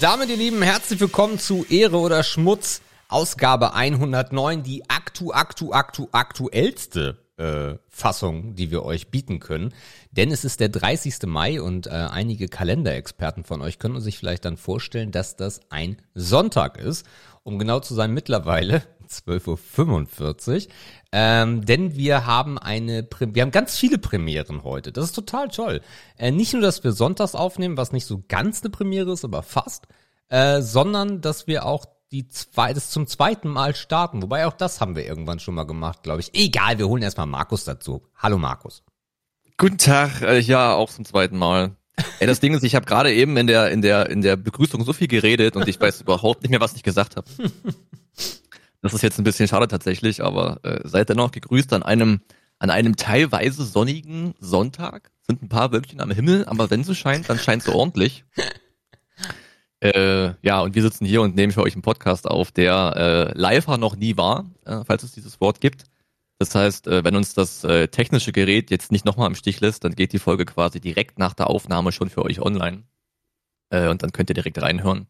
[0.00, 6.06] damit, ihr Lieben, herzlich willkommen zu Ehre oder Schmutz, Ausgabe 109, die aktu, aktu, aktu,
[6.12, 9.74] aktuellste äh, Fassung, die wir euch bieten können.
[10.12, 11.26] Denn es ist der 30.
[11.26, 16.00] Mai und äh, einige Kalenderexperten von euch können sich vielleicht dann vorstellen, dass das ein
[16.14, 17.04] Sonntag ist.
[17.48, 20.72] Um genau zu sein, mittlerweile 12.45 Uhr.
[21.12, 24.92] Ähm, denn wir haben eine, Pre wir haben ganz viele Premieren heute.
[24.92, 25.80] Das ist total toll.
[26.18, 29.42] Äh, nicht nur, dass wir sonntags aufnehmen, was nicht so ganz eine Premiere ist, aber
[29.42, 29.86] fast,
[30.28, 34.20] äh, sondern dass wir auch die zwei, das zum zweiten Mal starten.
[34.20, 36.34] Wobei auch das haben wir irgendwann schon mal gemacht, glaube ich.
[36.34, 38.02] Egal, wir holen erstmal Markus dazu.
[38.14, 38.84] Hallo Markus.
[39.56, 41.77] Guten Tag, äh, ja, auch zum zweiten Mal.
[42.20, 44.84] Ey, das Ding ist, ich habe gerade eben in der in der in der Begrüßung
[44.84, 47.28] so viel geredet und ich weiß überhaupt nicht mehr, was ich gesagt habe.
[48.80, 52.20] Das ist jetzt ein bisschen schade tatsächlich, aber äh, seid dennoch gegrüßt an einem
[52.60, 55.10] an einem teilweise sonnigen Sonntag.
[55.22, 58.24] Sind ein paar Wölkchen am Himmel, aber wenn sie scheint, dann scheint sie ordentlich.
[59.80, 63.38] Äh, ja, und wir sitzen hier und nehmen für euch einen Podcast auf, der äh,
[63.38, 65.84] live noch nie war, äh, falls es dieses Wort gibt.
[66.38, 69.84] Das heißt, äh, wenn uns das äh, technische Gerät jetzt nicht nochmal im Stich lässt,
[69.84, 72.84] dann geht die Folge quasi direkt nach der Aufnahme schon für euch online.
[73.70, 75.08] Äh, und dann könnt ihr direkt reinhören.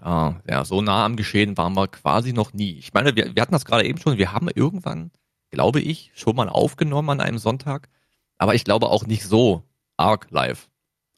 [0.00, 2.72] Ja, ja, so nah am Geschehen waren wir quasi noch nie.
[2.78, 5.10] Ich meine, wir, wir hatten das gerade eben schon, wir haben irgendwann,
[5.50, 7.88] glaube ich, schon mal aufgenommen an einem Sonntag,
[8.36, 9.64] aber ich glaube auch nicht so
[9.96, 10.68] arg live.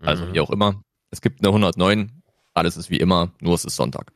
[0.02, 0.34] Also mhm.
[0.34, 0.82] wie auch immer.
[1.10, 2.22] Es gibt eine 109,
[2.54, 4.12] alles ist wie immer, nur es ist Sonntag.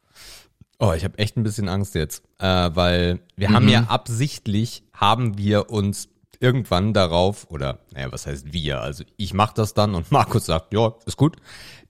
[0.85, 3.55] Oh, ich habe echt ein bisschen Angst jetzt, äh, weil wir mhm.
[3.55, 6.11] haben ja absichtlich, haben wir uns
[6.41, 10.75] irgendwann darauf, oder naja, was heißt wir, also ich mache das dann und Markus sagt,
[10.75, 11.37] ja, ist gut,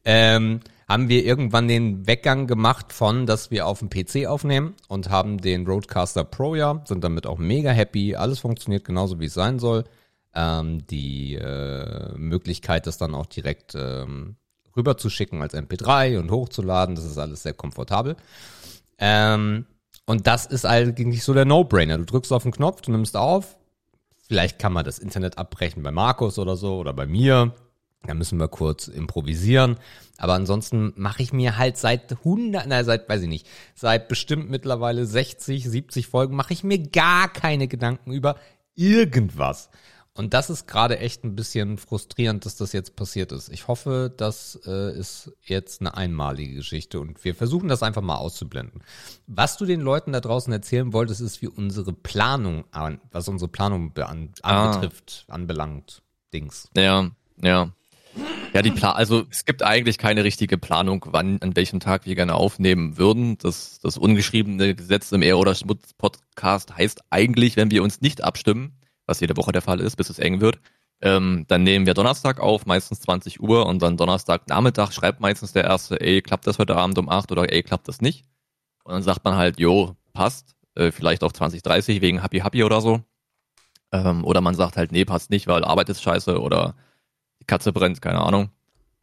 [0.04, 5.10] ähm, haben wir irgendwann den Weggang gemacht von, dass wir auf dem PC aufnehmen und
[5.10, 9.34] haben den Roadcaster Pro ja, sind damit auch mega happy, alles funktioniert genauso wie es
[9.34, 9.84] sein soll.
[10.36, 14.36] Ähm, die äh, Möglichkeit, das dann auch direkt ähm,
[14.76, 16.94] rüberzuschicken als MP3 und hochzuladen.
[16.94, 18.16] Das ist alles sehr komfortabel.
[18.98, 19.66] Ähm,
[20.06, 21.98] und das ist eigentlich so der No-Brainer.
[21.98, 23.56] Du drückst auf den Knopf, du nimmst auf.
[24.26, 27.54] Vielleicht kann man das Internet abbrechen bei Markus oder so oder bei mir.
[28.06, 29.76] Da müssen wir kurz improvisieren.
[30.18, 34.50] Aber ansonsten mache ich mir halt seit 100, na, seit, weiß ich nicht, seit bestimmt
[34.50, 38.36] mittlerweile 60, 70 Folgen mache ich mir gar keine Gedanken über
[38.74, 39.70] irgendwas.
[40.16, 43.48] Und das ist gerade echt ein bisschen frustrierend, dass das jetzt passiert ist.
[43.48, 48.14] Ich hoffe, das äh, ist jetzt eine einmalige Geschichte und wir versuchen das einfach mal
[48.14, 48.84] auszublenden.
[49.26, 53.48] Was du den Leuten da draußen erzählen wolltest, ist, wie unsere Planung an, was unsere
[53.48, 54.70] Planung an, ah.
[54.70, 56.02] anbetrifft, anbelangt,
[56.32, 56.70] Dings.
[56.76, 57.10] Ja,
[57.42, 57.72] ja.
[58.52, 62.14] Ja, die Plan also es gibt eigentlich keine richtige Planung, wann, an welchem Tag wir
[62.14, 63.36] gerne aufnehmen würden.
[63.38, 68.78] Das, das ungeschriebene Gesetz im Ehr- oder Schmutz-Podcast heißt eigentlich, wenn wir uns nicht abstimmen,
[69.06, 70.58] was jede Woche der Fall ist, bis es eng wird.
[71.00, 75.52] Ähm, dann nehmen wir Donnerstag auf, meistens 20 Uhr und dann Donnerstag Nachmittag schreibt meistens
[75.52, 78.24] der erste, ey, klappt das heute Abend um 8 oder ey, klappt das nicht?
[78.84, 82.80] Und dann sagt man halt, jo, passt, äh, vielleicht auch 2030 wegen Happy Happy oder
[82.80, 83.00] so.
[83.92, 86.74] Ähm, oder man sagt halt, nee, passt nicht, weil Arbeit ist scheiße oder
[87.40, 88.50] die Katze brennt, keine Ahnung.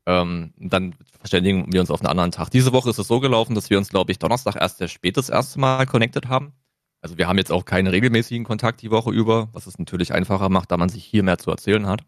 [0.06, 2.50] Ähm, dann verständigen wir uns auf einen anderen Tag.
[2.50, 5.17] Diese Woche ist es so gelaufen, dass wir uns, glaube ich, Donnerstag erst sehr spät
[5.17, 6.53] erste Mal connected haben.
[7.01, 10.50] Also wir haben jetzt auch keinen regelmäßigen Kontakt die Woche über, was es natürlich einfacher
[10.50, 12.01] macht, da man sich hier mehr zu erzählen hat.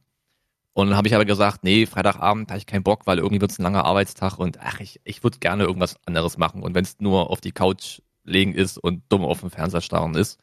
[0.74, 3.52] Und dann habe ich aber gesagt, nee, Freitagabend habe ich keinen Bock, weil irgendwie wird
[3.52, 6.64] es ein langer Arbeitstag und ach, ich, ich würde gerne irgendwas anderes machen.
[6.64, 10.16] Und wenn es nur auf die Couch legen ist und dumm auf dem Fernseher starren
[10.16, 10.40] ist.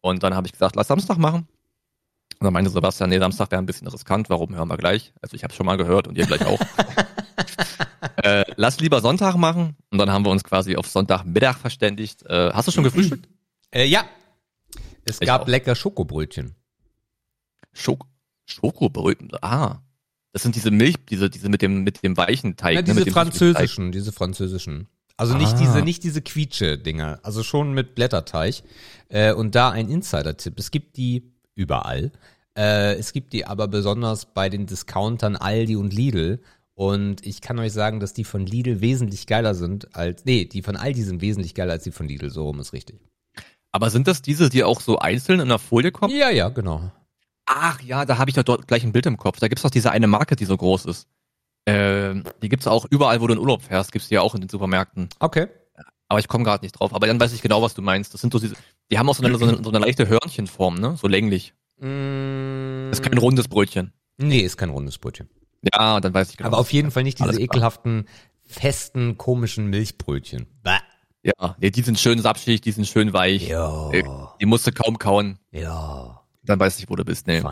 [0.00, 1.46] Und dann habe ich gesagt, lass Samstag machen.
[2.38, 5.12] Und dann meinte Sebastian, nee, Samstag wäre ein bisschen riskant, warum hören wir gleich?
[5.20, 6.60] Also ich habe schon mal gehört und ihr gleich auch.
[8.22, 9.76] äh, lass lieber Sonntag machen.
[9.90, 12.24] Und dann haben wir uns quasi auf Sonntagmittag verständigt.
[12.26, 13.28] Äh, hast du schon gefrühstückt?
[13.70, 14.08] Äh, ja.
[15.04, 15.48] Es ich gab auch.
[15.48, 16.54] lecker Schokobrötchen.
[17.72, 18.06] Schok
[18.46, 19.80] Schokobrötchen, ah.
[20.32, 22.74] Das sind diese Milch, diese, diese mit dem, mit dem weichen Teig.
[22.74, 24.88] Ja, ne, diese ne, französischen, diese französischen.
[25.16, 25.58] Also nicht ah.
[25.58, 27.20] diese, nicht diese Quietsche-Dinger.
[27.22, 28.62] Also schon mit Blätterteig.
[29.08, 30.58] Äh, und da ein Insider-Tipp.
[30.58, 32.12] Es gibt die überall.
[32.56, 36.40] Äh, es gibt die aber besonders bei den Discountern Aldi und Lidl.
[36.74, 40.62] Und ich kann euch sagen, dass die von Lidl wesentlich geiler sind als, nee, die
[40.62, 42.30] von Aldi sind wesentlich geiler als die von Lidl.
[42.30, 43.00] So rum ist richtig.
[43.72, 46.14] Aber sind das diese, die auch so einzeln in der Folie kommen?
[46.14, 46.90] Ja, ja, genau.
[47.46, 49.40] Ach ja, da habe ich doch dort gleich ein Bild im Kopf.
[49.40, 51.08] Da gibt's doch diese eine Marke, die so groß ist.
[51.66, 54.40] Ähm, die gibt's auch überall, wo du in Urlaub fährst, gibt's die ja auch in
[54.40, 55.08] den Supermärkten.
[55.18, 55.48] Okay.
[56.08, 56.92] Aber ich komme gerade nicht drauf.
[56.92, 58.12] Aber dann weiß ich genau, was du meinst.
[58.12, 58.56] Das sind so diese,
[58.90, 60.96] die haben auch so eine, so eine, so eine leichte Hörnchenform, ne?
[60.96, 61.54] So länglich.
[61.78, 62.90] Mm.
[62.90, 63.92] Ist kein rundes Brötchen.
[64.18, 65.30] Nee, ist kein rundes Brötchen.
[65.72, 66.48] Ja, dann weiß ich genau.
[66.48, 68.06] Aber auf jeden Fall nicht diese ekelhaften,
[68.44, 70.46] festen, komischen Milchbrötchen.
[70.62, 70.79] Bäh.
[71.22, 73.48] Ja, nee, die sind schön sapschig, die sind schön weich.
[73.48, 73.90] Ja.
[73.90, 74.04] Äh,
[74.40, 75.38] die musst du kaum kauen.
[75.50, 76.22] Ja.
[76.42, 77.26] Dann weiß ich, wo du bist.
[77.26, 77.42] Nee.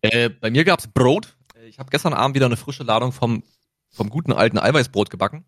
[0.00, 1.36] Äh, bei mir gab's Brot.
[1.54, 3.44] Äh, ich habe gestern Abend wieder eine frische Ladung vom,
[3.90, 5.44] vom guten alten Eiweißbrot gebacken.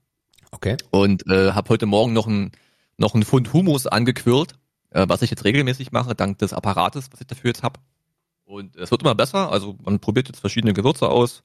[0.52, 0.76] Okay.
[0.90, 2.52] Und äh, habe heute Morgen noch ein
[2.96, 4.54] noch einen Pfund Humus angequirlt,
[4.90, 7.80] äh, was ich jetzt regelmäßig mache, dank des Apparates, was ich dafür jetzt hab.
[8.44, 9.50] Und es wird immer besser.
[9.50, 11.42] Also man probiert jetzt verschiedene Gewürze aus.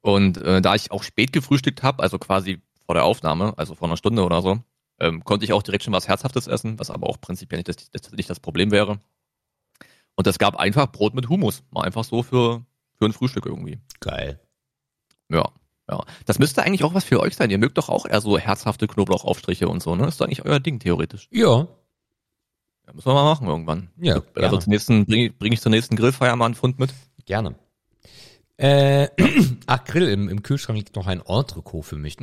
[0.00, 3.88] Und äh, da ich auch spät gefrühstückt habe, also quasi vor der Aufnahme, also vor
[3.88, 4.60] einer Stunde oder so,
[5.00, 7.90] ähm, konnte ich auch direkt schon was Herzhaftes essen, was aber auch prinzipiell nicht das,
[7.90, 9.00] das, nicht das Problem wäre.
[10.16, 11.62] Und es gab einfach Brot mit Humus.
[11.70, 12.64] Mal einfach so für,
[12.96, 13.78] für ein Frühstück irgendwie.
[14.00, 14.40] Geil.
[15.28, 15.50] Ja.
[15.90, 17.48] Ja, das müsste eigentlich auch was für euch sein.
[17.50, 20.06] Ihr mögt doch auch eher so herzhafte Knoblauchaufstriche und so, ne?
[20.06, 21.28] Ist doch eigentlich euer Ding, theoretisch.
[21.30, 21.66] Ja.
[22.86, 23.90] Ja, müssen wir mal machen irgendwann.
[23.96, 26.92] Ja, Also zum nächsten, bringe bring ich zur nächsten Grillfeier mal einen Pfund mit.
[27.24, 27.54] Gerne.
[28.58, 29.08] Äh,
[29.66, 32.16] ach, Grill, im, im Kühlschrank liegt noch ein Entrecot für mich.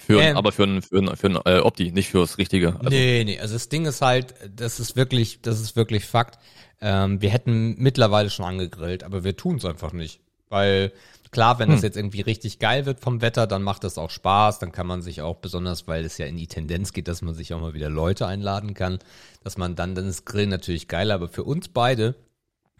[0.00, 0.36] Für, Ähm.
[0.36, 2.76] aber für ein, für ein, für ein äh, Opti, nicht fürs Richtige.
[2.76, 6.38] Also, nee, nee, also das Ding ist halt, das ist wirklich, das ist wirklich Fakt.
[6.80, 10.20] Ähm, wir hätten mittlerweile schon angegrillt, aber wir tun es einfach nicht.
[10.48, 10.92] Weil
[11.32, 14.60] klar, wenn das jetzt irgendwie richtig geil wird vom Wetter, dann macht das auch Spaß,
[14.60, 17.34] dann kann man sich auch besonders, weil es ja in die Tendenz geht, dass man
[17.34, 18.98] sich auch mal wieder Leute einladen kann,
[19.42, 22.14] dass man dann, dann ist Grillen natürlich geil, aber für uns beide,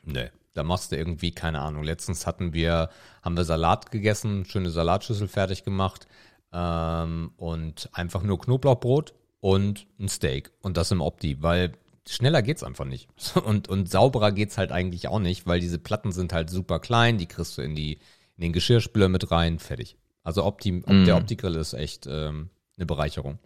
[0.05, 2.91] nee, da machst du irgendwie, keine Ahnung, letztens hatten wir,
[3.23, 6.07] haben wir Salat gegessen, schöne Salatschüssel fertig gemacht
[6.53, 11.73] ähm, und einfach nur Knoblauchbrot und ein Steak und das im Opti, weil
[12.09, 13.09] schneller geht's einfach nicht.
[13.45, 17.19] Und, und sauberer geht's halt eigentlich auch nicht, weil diese Platten sind halt super klein,
[17.19, 17.99] die kriegst du in die
[18.37, 19.97] in den Geschirrspüler mit rein, fertig.
[20.25, 23.39] Also Opti, Op- der Opti-Grill ist echt ähm, eine Bereicherung.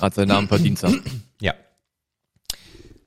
[0.00, 0.78] Hat seinen Namen verdient.
[0.78, 1.02] Sam.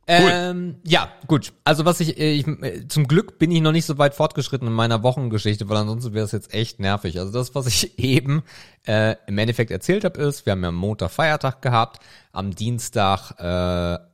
[0.10, 0.50] Ja.
[0.50, 1.54] Ähm, ja, gut.
[1.64, 4.68] Also was ich, äh, ich, äh, zum Glück bin ich noch nicht so weit fortgeschritten
[4.68, 7.20] in meiner Wochengeschichte, weil ansonsten wäre es jetzt echt nervig.
[7.20, 8.42] Also das, was ich eben
[8.88, 12.00] äh, im Endeffekt erzählt habe, ist, wir haben ja am Montag Feiertag gehabt.
[12.32, 13.44] Am Dienstag äh,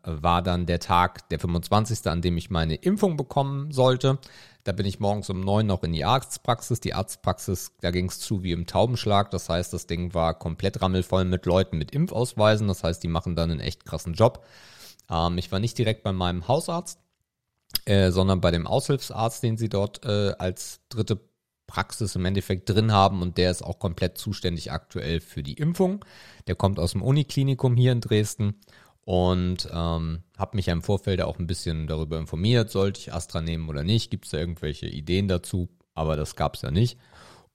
[0.04, 4.20] war dann der Tag, der 25., an dem ich meine Impfung bekommen sollte.
[4.66, 6.82] Da bin ich morgens um neun noch in die Arztpraxis.
[6.82, 9.32] Die Arztpraxis, da ging es zu wie im Taubenschlag.
[9.32, 12.68] Das heißt, das Ding war komplett rammelvoll mit Leuten mit Impfausweisen.
[12.68, 14.44] Das heißt, die machen dann einen echt krassen Job.
[15.10, 17.00] Ähm, ich war nicht direkt bei meinem Hausarzt,
[17.86, 21.20] äh, sondern bei dem Aushilfsarzt, den sie dort äh, als dritte
[21.68, 26.06] Praxis im Endeffekt drin haben und der ist auch komplett zuständig aktuell für die Impfung.
[26.48, 28.62] Der kommt aus dem Uniklinikum hier in Dresden
[29.02, 33.42] und ähm, habe mich ja im Vorfeld auch ein bisschen darüber informiert, sollte ich Astra
[33.42, 37.00] nehmen oder nicht, gibt es da irgendwelche Ideen dazu, aber das gab es ja nicht.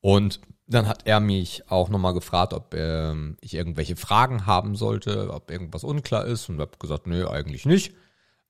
[0.00, 5.32] Und dann hat er mich auch nochmal gefragt, ob ähm, ich irgendwelche Fragen haben sollte,
[5.32, 7.93] ob irgendwas unklar ist und habe gesagt, nö, eigentlich nicht.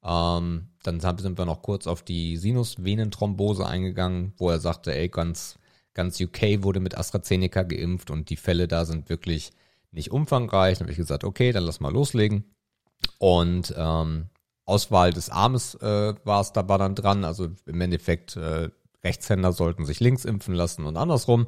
[0.04, 5.58] Ähm, dann sind wir noch kurz auf die Sinusvenenthrombose eingegangen, wo er sagte, ey, ganz,
[5.94, 9.52] ganz UK wurde mit AstraZeneca geimpft und die Fälle da sind wirklich
[9.90, 10.78] nicht umfangreich.
[10.78, 12.44] Dann habe ich gesagt, okay, dann lass mal loslegen.
[13.18, 14.28] Und ähm,
[14.66, 17.24] Auswahl des Armes äh, war es da war dann dran.
[17.24, 18.68] Also im Endeffekt äh,
[19.02, 21.46] Rechtshänder sollten sich links impfen lassen und andersrum.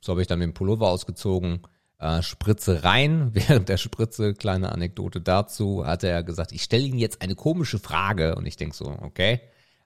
[0.00, 1.60] So habe ich dann den Pullover ausgezogen,
[1.98, 3.30] äh, Spritze rein.
[3.32, 7.78] Während der Spritze, kleine Anekdote dazu, hat er gesagt, ich stelle Ihnen jetzt eine komische
[7.78, 8.34] Frage.
[8.34, 9.40] Und ich denk so, okay.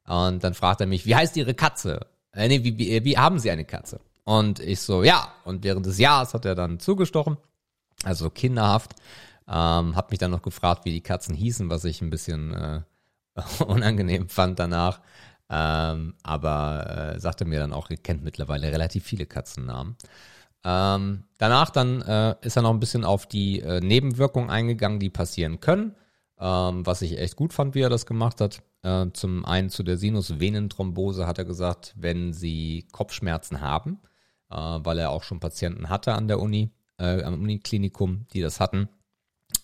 [0.07, 2.07] Und dann fragt er mich, wie heißt Ihre Katze?
[2.33, 4.01] Äh, nee, wie, wie, wie haben Sie eine Katze?
[4.25, 5.33] Und ich so, ja.
[5.45, 7.37] Und während des Jahres hat er dann zugestochen.
[8.05, 8.93] Also kinderhaft.
[9.49, 12.81] Ähm, hab mich dann noch gefragt, wie die Katzen hießen, was ich ein bisschen äh,
[13.67, 15.01] unangenehm fand danach.
[15.51, 19.97] Ähm, aber äh, sagte mir dann auch, ihr kennt mittlerweile relativ viele Katzennamen.
[20.65, 25.11] Ähm, danach dann äh, ist er noch ein bisschen auf die äh, Nebenwirkungen eingegangen, die
[25.11, 25.95] passieren können,
[26.39, 28.63] ähm, was ich echt gut fand, wie er das gemacht hat.
[28.83, 34.01] Äh, zum einen zu der Sinusvenenthrombose hat er gesagt, wenn sie Kopfschmerzen haben,
[34.51, 38.61] äh, weil er auch schon Patienten hatte an der Uni, äh, am Uniklinikum, die das
[38.61, 38.89] hatten,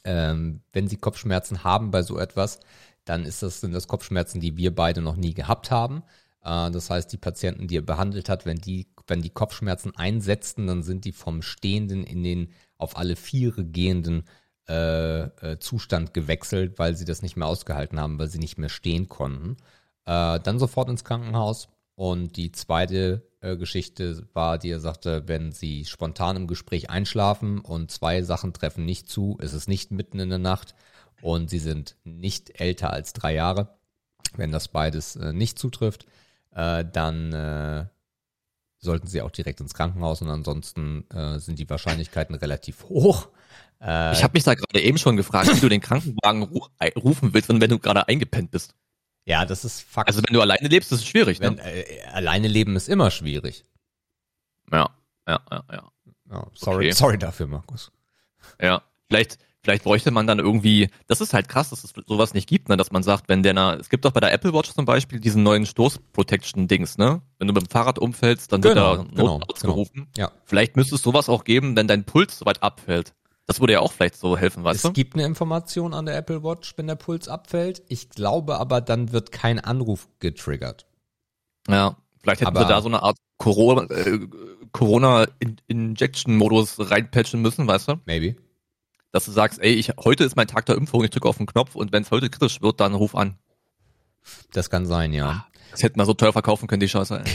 [0.05, 2.61] ähm, wenn sie Kopfschmerzen haben bei so etwas,
[3.05, 6.03] dann ist das, sind das Kopfschmerzen, die wir beide noch nie gehabt haben.
[6.43, 10.67] Äh, das heißt, die Patienten, die er behandelt hat, wenn die, wenn die Kopfschmerzen einsetzten,
[10.67, 14.25] dann sind die vom Stehenden in den auf alle Viere gehenden
[14.69, 18.69] äh, äh, Zustand gewechselt, weil sie das nicht mehr ausgehalten haben, weil sie nicht mehr
[18.69, 19.57] stehen konnten.
[20.07, 21.69] Äh, dann sofort ins Krankenhaus.
[21.97, 27.61] Und die zweite äh, Geschichte war, die er sagte, wenn sie spontan im Gespräch einschlafen
[27.61, 30.75] und zwei Sachen treffen nicht zu, ist es nicht mitten in der Nacht
[31.25, 33.79] und sie sind nicht älter als drei Jahre.
[34.37, 36.07] Wenn das beides äh, nicht zutrifft,
[36.55, 37.87] äh, dann äh,
[38.79, 43.29] sollten sie auch direkt ins Krankenhaus und ansonsten äh, sind die Wahrscheinlichkeiten relativ hoch.
[43.81, 46.67] Äh, Ich habe mich da gerade eben schon gefragt, wie du den Krankenwagen ru
[46.97, 48.75] rufen willst, wenn du gerade eingepennt bist.
[49.25, 50.09] ja, das ist Fakt.
[50.09, 51.85] Also wenn du alleine lebst, ist es schwierig, Wenn, ne?
[52.13, 53.65] alleine leben ist immer schwierig.
[54.71, 54.91] Ja,
[55.27, 55.91] ja, ja, ja.
[56.31, 56.93] Ja, sorry, Okay.
[56.93, 57.91] sorry dafür, Markus.
[58.61, 62.47] Ja, vielleicht, Vielleicht bräuchte man dann irgendwie, das ist halt krass, dass es sowas nicht
[62.47, 64.85] gibt, ne, dass man sagt, wenn der, es gibt doch bei der Apple Watch zum
[64.85, 67.23] Beispiel diesen neuen Stoß-Protection-Dings, ne?
[67.39, 69.73] Wenn du mit dem Fahrrad umfällst, dann Genau, wird da genau, Notarzt genau.
[69.75, 70.09] gerufen.
[70.19, 70.31] Ja.
[70.45, 73.15] Vielleicht müsste es sowas auch geben, wenn dein Puls so weit abfällt.
[73.47, 74.93] Das würde ja auch vielleicht so helfen, weißt Es du?
[74.93, 77.83] gibt eine Information an der Apple Watch, wenn der Puls abfällt.
[77.89, 80.85] Ich glaube aber, dann wird kein Anruf getriggert.
[81.69, 84.19] Ja, vielleicht hätten Aber- sie da so eine Art Corona, äh,
[84.73, 87.95] Corona-Injection-Modus reinpatchen müssen, weißt du?
[88.05, 88.37] Maybe.
[89.15, 91.47] Dass du sagst, ey, ich, heute ist mein Tag der Impfung, ich drücke auf den
[91.47, 93.39] Knopf und wenn es heute kritisch wird, dann ruf an.
[94.53, 95.47] Das kann sein, ja.
[95.71, 97.23] Das hätten wir so teuer verkaufen können, die Scheiße.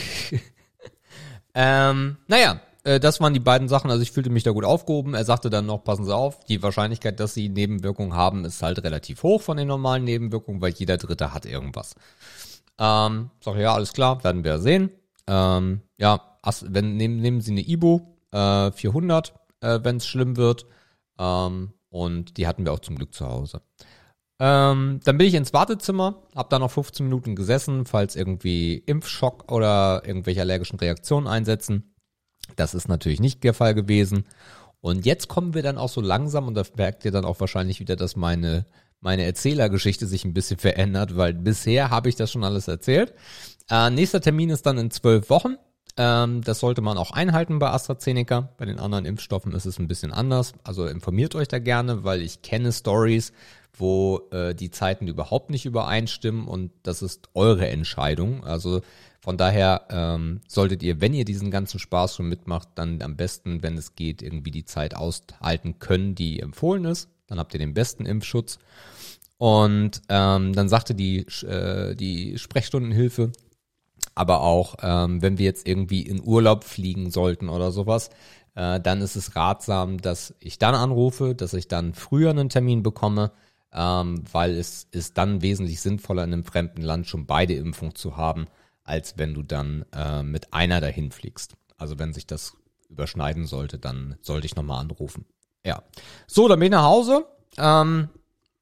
[1.52, 3.90] Ähm, naja, äh, das waren die beiden Sachen.
[3.90, 5.14] Also ich fühlte mich da gut aufgehoben.
[5.14, 8.84] Er sagte dann noch, passen Sie auf, die Wahrscheinlichkeit, dass Sie Nebenwirkungen haben, ist halt
[8.84, 11.96] relativ hoch von den normalen Nebenwirkungen, weil jeder Dritte hat irgendwas.
[12.78, 14.90] Ähm, sag ja, alles klar, werden wir sehen.
[15.26, 16.20] Ähm, ja,
[16.62, 20.66] wenn, nehmen, nehmen Sie eine Ibo äh, 400, äh, wenn es schlimm wird.
[21.20, 23.60] Ähm, und die hatten wir auch zum Glück zu Hause.
[24.40, 29.52] Ähm, dann bin ich ins Wartezimmer, hab da noch 15 Minuten gesessen, falls irgendwie Impfschock
[29.52, 31.94] oder irgendwelche allergischen Reaktionen einsetzen.
[32.56, 34.24] Das ist natürlich nicht der Fall gewesen.
[34.80, 37.80] Und jetzt kommen wir dann auch so langsam, und da merkt ihr dann auch wahrscheinlich
[37.80, 38.64] wieder, dass meine,
[39.00, 43.12] meine Erzählergeschichte sich ein bisschen verändert, weil bisher habe ich das schon alles erzählt.
[43.68, 45.56] Äh, nächster Termin ist dann in zwölf Wochen.
[45.96, 48.50] Ähm, das sollte man auch einhalten bei AstraZeneca.
[48.56, 50.52] Bei den anderen Impfstoffen ist es ein bisschen anders.
[50.64, 53.32] Also informiert euch da gerne, weil ich kenne Stories,
[53.72, 58.44] wo äh, die Zeiten überhaupt nicht übereinstimmen und das ist eure Entscheidung.
[58.44, 58.82] Also
[59.20, 63.62] von daher ähm, solltet ihr, wenn ihr diesen ganzen Spaß schon mitmacht, dann am besten,
[63.62, 67.08] wenn es geht, irgendwie die Zeit aushalten können, die empfohlen ist.
[67.26, 68.58] Dann habt ihr den besten Impfschutz.
[69.36, 73.32] Und ähm, dann sagte die, äh, die Sprechstundenhilfe,
[74.20, 78.10] aber auch, ähm, wenn wir jetzt irgendwie in Urlaub fliegen sollten oder sowas,
[78.54, 82.82] äh, dann ist es ratsam, dass ich dann anrufe, dass ich dann früher einen Termin
[82.82, 83.32] bekomme,
[83.72, 88.18] ähm, weil es ist dann wesentlich sinnvoller, in einem fremden Land schon beide Impfungen zu
[88.18, 88.44] haben,
[88.84, 91.54] als wenn du dann äh, mit einer dahin fliegst.
[91.78, 92.58] Also wenn sich das
[92.90, 95.24] überschneiden sollte, dann sollte ich nochmal anrufen.
[95.64, 95.82] Ja.
[96.26, 97.24] So, dann bin ich nach Hause.
[97.56, 98.10] Ähm,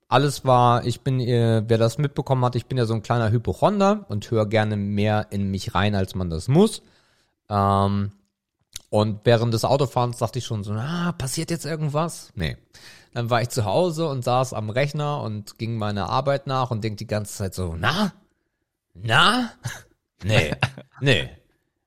[0.09, 3.31] alles war, ich bin, äh, wer das mitbekommen hat, ich bin ja so ein kleiner
[3.31, 6.83] Hypochonder und höre gerne mehr in mich rein, als man das muss.
[7.51, 8.13] Ähm,
[8.91, 12.33] und während des Autofahrens dachte ich schon so, ah, passiert jetzt irgendwas?
[12.35, 12.57] Nee.
[13.13, 16.83] Dann war ich zu Hause und saß am Rechner und ging meiner Arbeit nach und
[16.85, 18.13] denk die ganze Zeit so, na?
[18.95, 19.53] Na?
[20.25, 20.51] Nee.
[21.01, 21.31] nee.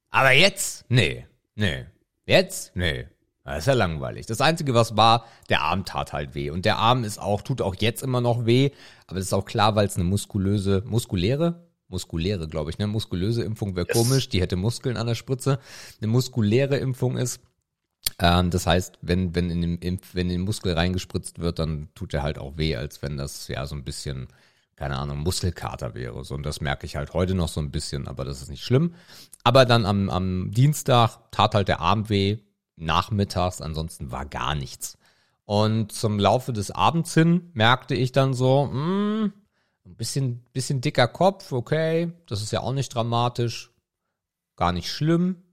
[0.09, 0.85] Aber jetzt?
[0.87, 1.27] Nee.
[1.55, 1.85] Nee.
[2.25, 2.73] Jetzt?
[2.77, 3.09] Nee.
[3.55, 4.25] Das ist ja langweilig.
[4.25, 6.49] Das Einzige, was war, der Arm tat halt weh.
[6.49, 8.71] Und der Arm ist auch, tut auch jetzt immer noch weh.
[9.07, 11.67] Aber das ist auch klar, weil es eine muskulöse, muskuläre?
[11.87, 12.87] Muskuläre, glaube ich, ne?
[12.87, 13.97] Muskulöse Impfung wäre Yes.
[13.97, 14.29] komisch.
[14.29, 15.59] Die hätte Muskeln an der Spritze.
[15.99, 17.41] Eine muskuläre Impfung ist.
[18.19, 21.89] Ähm, das heißt, wenn, wenn in den Impf, wenn in den Muskel reingespritzt wird, dann
[21.93, 24.27] tut er halt auch weh, als wenn das ja so ein bisschen,
[24.75, 26.23] keine Ahnung, Muskelkater wäre.
[26.23, 28.63] So, und das merke ich halt heute noch so ein bisschen, aber das ist nicht
[28.63, 28.95] schlimm.
[29.43, 32.39] Aber dann am, am Dienstag tat halt der Arm weh,
[32.81, 34.97] nachmittags, ansonsten war gar nichts.
[35.45, 39.31] Und zum Laufe des Abends hin merkte ich dann so, mh,
[39.85, 43.71] ein bisschen, bisschen dicker Kopf, okay, das ist ja auch nicht dramatisch,
[44.55, 45.43] gar nicht schlimm.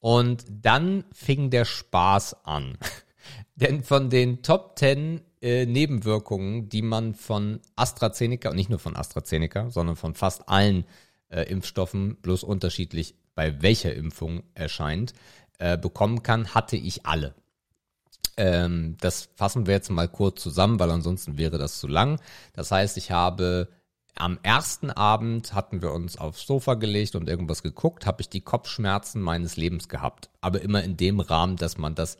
[0.00, 2.78] Und dann fing der Spaß an.
[3.56, 8.96] Denn von den Top 10 äh, Nebenwirkungen, die man von AstraZeneca, und nicht nur von
[8.96, 10.84] AstraZeneca, sondern von fast allen
[11.28, 15.12] äh, Impfstoffen, bloß unterschiedlich bei welcher Impfung erscheint,
[15.58, 17.34] äh, bekommen kann, hatte ich alle.
[18.36, 22.20] Ähm, das fassen wir jetzt mal kurz zusammen, weil ansonsten wäre das zu lang.
[22.52, 23.68] Das heißt, ich habe
[24.14, 28.40] am ersten Abend hatten wir uns aufs Sofa gelegt und irgendwas geguckt, habe ich die
[28.40, 30.30] Kopfschmerzen meines Lebens gehabt.
[30.40, 32.18] Aber immer in dem Rahmen, dass man das,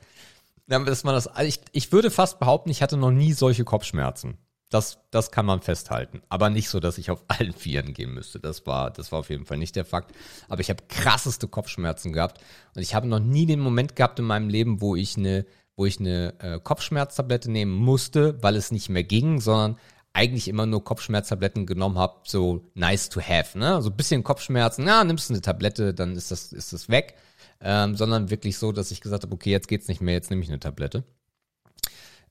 [0.67, 4.39] dass man das, ich, ich würde fast behaupten, ich hatte noch nie solche Kopfschmerzen.
[4.71, 6.21] Das, das kann man festhalten.
[6.29, 8.39] Aber nicht so, dass ich auf allen Vieren gehen müsste.
[8.39, 10.15] Das war, das war auf jeden Fall nicht der Fakt.
[10.49, 12.43] Aber ich habe krasseste Kopfschmerzen gehabt.
[12.75, 15.47] Und ich habe noch nie den Moment gehabt in meinem Leben, wo ich eine,
[15.77, 19.79] wo ich eine äh, Kopfschmerztablette nehmen musste, weil es nicht mehr ging, sondern
[20.13, 23.81] eigentlich immer nur Kopfschmerztabletten genommen habe, so nice to have, ne?
[23.83, 27.15] So ein bisschen Kopfschmerzen, na, nimmst du eine Tablette, dann ist das, ist das weg.
[27.61, 30.43] Ähm, sondern wirklich so, dass ich gesagt habe, okay, jetzt geht's nicht mehr, jetzt nehme
[30.43, 31.05] ich eine Tablette.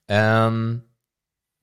[0.08, 0.84] Ähm,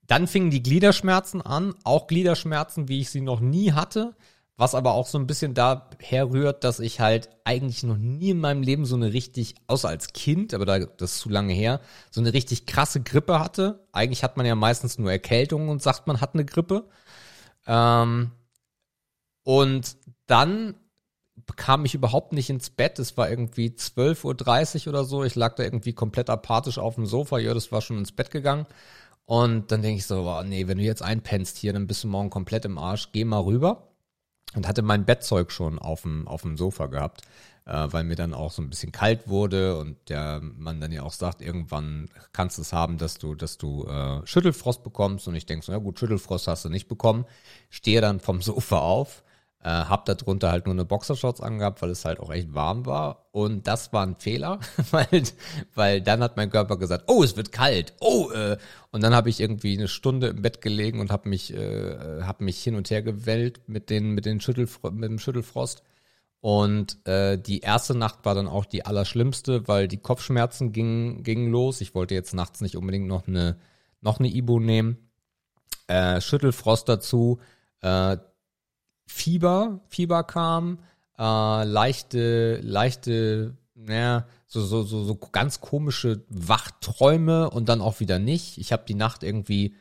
[0.07, 4.15] dann fingen die Gliederschmerzen an, auch Gliederschmerzen, wie ich sie noch nie hatte,
[4.57, 8.39] was aber auch so ein bisschen daher rührt, dass ich halt eigentlich noch nie in
[8.39, 11.81] meinem Leben so eine richtig, außer als Kind, aber da, das ist zu lange her,
[12.09, 13.85] so eine richtig krasse Grippe hatte.
[13.91, 16.87] Eigentlich hat man ja meistens nur Erkältungen und sagt, man hat eine Grippe.
[17.67, 18.31] Ähm,
[19.43, 19.97] und
[20.27, 20.75] dann
[21.55, 22.97] kam ich überhaupt nicht ins Bett.
[22.97, 25.23] Es war irgendwie 12.30 Uhr oder so.
[25.23, 27.37] Ich lag da irgendwie komplett apathisch auf dem Sofa.
[27.39, 28.65] Ja, das war schon ins Bett gegangen.
[29.25, 32.07] Und dann denke ich so, oh, nee, wenn du jetzt einpennst hier, dann bist du
[32.07, 33.11] morgen komplett im Arsch.
[33.11, 33.89] Geh mal rüber.
[34.55, 37.23] Und hatte mein Bettzeug schon auf dem, auf dem Sofa gehabt,
[37.65, 41.03] äh, weil mir dann auch so ein bisschen kalt wurde und der man dann ja
[41.03, 45.27] auch sagt, irgendwann kannst du es haben, dass du, dass du äh, Schüttelfrost bekommst.
[45.27, 47.25] Und ich denke so, ja gut, Schüttelfrost hast du nicht bekommen.
[47.69, 49.23] Stehe dann vom Sofa auf,
[49.65, 53.25] äh, hab darunter halt nur eine Boxershorts angehabt, weil es halt auch echt warm war.
[53.31, 54.59] Und das war ein Fehler,
[54.91, 55.23] weil,
[55.73, 58.57] weil dann hat mein Körper gesagt, oh, es wird kalt, oh, äh.
[58.91, 62.41] und dann habe ich irgendwie eine Stunde im Bett gelegen und habe mich, äh, hab
[62.41, 65.81] mich hin und her gewellt mit den, mit den Schüttelfro mit dem Schüttelfrost.
[66.41, 71.49] Und äh, die erste Nacht war dann auch die allerschlimmste, weil die Kopfschmerzen gingen, gingen
[71.49, 71.81] los.
[71.81, 73.57] Ich wollte jetzt nachts nicht unbedingt noch eine,
[74.01, 75.09] noch eine Ibu nehmen.
[75.87, 77.39] Äh, Schüttelfrost dazu.
[77.81, 78.17] Äh,
[79.05, 80.79] Fieber, Fieber kam,
[81.17, 88.19] äh, leichte, leichte, naja, so, so, so, so ganz komische Wachträume und dann auch wieder
[88.19, 88.57] nicht.
[88.57, 89.75] Ich habe die Nacht irgendwie,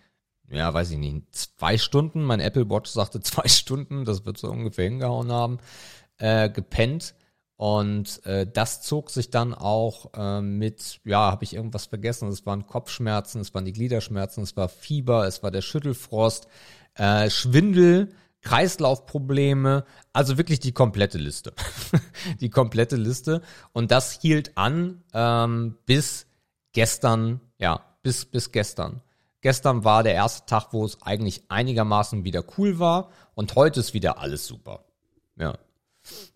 [0.50, 4.50] ja, weiß ich nicht, zwei Stunden, mein Apple Watch sagte zwei Stunden, das wird so
[4.50, 5.58] ungefähr hingehauen haben,
[6.18, 7.14] äh, gepennt.
[7.56, 12.28] Und äh, das zog sich dann auch äh, mit, ja, habe ich irgendwas vergessen?
[12.28, 16.48] Es waren Kopfschmerzen, es waren die Gliederschmerzen, es war Fieber, es war der Schüttelfrost,
[16.94, 18.12] äh, Schwindel,
[18.44, 21.54] Kreislaufprobleme, also wirklich die komplette Liste.
[22.40, 23.42] die komplette Liste.
[23.72, 26.26] Und das hielt an ähm, bis
[26.72, 29.00] gestern, ja, bis, bis gestern.
[29.40, 33.94] Gestern war der erste Tag, wo es eigentlich einigermaßen wieder cool war und heute ist
[33.94, 34.84] wieder alles super.
[35.36, 35.58] Ja.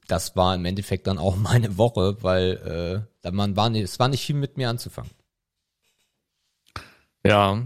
[0.07, 4.09] Das war im Endeffekt dann auch meine Woche, weil äh, man war nicht, es war
[4.09, 5.11] nicht viel mit mir anzufangen.
[7.25, 7.63] Ja.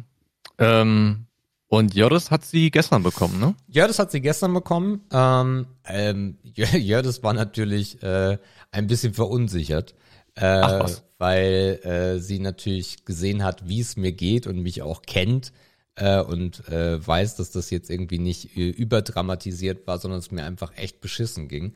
[0.59, 1.27] Ähm,
[1.73, 3.55] und Jördis hat sie gestern bekommen, ne?
[3.67, 5.07] Jördis hat sie gestern bekommen.
[5.11, 8.37] Ähm, ähm, Jördis war natürlich äh,
[8.73, 9.95] ein bisschen verunsichert,
[10.35, 10.85] äh,
[11.17, 15.55] weil äh, sie natürlich gesehen hat, wie es mir geht und mich auch kennt
[15.95, 20.45] äh, und äh, weiß, dass das jetzt irgendwie nicht äh, überdramatisiert war, sondern es mir
[20.45, 21.73] einfach echt beschissen ging.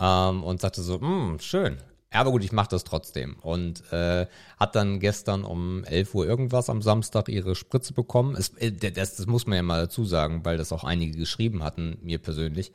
[0.00, 1.76] Ähm, und sagte so, hm, schön,
[2.10, 3.36] aber gut, ich mache das trotzdem.
[3.40, 4.26] Und äh,
[4.58, 8.36] hat dann gestern um 11 Uhr irgendwas am Samstag ihre Spritze bekommen.
[8.36, 11.62] Es, äh, das, das muss man ja mal dazu sagen, weil das auch einige geschrieben
[11.62, 12.72] hatten, mir persönlich.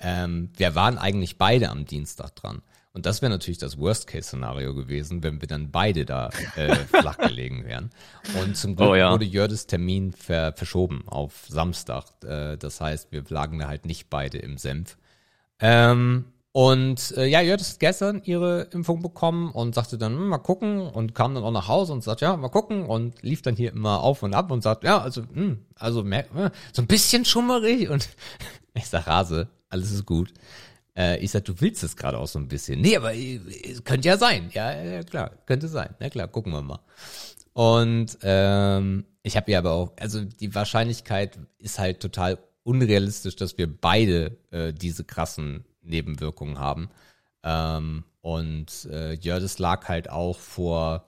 [0.00, 2.62] Ähm, wir waren eigentlich beide am Dienstag dran.
[2.94, 7.64] Und das wäre natürlich das Worst-Case-Szenario gewesen, wenn wir dann beide da äh, flach gelegen
[7.64, 7.90] wären.
[8.38, 9.10] Und zum Glück oh, ja.
[9.10, 12.04] wurde Jördes Termin ver verschoben auf Samstag.
[12.22, 14.98] Äh, das heißt, wir lagen da halt nicht beide im Senf.
[15.58, 20.38] Ähm, und äh, ja, ihr hat gestern ihre Impfung bekommen und sagte dann, hm, mal
[20.38, 23.56] gucken und kam dann auch nach Hause und sagt, ja, mal gucken und lief dann
[23.56, 27.24] hier immer auf und ab und sagt, ja, also, hm, also äh, so ein bisschen
[27.24, 28.06] schummerig und
[28.74, 30.34] ich sag, Rase, alles ist gut.
[30.94, 32.82] Äh, ich sag, du willst es gerade auch so ein bisschen.
[32.82, 33.40] Nee, aber äh,
[33.84, 34.50] könnte ja sein.
[34.52, 35.94] Ja, ja, klar, könnte sein.
[36.00, 36.80] Na klar, gucken wir mal.
[37.54, 43.56] Und ähm, ich habe ja aber auch, also die Wahrscheinlichkeit ist halt total unrealistisch, dass
[43.56, 46.90] wir beide äh, diese krassen Nebenwirkungen haben.
[47.42, 51.06] Ähm, und äh, ja, lag halt auch vor,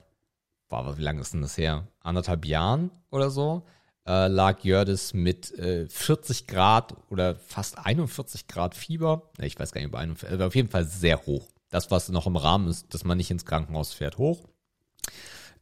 [0.69, 1.87] boah, wie lange ist denn das her?
[2.01, 3.65] Anderthalb Jahren oder so,
[4.05, 9.31] äh, lag Jördis mit äh, 40 Grad oder fast 41 Grad Fieber.
[9.39, 11.47] Ich weiß gar nicht, ob 41, aber auf jeden Fall sehr hoch.
[11.69, 14.43] Das, was noch im Rahmen ist, dass man nicht ins Krankenhaus fährt, hoch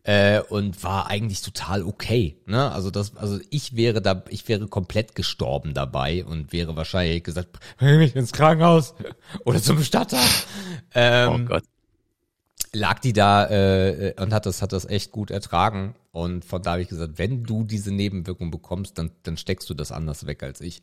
[0.04, 2.38] äh, und war eigentlich total okay.
[2.46, 2.72] Ne?
[2.72, 7.60] Also das, also ich wäre da, ich wäre komplett gestorben dabei und wäre wahrscheinlich gesagt,
[7.78, 8.96] bring mich ins Krankenhaus
[9.46, 10.22] oder zum Bestatter.
[10.94, 11.64] Ähm, oh Gott.
[12.76, 15.96] Lag die da äh, und hat das, hat das echt gut ertragen.
[16.12, 19.74] Und von da habe ich gesagt, wenn du diese Nebenwirkung bekommst, dann, dann steckst du
[19.74, 20.82] das anders weg als ich.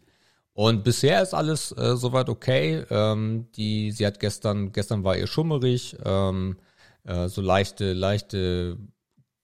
[0.52, 2.85] Und bisher ist alles äh, soweit okay.
[2.90, 6.59] Ähm, die, sie hat gestern, gestern war ihr schummerig, ähm,
[7.04, 8.78] äh, so leichte, leichte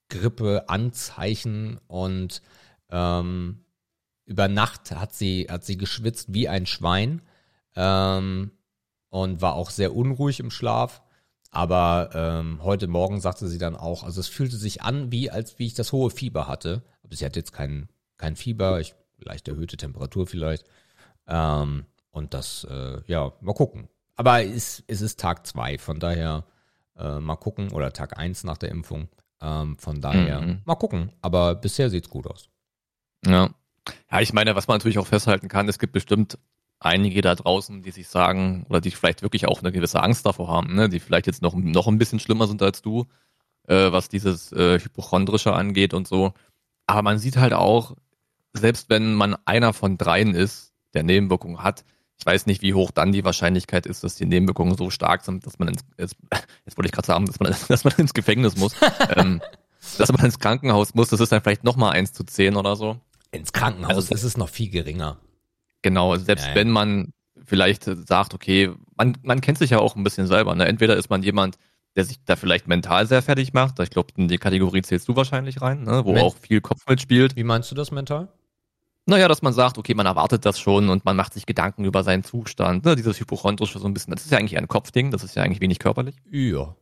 [0.09, 2.41] Grippeanzeichen und
[2.89, 3.63] ähm,
[4.25, 7.21] über Nacht hat sie, hat sie geschwitzt wie ein Schwein
[7.75, 8.51] ähm,
[9.09, 11.01] und war auch sehr unruhig im Schlaf.
[11.49, 15.59] Aber ähm, heute Morgen sagte sie dann auch, also es fühlte sich an, wie als
[15.59, 16.83] wie ich das hohe Fieber hatte.
[17.03, 20.65] Aber sie hat jetzt kein, kein Fieber, ich, leicht erhöhte Temperatur vielleicht.
[21.25, 23.87] Ähm, und das, äh, ja, mal gucken.
[24.15, 26.45] Aber es, es ist Tag zwei, von daher
[26.97, 29.07] äh, mal gucken, oder Tag eins nach der Impfung.
[29.41, 30.61] Ähm, von daher, mhm.
[30.65, 31.11] mal gucken.
[31.21, 32.49] Aber bisher sieht's gut aus.
[33.25, 33.49] Ja.
[34.11, 36.37] Ja, ich meine, was man natürlich auch festhalten kann, es gibt bestimmt
[36.79, 40.49] einige da draußen, die sich sagen, oder die vielleicht wirklich auch eine gewisse Angst davor
[40.49, 40.89] haben, ne?
[40.89, 43.05] die vielleicht jetzt noch, noch ein bisschen schlimmer sind als du,
[43.67, 46.33] äh, was dieses äh, Hypochondrische angeht und so.
[46.85, 47.95] Aber man sieht halt auch,
[48.53, 51.83] selbst wenn man einer von dreien ist, der Nebenwirkungen hat,
[52.19, 55.45] ich weiß nicht, wie hoch dann die Wahrscheinlichkeit ist, dass die Nebenwirkungen so stark sind,
[55.45, 56.15] dass man ins, jetzt,
[56.65, 58.73] jetzt wollte ich gerade sagen, dass man, dass man ins Gefängnis muss.
[59.15, 59.41] ähm,
[59.97, 62.99] dass man ins Krankenhaus muss, das ist dann vielleicht nochmal eins zu zehn oder so.
[63.31, 65.17] Ins Krankenhaus also, ist es noch viel geringer.
[65.81, 66.55] Genau, selbst ja, ja.
[66.55, 67.13] wenn man
[67.45, 70.55] vielleicht sagt, okay, man, man kennt sich ja auch ein bisschen selber.
[70.55, 70.65] Ne?
[70.65, 71.57] Entweder ist man jemand,
[71.95, 73.79] der sich da vielleicht mental sehr fertig macht.
[73.79, 76.03] Ich glaube, in die Kategorie zählst du wahrscheinlich rein, ne?
[76.03, 77.35] wo Men auch viel Kopf mitspielt.
[77.35, 78.27] Wie meinst du das mental?
[79.07, 82.03] Naja, dass man sagt, okay, man erwartet das schon und man macht sich Gedanken über
[82.03, 82.85] seinen Zustand.
[82.85, 82.95] Ne?
[82.95, 85.61] Dieses Hypochondrische so ein bisschen, das ist ja eigentlich ein Kopfding, das ist ja eigentlich
[85.61, 86.15] wenig körperlich.
[86.29, 86.75] Ja.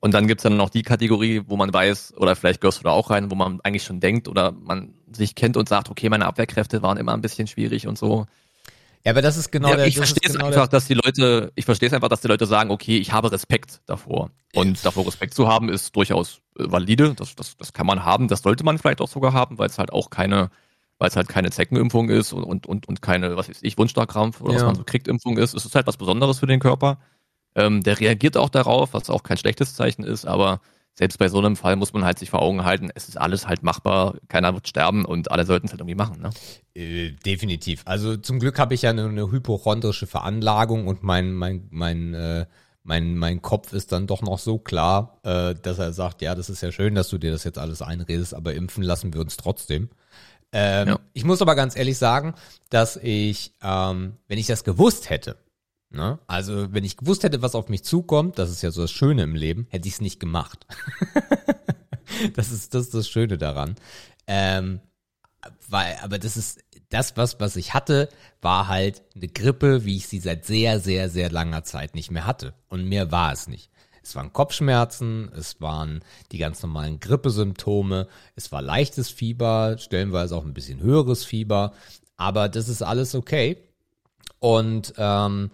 [0.00, 2.90] Und dann gibt's dann noch die Kategorie, wo man weiß, oder vielleicht gehörst du da
[2.90, 6.26] auch rein, wo man eigentlich schon denkt oder man sich kennt und sagt, okay, meine
[6.26, 8.26] Abwehrkräfte waren immer ein bisschen schwierig und so.
[9.04, 11.64] Ja, aber das ist genau ja, der Ich verstehe genau einfach, dass die Leute, ich
[11.64, 14.30] verstehe es einfach, dass die Leute sagen, okay, ich habe Respekt davor.
[14.54, 17.14] Und davor Respekt zu haben, ist durchaus äh, valide.
[17.14, 19.78] Das, das, das kann man haben, das sollte man vielleicht auch sogar haben, weil es
[19.78, 20.50] halt auch keine,
[20.98, 24.40] weil es halt keine Zeckenimpfung ist und, und, und, und keine, was weiß ich, Wunschstarkrampf
[24.40, 24.58] oder ja.
[24.58, 25.54] was man so kriegt, Impfung ist.
[25.54, 26.98] Es ist halt was Besonderes für den Körper.
[27.54, 30.60] Ähm, der reagiert auch darauf, was auch kein schlechtes Zeichen ist, aber
[30.98, 33.46] selbst bei so einem Fall muss man halt sich vor Augen halten, es ist alles
[33.46, 36.20] halt machbar, keiner wird sterben und alle sollten es halt irgendwie machen.
[36.20, 36.30] Ne?
[36.74, 37.82] Äh, definitiv.
[37.84, 42.46] Also zum Glück habe ich ja eine, eine hypochondrische Veranlagung und mein, mein, mein, äh,
[42.82, 46.50] mein, mein Kopf ist dann doch noch so klar, äh, dass er sagt, ja, das
[46.50, 49.36] ist ja schön, dass du dir das jetzt alles einredest, aber impfen lassen wir uns
[49.36, 49.90] trotzdem.
[50.52, 50.98] Ähm, ja.
[51.12, 52.34] Ich muss aber ganz ehrlich sagen,
[52.70, 55.36] dass ich, ähm, wenn ich das gewusst hätte,
[55.90, 56.18] Ne?
[56.26, 59.22] Also, wenn ich gewusst hätte, was auf mich zukommt, das ist ja so das Schöne
[59.22, 60.66] im Leben, hätte ich es nicht gemacht.
[62.34, 63.76] das, ist, das ist das Schöne daran.
[64.26, 64.80] Ähm,
[65.68, 68.10] weil, aber das ist das, was, was ich hatte,
[68.42, 72.26] war halt eine Grippe, wie ich sie seit sehr, sehr, sehr langer Zeit nicht mehr
[72.26, 72.54] hatte.
[72.68, 73.70] Und mehr war es nicht.
[74.08, 76.00] Es waren Kopfschmerzen, es waren
[76.32, 81.74] die ganz normalen Grippesymptome, es war leichtes Fieber, stellenweise auch ein bisschen höheres Fieber,
[82.16, 83.58] aber das ist alles okay.
[84.38, 85.50] Und ähm,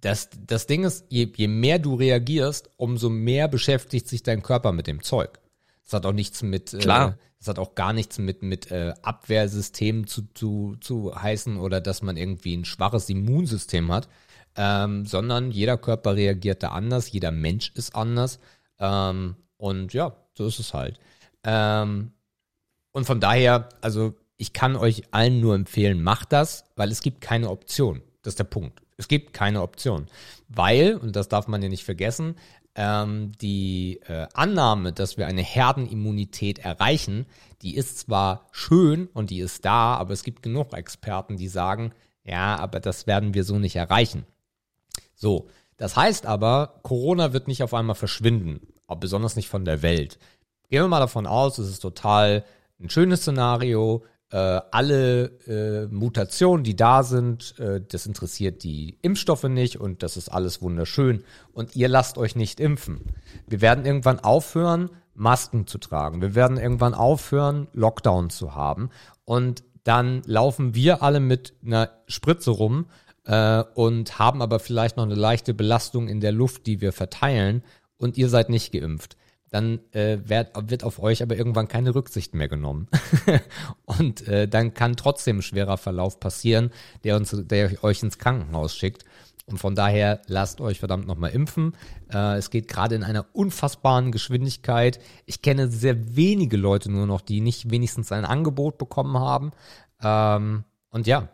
[0.00, 4.72] das, das Ding ist, je, je mehr du reagierst, umso mehr beschäftigt sich dein Körper
[4.72, 5.38] mit dem Zeug.
[5.84, 7.10] Das hat auch nichts mit, äh, Klar.
[7.10, 11.82] Äh, das hat auch gar nichts mit, mit äh, Abwehrsystemen zu, zu, zu heißen oder
[11.82, 14.08] dass man irgendwie ein schwaches Immunsystem hat,
[14.56, 18.38] ähm, sondern jeder Körper reagiert da anders, jeder Mensch ist anders.
[18.78, 20.98] Ähm, und ja, so ist es halt.
[21.44, 22.12] Ähm,
[22.92, 27.20] und von daher, also ich kann euch allen nur empfehlen, macht das, weil es gibt
[27.20, 28.02] keine Option.
[28.22, 28.82] Das ist der Punkt.
[28.96, 30.06] Es gibt keine Option.
[30.48, 32.36] Weil, und das darf man ja nicht vergessen,
[32.74, 37.26] ähm, die äh, Annahme, dass wir eine Herdenimmunität erreichen,
[37.62, 41.92] die ist zwar schön und die ist da, aber es gibt genug Experten, die sagen,
[42.24, 44.24] ja, aber das werden wir so nicht erreichen.
[45.22, 48.60] So, das heißt aber, Corona wird nicht auf einmal verschwinden,
[48.98, 50.18] besonders nicht von der Welt.
[50.68, 52.44] Gehen wir mal davon aus, es ist total
[52.80, 54.36] ein schönes Szenario, äh,
[54.72, 60.28] alle äh, Mutationen, die da sind, äh, das interessiert die Impfstoffe nicht und das ist
[60.28, 61.22] alles wunderschön.
[61.52, 63.02] Und ihr lasst euch nicht impfen.
[63.46, 66.20] Wir werden irgendwann aufhören, Masken zu tragen.
[66.20, 68.90] Wir werden irgendwann aufhören, Lockdown zu haben.
[69.24, 72.86] Und dann laufen wir alle mit einer Spritze rum
[73.24, 77.62] äh, und haben aber vielleicht noch eine leichte Belastung in der Luft, die wir verteilen.
[77.96, 79.16] Und ihr seid nicht geimpft
[79.52, 82.88] dann äh, wird, wird auf euch aber irgendwann keine Rücksicht mehr genommen.
[83.84, 86.70] und äh, dann kann trotzdem ein schwerer Verlauf passieren,
[87.04, 89.04] der, uns, der euch ins Krankenhaus schickt.
[89.44, 91.76] Und von daher lasst euch verdammt nochmal impfen.
[92.10, 94.98] Äh, es geht gerade in einer unfassbaren Geschwindigkeit.
[95.26, 99.52] Ich kenne sehr wenige Leute nur noch, die nicht wenigstens ein Angebot bekommen haben.
[100.02, 101.28] Ähm, und ja,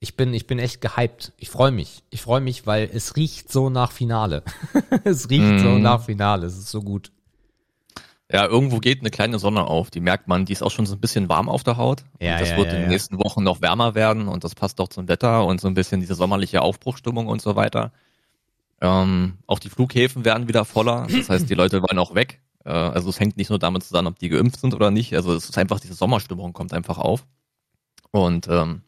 [0.00, 1.32] ich bin, ich bin echt gehypt.
[1.36, 2.02] Ich freue mich.
[2.08, 4.42] Ich freue mich, weil es riecht so nach Finale.
[5.04, 5.58] es riecht mm.
[5.58, 5.82] so mhm.
[5.82, 6.46] nach Finale.
[6.46, 7.12] Es ist so gut.
[8.32, 9.90] Ja, irgendwo geht eine kleine Sonne auf.
[9.90, 12.04] Die merkt man, die ist auch schon so ein bisschen warm auf der Haut.
[12.18, 14.54] Ja, und das ja, wird ja, in den nächsten Wochen noch wärmer werden und das
[14.54, 17.92] passt auch zum Wetter und so ein bisschen diese sommerliche Aufbruchstimmung und so weiter.
[18.80, 21.08] Ähm, auch die Flughäfen werden wieder voller.
[21.10, 22.40] Das heißt, die Leute wollen auch weg.
[22.64, 25.14] Äh, also es hängt nicht nur damit zusammen, ob die geimpft sind oder nicht.
[25.14, 27.26] Also es ist einfach, diese Sommerstimmung kommt einfach auf.
[28.12, 28.82] Und ähm,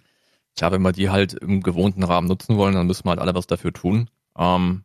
[0.55, 3.35] Tja, wenn wir die halt im gewohnten Rahmen nutzen wollen, dann müssen wir halt alle
[3.35, 4.11] was dafür tun.
[4.37, 4.85] Ähm,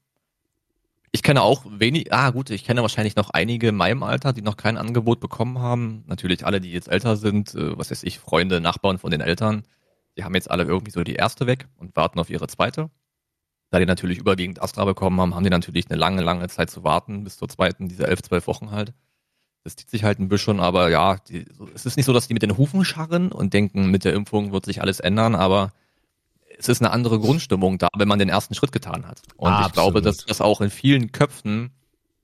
[1.12, 4.42] ich kenne auch wenig, ah gut, ich kenne wahrscheinlich noch einige in meinem Alter, die
[4.42, 6.04] noch kein Angebot bekommen haben.
[6.08, 9.64] Natürlich alle, die jetzt älter sind, äh, was weiß ich, Freunde, Nachbarn von den Eltern,
[10.18, 12.90] die haben jetzt alle irgendwie so die erste weg und warten auf ihre zweite.
[13.70, 16.84] Da die natürlich überwiegend Astra bekommen haben, haben die natürlich eine lange, lange Zeit zu
[16.84, 18.94] warten, bis zur zweiten, diese elf, zwölf Wochen halt.
[19.64, 22.34] Das zieht sich halt ein bisschen, aber ja, die, es ist nicht so, dass die
[22.34, 25.74] mit den Hufen scharren und denken, mit der Impfung wird sich alles ändern, aber
[26.58, 29.22] es ist eine andere Grundstimmung da, wenn man den ersten Schritt getan hat.
[29.36, 29.68] Und Absolut.
[29.68, 31.72] ich glaube, dass das auch in vielen Köpfen,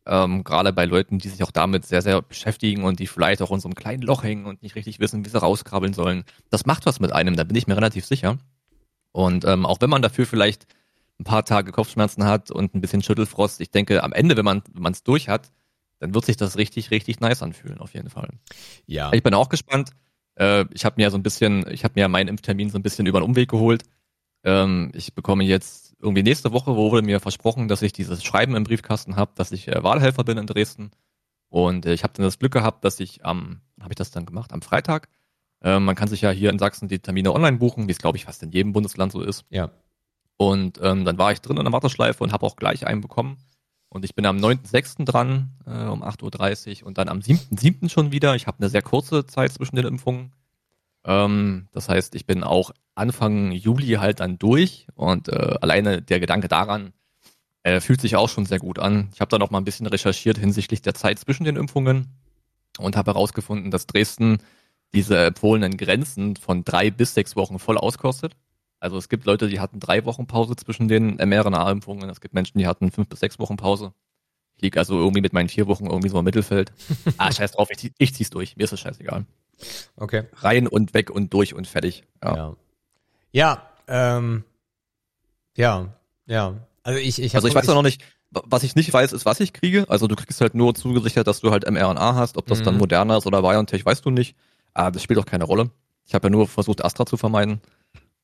[0.06, 3.52] ähm, gerade bei Leuten, die sich auch damit sehr, sehr beschäftigen und die vielleicht auch
[3.52, 6.65] in so einem kleinen Loch hängen und nicht richtig wissen, wie sie rauskrabbeln sollen, das
[6.65, 8.38] macht was mit einem, da bin ich mir relativ sicher.
[9.12, 10.65] Und ähm, auch wenn man dafür vielleicht
[11.19, 14.63] ein paar Tage Kopfschmerzen hat und ein bisschen Schüttelfrost, ich denke, am Ende, wenn man
[14.74, 15.52] wenn man es durch hat,
[16.04, 18.28] dann wird sich das richtig, richtig nice anfühlen, auf jeden Fall.
[18.86, 19.13] Ja.
[19.13, 19.92] Ich bin auch gespannt.
[20.36, 23.06] Äh, ich habe mir so ein bisschen, ich habe mir meinen Impftermin so ein bisschen
[23.06, 23.84] über den Umweg geholt.
[24.44, 28.54] Ähm, ich bekomme jetzt irgendwie nächste Woche, wo wurde mir versprochen, dass ich dieses Schreiben
[28.58, 30.92] im Briefkasten habe, dass ich äh, Wahlhelfer bin in Dresden.
[31.48, 34.26] Und äh, ich habe dann das Glück gehabt, dass ich am, habe ich das dann
[34.26, 35.08] gemacht, am Freitag.
[35.62, 38.18] Äh, man kann sich ja hier in Sachsen die Termine online buchen, wie es glaube
[38.18, 39.46] ich fast in jedem Bundesland so ist.
[39.50, 39.72] Ja.
[40.36, 43.38] Und ähm, dann war ich drin in der Warteschleife und habe auch gleich einen bekommen.
[43.93, 45.06] Und ich bin am 9.6.
[45.06, 47.89] dran, äh, um 8.30 Uhr und dann am 7.7.
[47.89, 48.34] schon wieder.
[48.34, 50.32] Ich habe eine sehr kurze Zeit zwischen den Impfungen.
[51.06, 56.19] Ähm, das heißt, ich bin auch Anfang Juli halt dann durch und äh, alleine der
[56.19, 56.93] Gedanke daran
[57.62, 59.10] äh, fühlt sich auch schon sehr gut an.
[59.13, 62.08] Ich habe da noch mal ein bisschen recherchiert hinsichtlich der Zeit zwischen den Impfungen
[62.79, 64.39] und habe herausgefunden, dass Dresden
[64.95, 68.36] diese empfohlenen Grenzen von drei bis sechs Wochen voll auskostet.
[68.84, 72.10] Also es gibt Leute, die hatten drei Wochen Pause zwischen den mRNA-Impfungen.
[72.10, 73.93] Es gibt Menschen, die hatten fünf bis sechs Wochen Pause.
[74.58, 76.74] Ich liege also irgendwie mit meinen vier Wochen irgendwie so im Mittelfeld.
[77.17, 78.58] ah, scheiß drauf, ich, ich zieh's durch.
[78.58, 79.26] Mir ist das scheißegal.
[79.96, 80.24] Okay.
[80.36, 82.04] Rein und weg und durch und fertig.
[82.22, 82.36] Ja.
[82.36, 82.56] Ja,
[83.32, 84.43] ja ähm,
[85.56, 85.93] ja,
[86.26, 86.56] ja.
[86.84, 89.39] Also ich, ich Also ich weiß ja noch nicht, was ich nicht weiß, ist, was
[89.39, 89.86] ich kriege.
[89.88, 92.36] Also du kriegst halt nur zugesichert, dass du halt mRNA hast.
[92.36, 92.63] Ob das mhm.
[92.65, 94.36] dann Moderna ist oder BioNTech, weißt du nicht.
[94.74, 95.72] Aber das spielt auch keine Rolle.
[96.06, 97.62] Ich habe ja nur versucht, Astra zu vermeiden.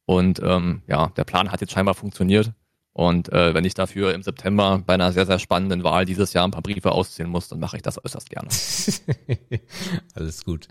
[0.09, 2.51] Und ähm, ja, der Plan hat jetzt scheinbar funktioniert.
[2.93, 6.47] Und äh, wenn ich dafür im September bei einer sehr, sehr spannenden Wahl dieses Jahr
[6.47, 8.49] ein paar Briefe ausziehen muss, dann mache ich das äußerst gerne.
[10.15, 10.67] Alles gut.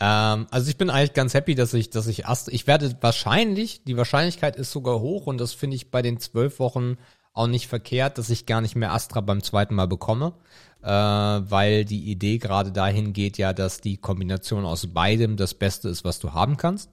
[0.00, 3.84] Ähm, also ich bin eigentlich ganz happy, dass ich, dass ich Astra, ich werde wahrscheinlich,
[3.84, 6.96] die Wahrscheinlichkeit ist sogar hoch und das finde ich bei den zwölf Wochen
[7.34, 10.32] auch nicht verkehrt, dass ich gar nicht mehr Astra beim zweiten Mal bekomme,
[10.80, 15.90] äh, weil die Idee gerade dahin geht ja, dass die Kombination aus beidem das Beste
[15.90, 16.88] ist, was du haben kannst.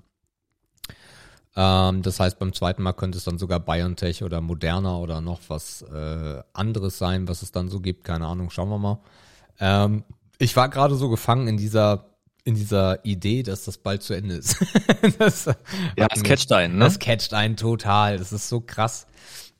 [1.55, 5.39] Ähm, das heißt, beim zweiten Mal könnte es dann sogar BioNTech oder Moderna oder noch
[5.47, 8.03] was äh, anderes sein, was es dann so gibt.
[8.03, 8.99] Keine Ahnung, schauen wir mal.
[9.59, 10.03] Ähm,
[10.37, 12.11] ich war gerade so gefangen in dieser
[12.43, 14.63] in dieser Idee, dass das bald zu Ende ist.
[15.17, 15.45] das
[15.97, 16.85] ja, das catcht einen, ne?
[16.85, 18.19] Das catcht einen total.
[18.19, 19.07] Das ist so krass.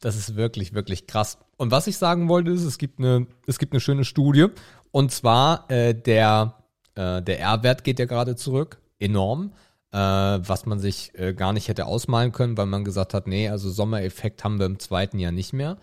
[0.02, 1.40] Das ist wirklich, wirklich krass.
[1.58, 4.48] Und was ich sagen wollte, ist, es gibt eine, es gibt eine schöne Studie.
[4.92, 6.54] Und zwar äh, der,
[6.94, 9.52] äh, der R-Wert geht ja gerade zurück, enorm
[9.96, 13.48] äh, was man sich äh, gar nicht hätte ausmalen können, weil man gesagt hat, nee,
[13.48, 15.78] also Sommereffekt haben wir im zweiten Jahr nicht mehr.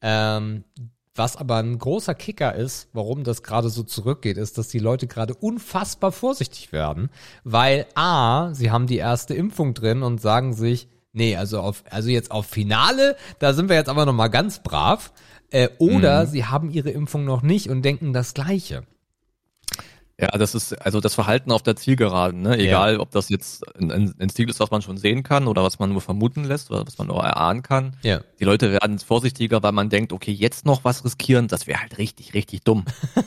[0.00, 0.64] Ähm,
[1.14, 5.06] was aber ein großer Kicker ist, warum das gerade so zurückgeht, ist, dass die Leute
[5.06, 7.10] gerade unfassbar vorsichtig werden,
[7.44, 12.08] weil A, sie haben die erste Impfung drin und sagen sich, nee, also auf, also
[12.08, 15.12] jetzt auf Finale, da sind wir jetzt aber nochmal ganz brav,
[15.50, 16.30] äh, oder mhm.
[16.30, 18.84] sie haben ihre Impfung noch nicht und denken das Gleiche.
[20.22, 22.56] Ja, das ist also das Verhalten auf der Zielgeraden, ne?
[22.56, 23.00] Egal, ja.
[23.00, 25.90] ob das jetzt ein, ein, Ziel ist, was man schon sehen kann oder was man
[25.90, 27.96] nur vermuten lässt oder was man nur erahnen kann.
[28.02, 28.20] Ja.
[28.38, 31.98] Die Leute werden vorsichtiger, weil man denkt, okay, jetzt noch was riskieren, das wäre halt
[31.98, 32.84] richtig, richtig dumm.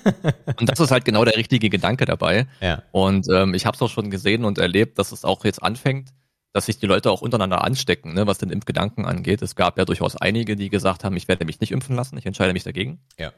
[0.58, 2.48] und das ist halt genau der richtige Gedanke dabei.
[2.62, 2.84] Ja.
[2.94, 6.14] Und ähm, ich habe es auch schon gesehen und erlebt, dass es auch jetzt anfängt,
[6.54, 9.42] dass sich die Leute auch untereinander anstecken, ne, was den Impfgedanken angeht.
[9.42, 12.26] Es gab ja durchaus einige, die gesagt haben, ich werde mich nicht impfen lassen, ich
[12.26, 13.02] entscheide mich dagegen.
[13.20, 13.34] Ja.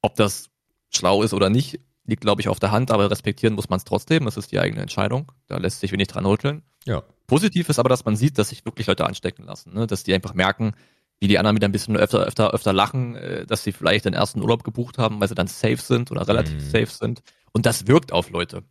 [0.00, 0.48] Ob das
[0.88, 3.84] schlau ist oder nicht, liegt, glaube ich, auf der Hand, aber respektieren muss man es
[3.84, 4.24] trotzdem.
[4.24, 5.30] Das ist die eigene Entscheidung.
[5.46, 6.62] Da lässt sich wenig dran rütteln.
[6.84, 7.02] Ja.
[7.26, 9.86] Positiv ist aber, dass man sieht, dass sich wirklich Leute anstecken lassen, ne?
[9.86, 10.72] dass die einfach merken,
[11.20, 14.14] wie die anderen wieder ein bisschen öfter, öfter, öfter lachen, äh, dass sie vielleicht den
[14.14, 16.60] ersten Urlaub gebucht haben, weil sie dann safe sind oder relativ mhm.
[16.60, 17.22] safe sind.
[17.52, 18.62] Und das wirkt auf Leute.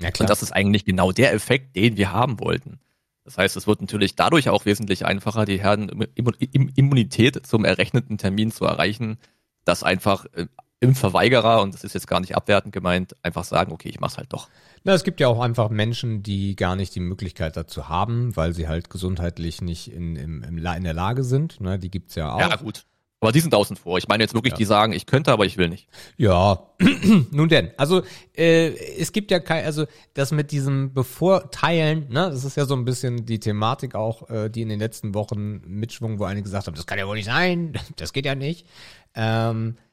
[0.00, 0.24] Ja, klar.
[0.24, 2.80] Und das ist eigentlich genau der Effekt, den wir haben wollten.
[3.24, 8.64] Das heißt, es wird natürlich dadurch auch wesentlich einfacher, die Herdenimmunität zum errechneten Termin zu
[8.64, 9.18] erreichen,
[9.64, 10.46] dass einfach äh,
[10.80, 14.32] Impfverweigerer, und das ist jetzt gar nicht abwertend gemeint, einfach sagen, okay, ich mach's halt
[14.32, 14.48] doch.
[14.84, 18.52] Na, es gibt ja auch einfach Menschen, die gar nicht die Möglichkeit dazu haben, weil
[18.52, 21.60] sie halt gesundheitlich nicht in, in, in der Lage sind.
[21.60, 22.40] Ne, die gibt's ja auch.
[22.40, 22.84] Ja, gut.
[23.20, 23.96] Aber die sind außen vor.
[23.96, 24.58] Ich meine jetzt wirklich, ja.
[24.58, 25.88] die sagen, ich könnte, aber ich will nicht.
[26.18, 26.68] Ja,
[27.30, 27.70] nun denn.
[27.78, 28.02] Also
[28.36, 32.76] äh, es gibt ja kein, also das mit diesem Bevorteilen, ne, das ist ja so
[32.76, 36.66] ein bisschen die Thematik auch, äh, die in den letzten Wochen mitschwung, wo einige gesagt
[36.66, 38.66] haben, das kann ja wohl nicht sein, das geht ja nicht.
[39.14, 39.85] Ähm, äh,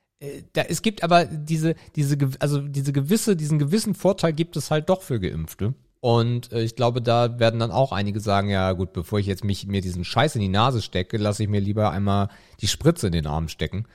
[0.54, 4.89] da, es gibt aber diese, diese, also diese gewisse, diesen gewissen Vorteil gibt es halt
[4.89, 5.73] doch für Geimpfte.
[5.99, 9.45] Und äh, ich glaube, da werden dann auch einige sagen, ja gut, bevor ich jetzt
[9.45, 12.28] mich mir diesen Scheiß in die Nase stecke, lasse ich mir lieber einmal
[12.60, 13.86] die Spritze in den Arm stecken.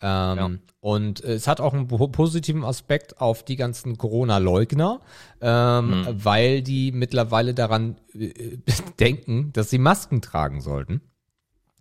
[0.00, 0.50] Ähm, ja.
[0.80, 5.00] Und äh, es hat auch einen positiven Aspekt auf die ganzen Corona-Leugner,
[5.40, 6.24] ähm, mhm.
[6.24, 8.56] weil die mittlerweile daran äh,
[9.00, 11.02] denken, dass sie Masken tragen sollten,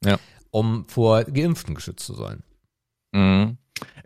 [0.03, 0.17] ja.
[0.51, 2.43] um vor Geimpften geschützt zu sein.
[3.13, 3.56] Mhm.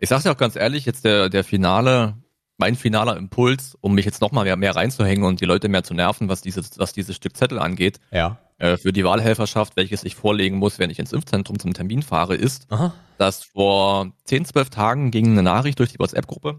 [0.02, 2.16] Ich sag's ja auch ganz ehrlich, jetzt der, der finale,
[2.58, 5.94] mein finaler Impuls, um mich jetzt nochmal mehr, mehr reinzuhängen und die Leute mehr zu
[5.94, 8.36] nerven, was dieses, was dieses Stück Zettel angeht, ja.
[8.58, 12.34] äh, für die Wahlhelferschaft, welches ich vorlegen muss, wenn ich ins Impfzentrum zum Termin fahre,
[12.34, 12.92] ist, Aha.
[13.16, 16.58] dass vor 10, 12 Tagen ging eine Nachricht durch die WhatsApp-Gruppe,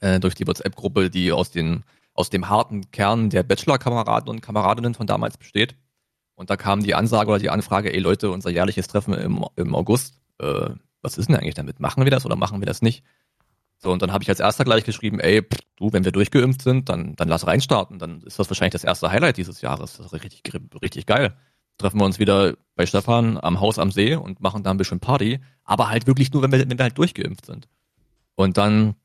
[0.00, 4.92] äh, durch die WhatsApp-Gruppe, die aus den aus dem harten Kern der Bachelor-Kameraden und Kameradinnen
[4.92, 5.76] von damals besteht.
[6.34, 9.74] Und da kam die Ansage oder die Anfrage, ey Leute, unser jährliches Treffen im, im
[9.74, 10.70] August, äh,
[11.02, 11.80] was ist denn eigentlich damit?
[11.80, 13.04] Machen wir das oder machen wir das nicht?
[13.78, 16.62] So, und dann habe ich als erster gleich geschrieben, ey, pff, du, wenn wir durchgeimpft
[16.62, 17.98] sind, dann, dann lass reinstarten.
[17.98, 19.96] Dann ist das wahrscheinlich das erste Highlight dieses Jahres.
[19.96, 20.42] Das ist richtig,
[20.82, 21.34] richtig geil.
[21.78, 25.00] Treffen wir uns wieder bei Stefan am Haus am See und machen da ein bisschen
[25.00, 25.40] Party.
[25.64, 27.68] Aber halt wirklich nur, wenn wir, wenn wir halt durchgeimpft sind.
[28.34, 28.96] Und dann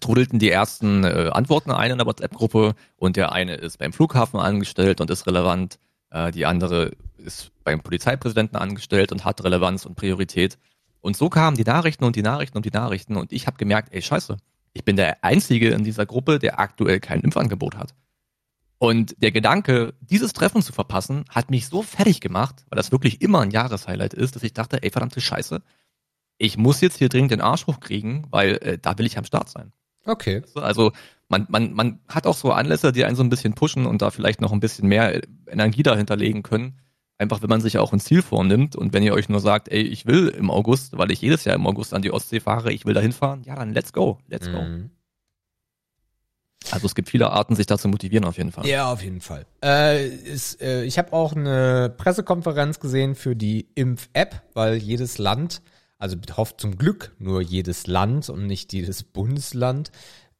[0.00, 4.40] trudelten die ersten äh, Antworten ein in der WhatsApp-Gruppe und der eine ist beim Flughafen
[4.40, 5.78] angestellt und ist relevant.
[6.10, 10.58] Äh, die andere ist beim Polizeipräsidenten angestellt und hat Relevanz und Priorität.
[11.00, 13.92] Und so kamen die Nachrichten und die Nachrichten und die Nachrichten und ich habe gemerkt,
[13.92, 14.36] ey scheiße,
[14.72, 17.94] ich bin der Einzige in dieser Gruppe, der aktuell kein Impfangebot hat.
[18.78, 23.22] Und der Gedanke, dieses Treffen zu verpassen, hat mich so fertig gemacht, weil das wirklich
[23.22, 25.62] immer ein Jahreshighlight ist, dass ich dachte, ey verdammte Scheiße,
[26.38, 29.48] ich muss jetzt hier dringend den Arsch hochkriegen, weil äh, da will ich am Start
[29.48, 29.72] sein.
[30.04, 30.42] Okay.
[30.54, 30.92] Also
[31.28, 34.10] man, man, man hat auch so Anlässe, die einen so ein bisschen pushen und da
[34.10, 36.78] vielleicht noch ein bisschen mehr Energie dahinter legen können.
[37.18, 39.80] Einfach, wenn man sich auch ein Ziel vornimmt und wenn ihr euch nur sagt, ey,
[39.80, 42.84] ich will im August, weil ich jedes Jahr im August an die Ostsee fahre, ich
[42.84, 44.60] will da hinfahren, ja, dann let's go, let's go.
[44.60, 44.90] Mhm.
[46.72, 48.66] Also es gibt viele Arten, sich da zu motivieren auf jeden Fall.
[48.66, 49.46] Ja, auf jeden Fall.
[49.62, 55.62] Äh, ist, äh, ich habe auch eine Pressekonferenz gesehen für die Impf-App, weil jedes Land,
[55.98, 59.90] also hofft zum Glück nur jedes Land und nicht jedes Bundesland,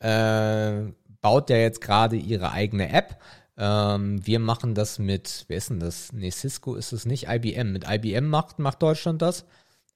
[0.01, 3.21] äh, baut ja jetzt gerade ihre eigene App.
[3.59, 6.13] Ähm, wir machen das mit, wer ist denn das?
[6.13, 7.73] Nee, Cisco ist es nicht, IBM.
[7.73, 9.47] Mit IBM macht, macht Deutschland das.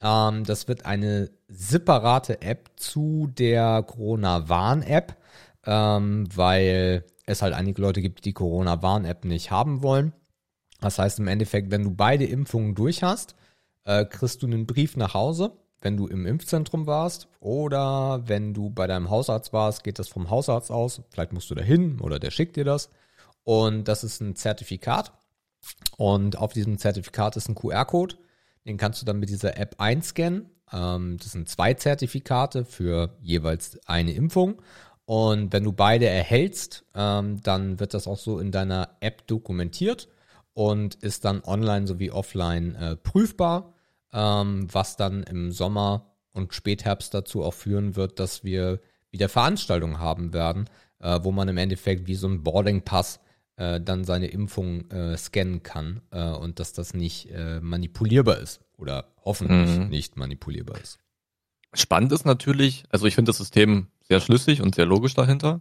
[0.00, 5.16] Ähm, das wird eine separate App zu der Corona-Warn-App,
[5.66, 10.12] ähm, weil es halt einige Leute gibt, die Corona-Warn-App nicht haben wollen.
[10.80, 13.34] Das heißt im Endeffekt, wenn du beide Impfungen durch hast,
[13.84, 18.70] äh, kriegst du einen Brief nach Hause, wenn du im Impfzentrum warst oder wenn du
[18.70, 21.02] bei deinem Hausarzt warst, geht das vom Hausarzt aus.
[21.10, 22.90] Vielleicht musst du da hin oder der schickt dir das.
[23.44, 25.12] Und das ist ein Zertifikat.
[25.96, 28.16] Und auf diesem Zertifikat ist ein QR-Code.
[28.64, 30.50] Den kannst du dann mit dieser App einscannen.
[30.72, 34.62] Ähm, das sind zwei Zertifikate für jeweils eine Impfung.
[35.04, 40.08] Und wenn du beide erhältst, ähm, dann wird das auch so in deiner App dokumentiert
[40.54, 43.74] und ist dann online sowie offline äh, prüfbar,
[44.12, 49.98] ähm, was dann im Sommer und Spätherbst dazu auch führen wird, dass wir wieder Veranstaltungen
[49.98, 53.18] haben werden, äh, wo man im Endeffekt wie so ein Boarding Pass
[53.60, 58.60] äh, dann seine Impfung äh, scannen kann äh, und dass das nicht äh, manipulierbar ist
[58.78, 59.88] oder hoffentlich mhm.
[59.88, 60.98] nicht manipulierbar ist.
[61.74, 65.60] Spannend ist natürlich, also ich finde das System sehr schlüssig und sehr logisch dahinter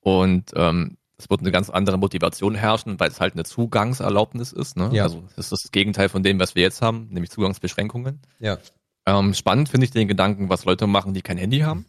[0.00, 4.76] und ähm, es wird eine ganz andere Motivation herrschen, weil es halt eine Zugangserlaubnis ist.
[4.76, 4.90] Ne?
[4.92, 5.04] Ja.
[5.04, 8.20] Also es ist das Gegenteil von dem, was wir jetzt haben, nämlich Zugangsbeschränkungen.
[8.38, 8.58] Ja.
[9.06, 11.86] Ähm, spannend finde ich den Gedanken, was Leute machen, die kein Handy haben.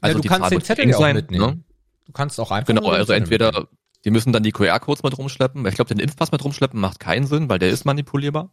[0.00, 1.44] Also ja, du kannst den Zettel ja auch mitnehmen.
[1.44, 1.64] Ne?
[2.06, 2.74] Du kannst auch einfach.
[2.74, 3.68] Genau, also entweder
[4.04, 5.66] die müssen dann die QR-Codes mit rumschleppen.
[5.66, 8.50] Ich glaube, den Impfpass mit rumschleppen macht keinen Sinn, weil der ist manipulierbar.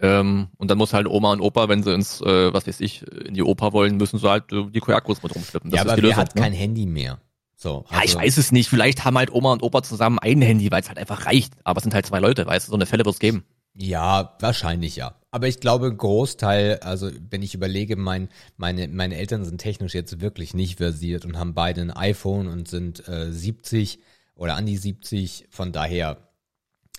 [0.00, 3.02] Ähm, und dann muss halt Oma und Opa, wenn sie ins, äh, was weiß ich,
[3.02, 5.70] in die Oper wollen, müssen sie halt äh, die QR-Codes mit rumschleppen.
[5.70, 6.42] Das ja, aber wer Lösung, hat ne?
[6.42, 7.20] kein Handy mehr?
[7.56, 8.68] So, also ja, ich also weiß es nicht.
[8.68, 11.54] Vielleicht haben halt Oma und Opa zusammen ein Handy, weil es halt einfach reicht.
[11.64, 13.44] Aber es sind halt zwei Leute, weißt du, so eine Fälle wird es geben.
[13.74, 15.14] Ja, wahrscheinlich ja.
[15.30, 20.20] Aber ich glaube, Großteil, also wenn ich überlege, mein, meine, meine Eltern sind technisch jetzt
[20.20, 23.98] wirklich nicht versiert und haben beide ein iPhone und sind äh, 70
[24.34, 25.48] oder an die 70.
[25.50, 26.28] Von daher,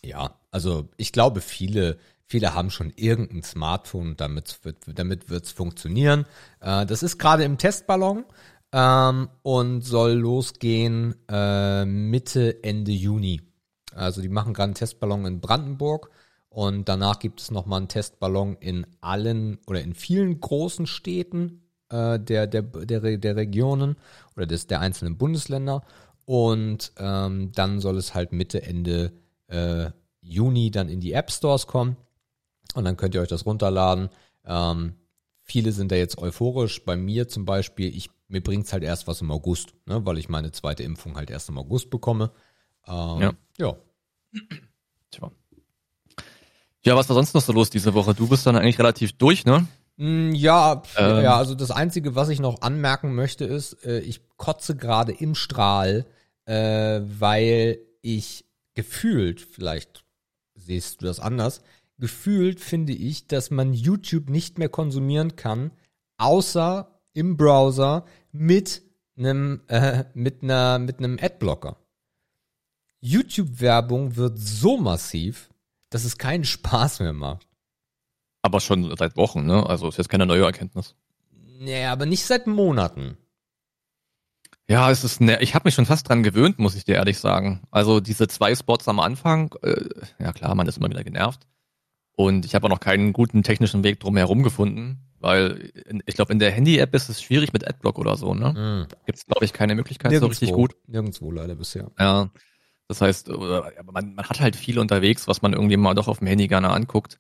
[0.04, 6.26] ja, also ich glaube, viele, viele haben schon irgendein Smartphone, damit wird damit wird's funktionieren.
[6.60, 8.26] Äh, das ist gerade im Testballon
[8.72, 13.42] ähm, und soll losgehen äh, Mitte, Ende Juni.
[13.96, 16.12] Also die machen gerade einen Testballon in Brandenburg
[16.50, 22.20] und danach gibt es nochmal einen Testballon in allen oder in vielen großen Städten äh,
[22.20, 23.96] der, der, der, der Regionen
[24.36, 25.84] oder des, der einzelnen Bundesländer
[26.26, 29.14] und ähm, dann soll es halt Mitte, Ende
[29.48, 29.90] äh,
[30.22, 31.98] Juni dann in die App Stores kommen.
[32.76, 34.10] Und dann könnt ihr euch das runterladen.
[34.46, 34.94] Ähm,
[35.42, 36.86] viele sind da jetzt euphorisch.
[36.86, 40.30] Bei mir zum Beispiel, ich, mir bringt's halt erst was im August, ne, weil ich
[40.30, 42.32] meine zweite Impfung halt erst im August bekomme.
[42.86, 43.34] Ähm, ja.
[43.58, 43.76] ja.
[45.10, 45.32] Tja.
[46.86, 48.14] Ja, was war sonst noch so los diese Woche?
[48.14, 49.68] Du bist dann eigentlich relativ durch, ne?
[49.98, 51.24] Mm, ja, ähm.
[51.24, 55.36] ja, also das Einzige, was ich noch anmerken möchte, ist, äh, ich kotze gerade im
[55.36, 56.06] Strahl,
[56.46, 60.06] äh, weil ich gefühlt, vielleicht
[60.56, 61.62] siehst du das anders,
[61.98, 65.72] gefühlt finde ich, dass man YouTube nicht mehr konsumieren kann,
[66.18, 68.82] außer im Browser mit
[69.18, 71.76] einem äh, mit einer mit einem Adblocker.
[73.02, 75.49] YouTube-Werbung wird so massiv,
[75.90, 77.48] dass es keinen Spaß mehr macht.
[78.42, 79.66] Aber schon seit Wochen, ne?
[79.66, 80.96] Also ist jetzt keine neue Erkenntnis.
[81.60, 83.18] Nee, aber nicht seit Monaten.
[84.70, 87.18] Ja, es ist ne ich habe mich schon fast dran gewöhnt, muss ich dir ehrlich
[87.18, 87.62] sagen.
[87.72, 91.48] Also diese zwei Spots am Anfang, äh, ja klar, man ist immer wieder genervt.
[92.16, 96.34] Und ich habe auch noch keinen guten technischen Weg drumherum gefunden, weil in, ich glaube,
[96.34, 98.54] in der Handy-App ist es schwierig mit Adblock oder so, ne?
[98.54, 98.96] Mhm.
[99.06, 100.76] Gibt es, glaube ich, keine Möglichkeit Nirgendwo, so richtig gut.
[100.86, 101.92] Nirgendwo leider bisher.
[101.98, 102.30] Ja.
[102.90, 106.28] Das heißt, man, man hat halt viel unterwegs, was man irgendwie mal doch auf dem
[106.28, 107.20] Handy gerne anguckt.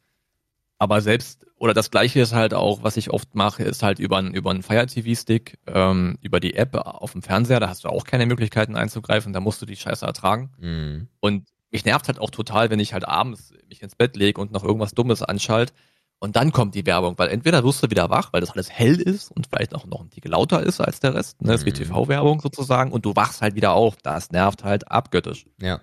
[0.79, 4.17] Aber selbst, oder das gleiche ist halt auch, was ich oft mache, ist halt über
[4.17, 7.89] einen, über einen Fire TV-Stick, ähm, über die App auf dem Fernseher, da hast du
[7.89, 10.49] auch keine Möglichkeiten einzugreifen, da musst du die Scheiße ertragen.
[10.57, 11.07] Mhm.
[11.19, 14.51] Und mich nervt halt auch total, wenn ich halt abends mich ins Bett lege und
[14.51, 15.71] noch irgendwas Dummes anschalt
[16.19, 18.99] und dann kommt die Werbung, weil entweder wirst du wieder wach, weil das alles hell
[18.99, 21.65] ist und vielleicht auch noch ein Tick lauter ist als der Rest, ne, das ist
[21.65, 21.85] wie mhm.
[21.85, 25.45] TV-Werbung sozusagen und du wachst halt wieder auf, das nervt halt abgöttisch.
[25.61, 25.79] Ja.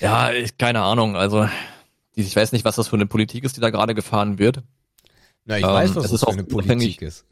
[0.00, 1.48] Ja, ich, keine Ahnung, also
[2.14, 4.62] ich weiß nicht, was das für eine Politik ist, die da gerade gefahren wird.
[5.44, 7.24] Na, ich ähm, weiß, was das, für eine Politik ist.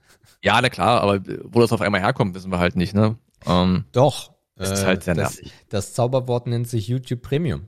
[0.42, 3.16] Ja, na klar, aber wo das auf einmal herkommt, wissen wir halt nicht, ne?
[3.46, 4.34] Ähm, Doch.
[4.56, 7.66] Das ist halt sehr das, das Zauberwort nennt sich YouTube Premium.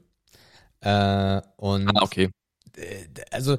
[0.81, 2.31] Äh, und ah, okay.
[3.33, 3.57] Also,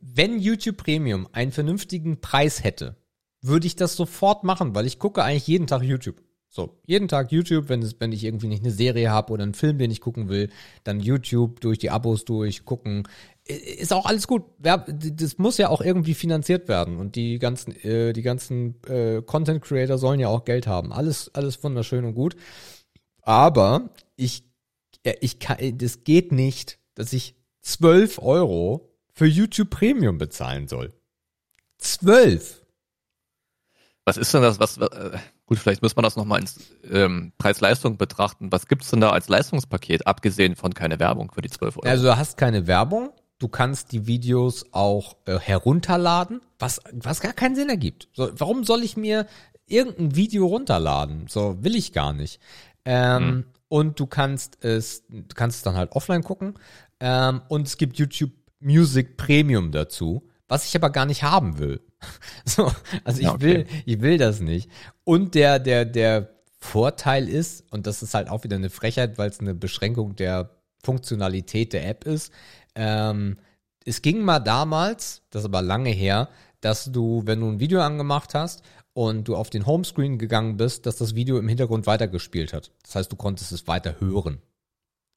[0.00, 2.96] wenn YouTube Premium einen vernünftigen Preis hätte,
[3.40, 6.22] würde ich das sofort machen, weil ich gucke eigentlich jeden Tag YouTube.
[6.48, 9.54] So, jeden Tag YouTube, wenn, es, wenn ich irgendwie nicht eine Serie habe oder einen
[9.54, 10.50] Film, den ich gucken will,
[10.84, 13.08] dann YouTube durch die Abos durch, gucken.
[13.44, 14.44] Ist auch alles gut.
[14.60, 16.98] Das muss ja auch irgendwie finanziert werden.
[16.98, 20.92] Und die ganzen, äh, die ganzen äh, Content Creator sollen ja auch Geld haben.
[20.92, 22.36] Alles, alles wunderschön und gut.
[23.22, 24.44] Aber ich,
[25.20, 30.92] ich kann, das geht nicht, dass ich 12 Euro für YouTube Premium bezahlen soll.
[31.78, 32.62] 12!
[34.04, 36.58] Was ist denn das, was, äh, Gut, vielleicht muss man das nochmal ins
[36.90, 38.50] ähm, Preis-Leistung betrachten.
[38.50, 41.88] Was gibt's denn da als Leistungspaket, abgesehen von keine Werbung für die 12 Euro?
[41.88, 47.34] Also du hast keine Werbung, du kannst die Videos auch äh, herunterladen, was, was gar
[47.34, 48.08] keinen Sinn ergibt.
[48.14, 49.26] So, warum soll ich mir
[49.66, 51.26] irgendein Video runterladen?
[51.28, 52.40] So, will ich gar nicht.
[52.86, 53.44] Ähm, hm.
[53.68, 56.54] Und du kannst es, du kannst es dann halt offline gucken.
[57.00, 58.32] Ähm, und es gibt YouTube
[58.64, 61.80] Music Premium dazu, was ich aber gar nicht haben will.
[62.44, 62.70] So,
[63.02, 63.40] also ich okay.
[63.40, 64.70] will, ich will das nicht.
[65.04, 69.30] Und der, der, der Vorteil ist, und das ist halt auch wieder eine Frechheit, weil
[69.30, 70.50] es eine Beschränkung der
[70.82, 72.30] Funktionalität der App ist.
[72.74, 73.38] Ähm,
[73.84, 76.28] es ging mal damals, das ist aber lange her,
[76.60, 78.62] dass du, wenn du ein Video angemacht hast
[78.94, 82.70] und du auf den Homescreen gegangen bist, dass das Video im Hintergrund weitergespielt hat.
[82.82, 84.40] Das heißt, du konntest es weiter hören.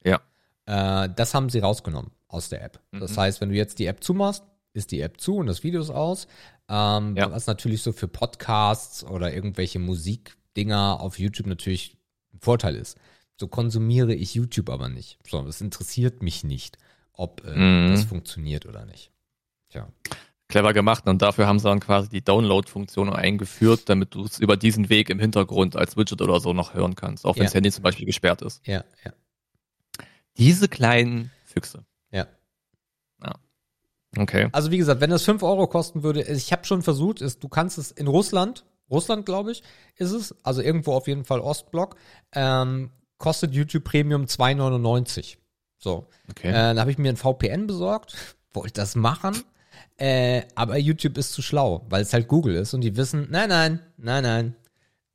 [0.04, 0.20] Ja.
[0.68, 2.80] Äh, das haben sie rausgenommen aus der App.
[2.92, 3.00] Mhm.
[3.00, 4.44] Das heißt, wenn du jetzt die App zumachst,
[4.74, 6.28] ist die App zu und das Video ist aus.
[6.68, 7.30] Ähm, ja.
[7.30, 11.96] Was natürlich so für Podcasts oder irgendwelche Musikdinger auf YouTube natürlich
[12.34, 12.98] ein Vorteil ist.
[13.40, 15.18] So konsumiere ich YouTube aber nicht.
[15.26, 16.76] So, es interessiert mich nicht,
[17.12, 17.92] ob äh, mhm.
[17.92, 19.10] das funktioniert oder nicht.
[19.70, 19.88] Tja.
[20.48, 24.56] Clever gemacht und dafür haben sie dann quasi die Download-Funktion eingeführt, damit du es über
[24.56, 27.46] diesen Weg im Hintergrund als Widget oder so noch hören kannst, auch wenn ja.
[27.46, 28.66] das Handy zum Beispiel gesperrt ist.
[28.66, 29.12] Ja, ja.
[30.38, 31.84] Diese kleinen Füchse.
[34.16, 34.48] Okay.
[34.52, 37.48] Also wie gesagt, wenn das 5 Euro kosten würde, ich habe schon versucht, ist, du
[37.48, 39.62] kannst es in Russland, Russland glaube ich,
[39.96, 41.96] ist es, also irgendwo auf jeden Fall Ostblock,
[42.32, 45.36] ähm, kostet YouTube Premium 2,99.
[45.78, 46.06] So.
[46.30, 46.48] Okay.
[46.48, 48.14] Äh, dann habe ich mir ein VPN besorgt,
[48.52, 49.42] wollte das machen,
[49.98, 53.50] äh, aber YouTube ist zu schlau, weil es halt Google ist und die wissen, nein,
[53.50, 54.56] nein, nein, nein,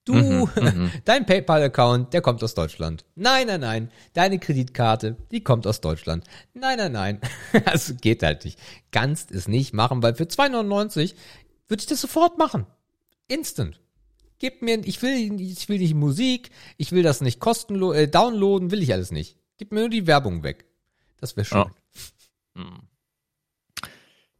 [0.05, 0.91] Du, mhm, mhm.
[1.05, 3.05] dein PayPal-Account, der kommt aus Deutschland.
[3.15, 3.91] Nein, nein, nein.
[4.13, 6.25] Deine Kreditkarte, die kommt aus Deutschland.
[6.53, 7.21] Nein, nein, nein.
[7.65, 8.59] Das geht halt nicht.
[8.91, 11.15] Kannst es nicht machen, weil für 2,99
[11.67, 12.65] würde ich das sofort machen.
[13.27, 13.79] Instant.
[14.39, 18.71] Gib mir, ich will, ich will nicht Musik, ich will das nicht kostenlos, äh, downloaden,
[18.71, 19.37] will ich alles nicht.
[19.57, 20.65] Gib mir nur die Werbung weg.
[21.17, 21.59] Das wäre schön.
[21.59, 21.71] Ja.
[22.55, 22.87] Hm.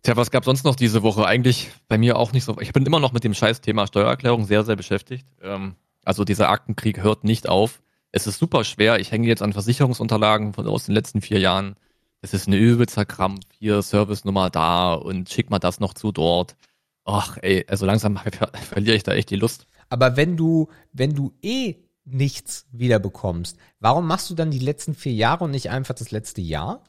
[0.04, 1.26] Tja, was gab sonst noch diese Woche?
[1.26, 2.58] Eigentlich bei mir auch nicht so.
[2.60, 5.26] Ich bin immer noch mit dem Scheißthema Steuererklärung sehr, sehr beschäftigt.
[5.41, 7.82] Ähm, also dieser Aktenkrieg hört nicht auf.
[8.12, 8.99] Es ist super schwer.
[8.99, 11.78] Ich hänge jetzt an Versicherungsunterlagen von aus den letzten vier Jahren.
[12.22, 13.45] Es ist ein übelster Krampf.
[13.58, 16.58] Hier Service-Nummer da und schick mal das noch zu dort.
[17.06, 19.68] Ach, ey, also langsam ver verliere ich da echt die Lust.
[19.88, 25.14] Aber wenn du, wenn du eh nichts wiederbekommst, warum machst du dann die letzten vier
[25.14, 26.84] Jahre und nicht einfach das letzte Jahr?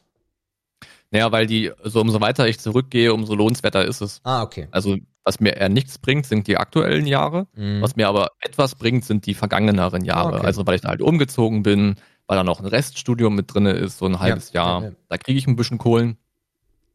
[1.11, 4.21] Naja, weil die, so umso weiter ich zurückgehe, umso lohnenswerter ist es.
[4.23, 4.67] Ah, okay.
[4.71, 7.47] Also, was mir eher nichts bringt, sind die aktuellen Jahre.
[7.55, 7.81] Mhm.
[7.81, 10.37] Was mir aber etwas bringt, sind die vergangeneren Jahre.
[10.37, 10.45] Okay.
[10.45, 11.95] Also, weil ich da halt umgezogen bin,
[12.27, 14.81] weil da noch ein Reststudium mit drinne ist, so ein halbes ja, Jahr.
[14.81, 14.95] Ja, ja.
[15.09, 16.17] Da kriege ich ein bisschen Kohlen.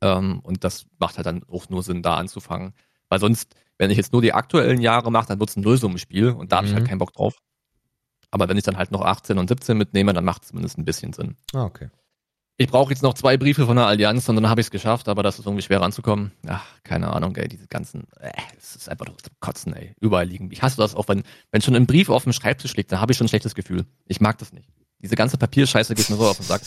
[0.01, 2.73] Ähm, und das macht halt dann auch nur Sinn, da anzufangen.
[3.09, 6.31] Weil sonst, wenn ich jetzt nur die aktuellen Jahre mache, dann wird es ein Nullsummenspiel
[6.31, 6.59] und da mhm.
[6.59, 7.37] habe ich halt keinen Bock drauf.
[8.31, 10.85] Aber wenn ich dann halt noch 18 und 17 mitnehme, dann macht es zumindest ein
[10.85, 11.37] bisschen Sinn.
[11.53, 11.91] Ah, okay.
[12.61, 15.09] Ich brauche jetzt noch zwei Briefe von der Allianz und dann habe ich es geschafft,
[15.09, 16.33] aber das ist irgendwie schwer ranzukommen.
[16.47, 20.51] Ach, keine Ahnung, ey, diese ganzen, äh, es ist einfach zum Kotzen, ey, überall liegen.
[20.53, 23.13] Ich hasse das auch, wenn, wenn schon ein Brief auf dem Schreibtisch liegt, dann habe
[23.13, 23.87] ich schon ein schlechtes Gefühl.
[24.05, 24.69] Ich mag das nicht.
[24.99, 26.61] Diese ganze Papierscheiße geht mir so auf den Sack.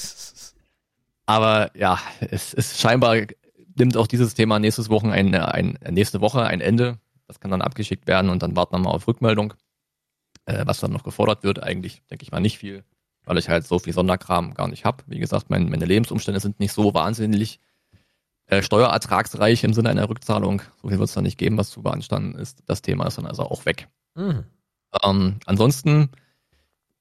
[1.27, 3.27] Aber ja, es ist scheinbar
[3.75, 6.97] nimmt auch dieses Thema nächstes Wochen ein, ein nächste Woche ein Ende.
[7.27, 9.53] Das kann dann abgeschickt werden und dann warten wir mal auf Rückmeldung,
[10.45, 11.61] äh, was dann noch gefordert wird.
[11.61, 12.83] Eigentlich denke ich mal nicht viel
[13.25, 15.03] weil ich halt so viel Sonderkram gar nicht habe.
[15.07, 17.59] Wie gesagt, mein, meine Lebensumstände sind nicht so wahnsinnig
[18.47, 20.61] äh, steuerertragsreich im Sinne einer Rückzahlung.
[20.81, 22.63] So viel wird es da nicht geben, was zu beanstanden ist.
[22.65, 23.87] Das Thema ist dann also auch weg.
[24.15, 24.43] Mhm.
[25.01, 26.09] Ähm, ansonsten,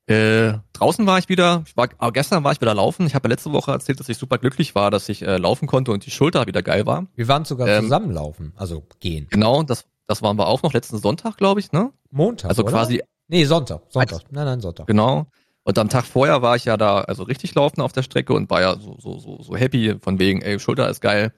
[0.06, 3.06] äh, draußen war ich wieder, ich war, aber gestern war ich wieder laufen.
[3.06, 5.66] Ich habe ja letzte Woche erzählt, dass ich super glücklich war, dass ich äh, laufen
[5.66, 7.06] konnte und die Schulter wieder geil war.
[7.14, 9.26] Wir waren sogar ähm, zusammenlaufen, also gehen.
[9.30, 11.92] Genau, das, das waren wir auch noch letzten Sonntag, glaube ich, ne?
[12.10, 12.50] Montag.
[12.50, 12.72] Also oder?
[12.72, 13.02] quasi.
[13.28, 13.82] Nee, Sonntag.
[13.88, 14.22] Sonntag.
[14.30, 14.86] Nein, nein, Sonntag.
[14.86, 15.26] Genau.
[15.64, 18.50] Und am Tag vorher war ich ja da, also richtig laufen auf der Strecke und
[18.50, 21.32] war ja so, so, so, so happy von wegen, ey, Schulter ist geil.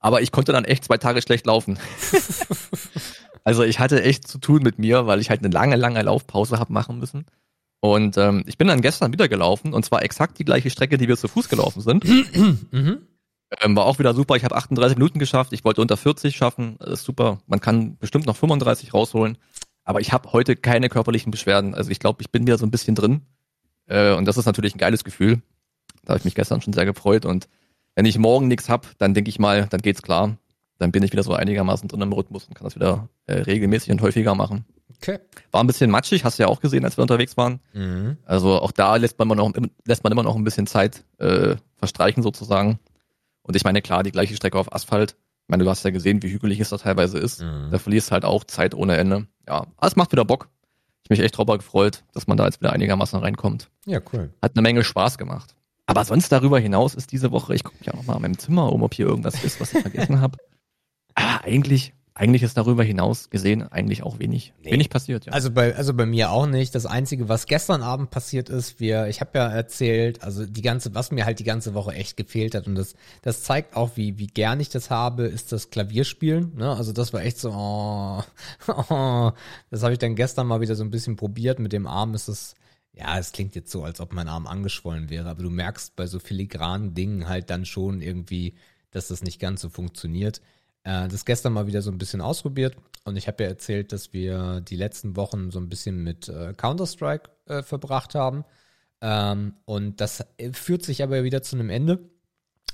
[0.00, 1.78] Aber ich konnte dann echt zwei Tage schlecht laufen.
[3.44, 6.58] also ich hatte echt zu tun mit mir, weil ich halt eine lange, lange Laufpause
[6.58, 7.26] habe machen müssen.
[7.80, 11.08] Und ähm, ich bin dann gestern wieder gelaufen und zwar exakt die gleiche Strecke, die
[11.08, 12.04] wir zu Fuß gelaufen sind.
[12.72, 12.98] mhm.
[13.60, 14.36] ähm, war auch wieder super.
[14.36, 15.52] Ich habe 38 Minuten geschafft.
[15.52, 16.76] Ich wollte unter 40 schaffen.
[16.78, 17.38] Das ist super.
[17.46, 19.38] Man kann bestimmt noch 35 rausholen.
[19.84, 21.74] Aber ich habe heute keine körperlichen Beschwerden.
[21.74, 23.22] Also ich glaube, ich bin wieder so ein bisschen drin.
[23.90, 25.42] Äh, und das ist natürlich ein geiles Gefühl.
[26.04, 27.26] Da habe ich mich gestern schon sehr gefreut.
[27.26, 27.48] Und
[27.94, 30.36] wenn ich morgen nichts hab, dann denke ich mal, dann geht's klar.
[30.78, 33.90] Dann bin ich wieder so einigermaßen drin im Rhythmus und kann das wieder äh, regelmäßig
[33.90, 34.64] und häufiger machen.
[34.96, 35.18] Okay.
[35.50, 37.60] War ein bisschen matschig, hast du ja auch gesehen, als wir unterwegs waren.
[37.74, 38.16] Mhm.
[38.24, 39.52] Also auch da lässt man, immer noch,
[39.84, 42.78] lässt man immer noch ein bisschen Zeit äh, verstreichen sozusagen.
[43.42, 45.16] Und ich meine, klar, die gleiche Strecke auf Asphalt.
[45.42, 47.42] Ich meine, du hast ja gesehen, wie hügelig es da teilweise ist.
[47.42, 47.68] Mhm.
[47.70, 49.26] Da verlierst halt auch Zeit ohne Ende.
[49.48, 50.48] Ja, aber es macht wieder Bock
[51.10, 53.68] mich echt drüber gefreut, dass man da jetzt wieder einigermaßen reinkommt.
[53.86, 54.32] Ja, cool.
[54.42, 55.54] Hat eine Menge Spaß gemacht.
[55.86, 58.38] Aber sonst darüber hinaus ist diese Woche, ich gucke mich auch noch mal an meinem
[58.38, 60.38] Zimmer um, ob hier irgendwas ist, was ich vergessen habe.
[61.14, 64.72] Ah, eigentlich eigentlich ist darüber hinaus gesehen eigentlich auch wenig, nee.
[64.72, 65.26] wenig passiert.
[65.26, 65.32] Ja.
[65.32, 66.74] Also bei, also bei mir auch nicht.
[66.74, 70.94] Das Einzige, was gestern Abend passiert ist, wir, ich habe ja erzählt, also die ganze,
[70.94, 74.18] was mir halt die ganze Woche echt gefehlt hat und das, das zeigt auch, wie,
[74.18, 76.56] wie gern ich das habe, ist das Klavierspielen.
[76.56, 76.70] Ne?
[76.70, 78.22] Also das war echt so, oh,
[78.90, 79.32] oh.
[79.70, 81.58] das habe ich dann gestern mal wieder so ein bisschen probiert.
[81.58, 82.54] Mit dem Arm ist es,
[82.92, 86.06] ja, es klingt jetzt so, als ob mein Arm angeschwollen wäre, aber du merkst bei
[86.06, 88.54] so filigranen Dingen halt dann schon irgendwie,
[88.90, 90.40] dass das nicht ganz so funktioniert.
[90.84, 94.12] Äh, das gestern mal wieder so ein bisschen ausprobiert und ich habe ja erzählt, dass
[94.12, 98.44] wir die letzten Wochen so ein bisschen mit äh, Counter-Strike äh, verbracht haben.
[99.00, 102.10] Ähm, und das äh, führt sich aber wieder zu einem Ende,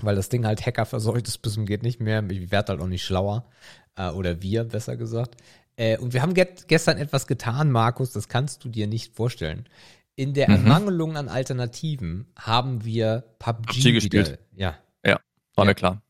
[0.00, 2.24] weil das Ding halt Hacker verseucht ist bis zum geht nicht mehr.
[2.28, 3.48] Ich werde halt auch nicht schlauer.
[3.96, 5.36] Äh, oder wir, besser gesagt.
[5.76, 9.68] Äh, und wir haben gestern etwas getan, Markus, das kannst du dir nicht vorstellen.
[10.16, 10.56] In der mhm.
[10.56, 14.38] Ermangelung an Alternativen haben wir PUBG, PUBG gespielt.
[14.54, 14.76] Ja.
[15.04, 15.20] Ja,
[15.54, 15.70] war ja.
[15.70, 16.02] mir klar.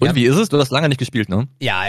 [0.00, 0.48] Und ja, wie ist es?
[0.48, 1.46] Du hast lange nicht gespielt, ne?
[1.60, 1.80] Ja,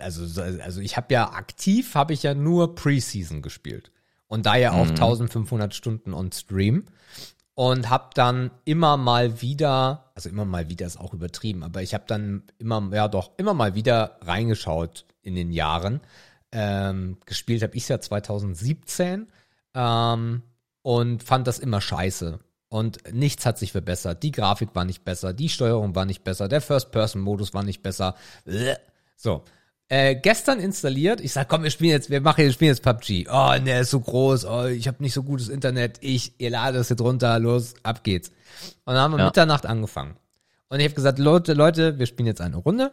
[0.00, 3.92] also, also ich habe ja aktiv, habe ich ja nur Preseason gespielt.
[4.26, 4.90] Und da ja auch mhm.
[4.90, 6.86] 1500 Stunden on Stream.
[7.54, 11.92] Und habe dann immer mal wieder, also immer mal wieder ist auch übertrieben, aber ich
[11.92, 16.00] habe dann immer, ja doch, immer mal wieder reingeschaut in den Jahren.
[16.52, 19.26] Ähm, gespielt habe ich ja 2017
[19.74, 20.42] ähm,
[20.82, 22.40] und fand das immer scheiße.
[22.70, 24.22] Und nichts hat sich verbessert.
[24.22, 28.14] Die Grafik war nicht besser, die Steuerung war nicht besser, der First-Person-Modus war nicht besser.
[29.16, 29.42] So.
[29.88, 33.26] Äh, gestern installiert, ich sag, komm, wir spielen jetzt, wir machen, wir spielen jetzt PUBG.
[33.28, 36.78] Oh, ne, ist so groß, oh, ich habe nicht so gutes Internet, ich, ihr ladet
[36.78, 38.28] das jetzt runter, los, ab geht's.
[38.84, 39.24] Und dann haben wir ja.
[39.24, 40.14] Mitternacht angefangen.
[40.68, 42.92] Und ich habe gesagt, Leute, Leute, wir spielen jetzt eine Runde,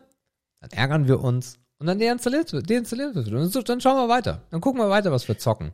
[0.59, 3.27] dann ärgern wir uns und dann deinstalliert, deinstalliert wird.
[3.27, 4.41] Und so, dann schauen wir weiter.
[4.49, 5.73] Dann gucken wir weiter, was wir zocken.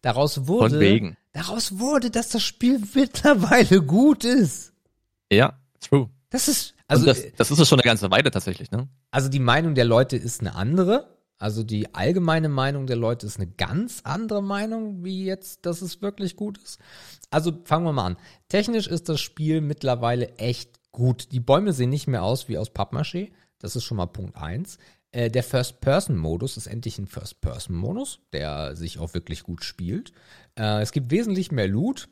[0.00, 1.16] Daraus wurde, Von wegen.
[1.32, 4.72] daraus wurde, dass das Spiel mittlerweile gut ist.
[5.30, 6.08] Ja, true.
[6.30, 7.06] Das ist, also.
[7.06, 8.88] das, das ist es schon eine ganze Weile tatsächlich, ne?
[9.10, 11.08] Also die Meinung der Leute ist eine andere.
[11.38, 16.00] Also die allgemeine Meinung der Leute ist eine ganz andere Meinung, wie jetzt, dass es
[16.00, 16.78] wirklich gut ist.
[17.30, 18.16] Also fangen wir mal an.
[18.48, 21.32] Technisch ist das Spiel mittlerweile echt gut.
[21.32, 23.32] Die Bäume sehen nicht mehr aus wie aus Pappmaché.
[23.58, 24.78] Das ist schon mal Punkt eins.
[25.12, 30.12] Äh, der First-Person-Modus ist endlich ein First-Person-Modus, der sich auch wirklich gut spielt.
[30.58, 32.08] Äh, es gibt wesentlich mehr Loot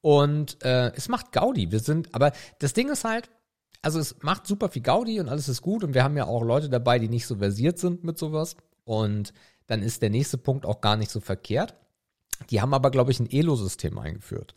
[0.00, 1.72] und äh, es macht Gaudi.
[1.72, 3.28] Wir sind, aber das Ding ist halt,
[3.82, 6.42] also es macht super viel Gaudi und alles ist gut und wir haben ja auch
[6.42, 9.32] Leute dabei, die nicht so versiert sind mit sowas und
[9.66, 11.74] dann ist der nächste Punkt auch gar nicht so verkehrt.
[12.50, 14.54] Die haben aber, glaube ich, ein Elo-System eingeführt.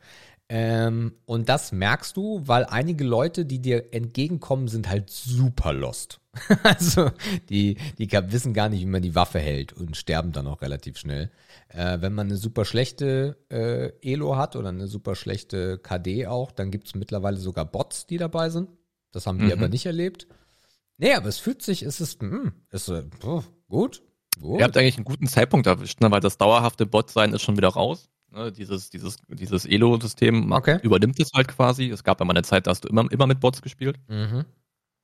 [0.49, 6.21] Ähm, und das merkst du, weil einige Leute, die dir entgegenkommen, sind halt super lost.
[6.63, 7.11] also
[7.49, 10.97] die, die wissen gar nicht, wie man die Waffe hält und sterben dann auch relativ
[10.97, 11.31] schnell.
[11.69, 16.51] Äh, wenn man eine super schlechte äh, Elo hat oder eine super schlechte KD auch,
[16.51, 18.69] dann gibt es mittlerweile sogar Bots, die dabei sind.
[19.11, 19.63] Das haben wir mhm.
[19.63, 20.27] aber nicht erlebt.
[20.97, 24.01] Nee, aber es fühlt sich, es ist, mm, ist äh, gut, gut.
[24.41, 26.11] Ihr habt eigentlich einen guten Zeitpunkt erwischt, ne?
[26.11, 28.09] weil das dauerhafte Bot-Sein ist schon wieder raus.
[28.38, 30.77] Ne, dieses, dieses, dieses Elo-System okay.
[30.83, 31.89] übernimmt es halt quasi.
[31.89, 33.97] Es gab ja mal eine Zeit, da hast du immer, immer mit Bots gespielt.
[34.07, 34.45] Mhm.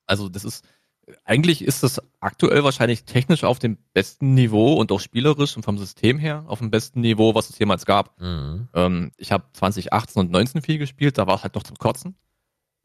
[0.06, 0.64] Also das ist,
[1.26, 5.80] eigentlich ist das aktuell wahrscheinlich technisch auf dem besten Niveau und auch spielerisch und vom
[5.80, 8.22] System her auf dem besten Niveau, was es jemals gab.
[8.22, 8.68] Mhm.
[8.76, 12.16] Ähm, ich habe 2018 und 19 viel gespielt, da war es halt noch zum Kotzen.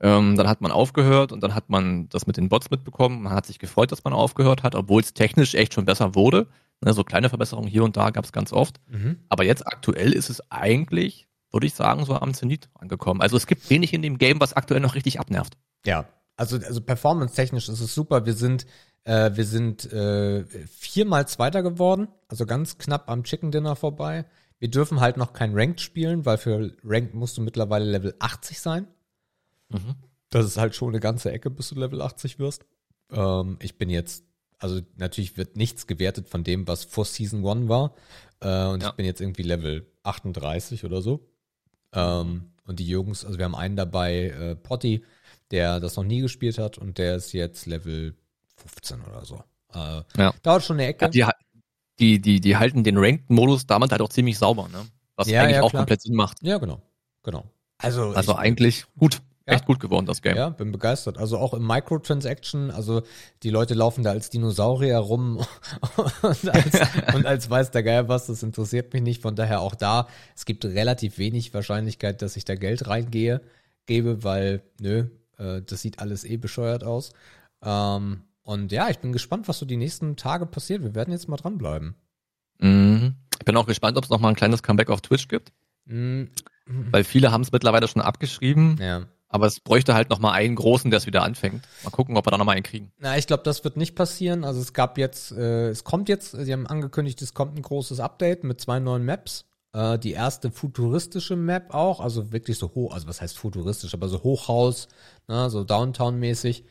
[0.00, 3.22] Ähm, dann hat man aufgehört und dann hat man das mit den Bots mitbekommen.
[3.22, 6.46] Man hat sich gefreut, dass man aufgehört hat, obwohl es technisch echt schon besser wurde.
[6.80, 8.80] Ne, so kleine Verbesserungen hier und da gab es ganz oft.
[8.88, 9.18] Mhm.
[9.28, 13.20] Aber jetzt aktuell ist es eigentlich, würde ich sagen, so am Zenit angekommen.
[13.20, 15.56] Also es gibt wenig in dem Game, was aktuell noch richtig abnervt.
[15.84, 16.06] Ja,
[16.36, 18.24] also, also performance-technisch ist es super.
[18.26, 18.64] Wir sind,
[19.02, 24.24] äh, wir sind äh, viermal Zweiter geworden, also ganz knapp am Chicken Dinner vorbei.
[24.60, 28.60] Wir dürfen halt noch kein Ranked spielen, weil für Ranked musst du mittlerweile Level 80
[28.60, 28.86] sein.
[29.68, 29.96] Mhm.
[30.30, 32.64] Das ist halt schon eine ganze Ecke, bis du Level 80 wirst.
[33.10, 34.24] Ähm, ich bin jetzt
[34.58, 37.94] also natürlich wird nichts gewertet von dem, was vor Season 1 war.
[38.40, 38.90] Äh, und ja.
[38.90, 41.28] ich bin jetzt irgendwie Level 38 oder so.
[41.92, 45.04] Ähm, und die Jungs, also wir haben einen dabei, äh, Potty,
[45.50, 48.14] der das noch nie gespielt hat und der ist jetzt Level
[48.56, 49.42] 15 oder so.
[49.74, 50.34] Äh, ja.
[50.42, 51.08] Dauert schon eine Ecke.
[51.12, 51.30] Ja,
[51.98, 54.86] die, die, die, die halten den Ranked-Modus damals halt auch ziemlich sauber, ne?
[55.16, 56.38] Was ja, eigentlich auch komplett Sinn macht.
[56.42, 56.80] Ja, genau.
[57.22, 57.44] Genau.
[57.78, 59.20] Also, also eigentlich gut.
[59.48, 59.54] Ja.
[59.54, 60.36] Echt gut geworden, das Game.
[60.36, 61.16] Ja, bin begeistert.
[61.16, 63.00] Also auch im Microtransaction, also
[63.42, 65.38] die Leute laufen da als Dinosaurier rum
[65.96, 66.80] und, als,
[67.14, 69.22] und als weiß der Geier was, das interessiert mich nicht.
[69.22, 73.40] Von daher auch da, es gibt relativ wenig Wahrscheinlichkeit, dass ich da Geld reingehe,
[73.86, 75.06] gebe, weil, nö,
[75.38, 77.12] äh, das sieht alles eh bescheuert aus.
[77.62, 80.82] Ähm, und ja, ich bin gespannt, was so die nächsten Tage passiert.
[80.82, 81.94] Wir werden jetzt mal dranbleiben.
[82.58, 83.14] Mhm.
[83.38, 85.52] Ich bin auch gespannt, ob es noch mal ein kleines Comeback auf Twitch gibt.
[85.86, 86.28] Mhm.
[86.66, 88.76] Weil viele haben es mittlerweile schon abgeschrieben.
[88.78, 89.06] Ja.
[89.28, 91.66] Aber es bräuchte halt noch mal einen großen, der es wieder anfängt.
[91.84, 92.92] Mal gucken, ob wir da noch mal einen kriegen.
[92.98, 94.44] Na, ich glaube, das wird nicht passieren.
[94.44, 98.00] Also es gab jetzt, äh, es kommt jetzt, sie haben angekündigt, es kommt ein großes
[98.00, 99.44] Update mit zwei neuen Maps.
[99.74, 104.08] Äh, die erste futuristische Map auch, also wirklich so hoch, also was heißt futuristisch, aber
[104.08, 104.88] so Hochhaus,
[105.28, 106.64] ne, so Downtown-mäßig.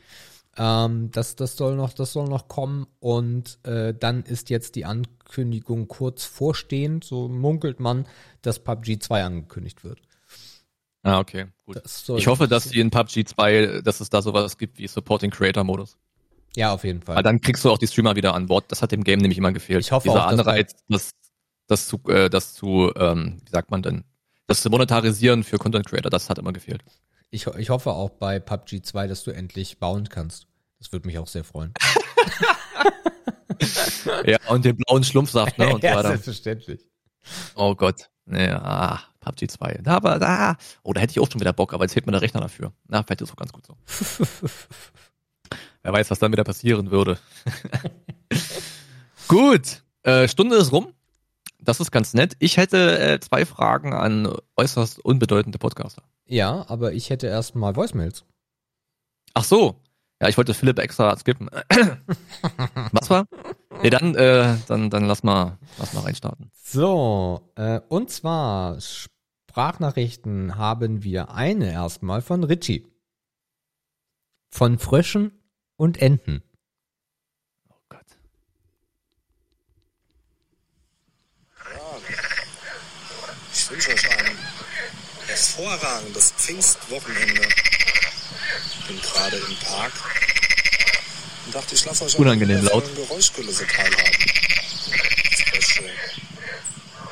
[0.56, 2.86] Ähm, das, das soll noch, das soll noch kommen.
[2.98, 8.06] Und äh, dann ist jetzt die Ankündigung kurz vorstehend, so munkelt man,
[8.42, 10.00] dass PUBG 2 angekündigt wird.
[11.02, 11.80] Ah, okay, gut.
[12.16, 15.64] Ich hoffe, dass die in PUBG 2, dass es da sowas gibt wie Supporting Creator
[15.64, 15.96] Modus.
[16.56, 17.16] Ja, auf jeden Fall.
[17.16, 18.64] Weil dann kriegst du auch die Streamer wieder an Bord.
[18.68, 19.80] Das hat dem Game nämlich immer gefehlt.
[19.80, 21.12] Ich hoffe Dieser auch, Anreiz, das,
[21.66, 24.04] das zu, äh, das zu, ähm, wie sagt man denn,
[24.46, 26.82] das zu monetarisieren für Content Creator, das hat immer gefehlt.
[27.30, 30.46] Ich, ich hoffe auch bei PUBG 2, dass du endlich bauen kannst.
[30.78, 31.74] Das würde mich auch sehr freuen.
[34.24, 35.68] ja, und den blauen Schlumpfsaft, ne?
[35.74, 36.08] Und ja, weiter.
[36.08, 36.80] selbstverständlich.
[37.54, 38.08] Oh Gott.
[38.26, 39.80] Ja, PUBG 2.
[39.82, 40.56] Da aber da.
[40.82, 42.72] Oh, da hätte ich auch schon wieder Bock, aber jetzt fehlt mir der Rechner dafür.
[42.86, 43.76] Na, vielleicht ist auch ganz gut so.
[45.82, 47.18] Wer weiß, was dann wieder passieren würde.
[49.28, 49.82] gut.
[50.02, 50.92] Äh, Stunde ist rum.
[51.60, 52.36] Das ist ganz nett.
[52.38, 56.02] Ich hätte äh, zwei Fragen an äußerst unbedeutende Podcaster.
[56.26, 58.24] Ja, aber ich hätte erstmal Voicemails.
[59.34, 59.80] Ach so.
[60.20, 61.48] Ja, ich wollte Philipp extra skippen.
[62.92, 63.26] Was war?
[63.82, 66.50] Nee, dann, äh, dann, dann lass mal, lass mal reinstarten.
[66.54, 68.80] So, äh, und zwar
[69.58, 72.86] Sprachnachrichten haben wir eine erstmal von Richie.
[74.50, 75.32] Von Fröschen
[75.74, 76.44] und Enten.
[77.68, 78.06] Oh Gott.
[83.52, 84.38] Ich wünsche euch ein
[85.26, 87.48] hervorragendes Pfingstwochenende
[88.86, 89.92] bin gerade im Park
[91.46, 92.84] und dachte, ich lasse euch Unangenehm laut.
[92.94, 94.24] Geräuschkulisse teilhaben.
[95.50, 95.90] Frösche,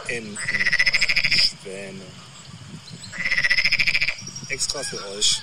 [0.07, 0.39] Enten,
[1.33, 2.16] Schwäne.
[4.57, 5.43] Extra für euch.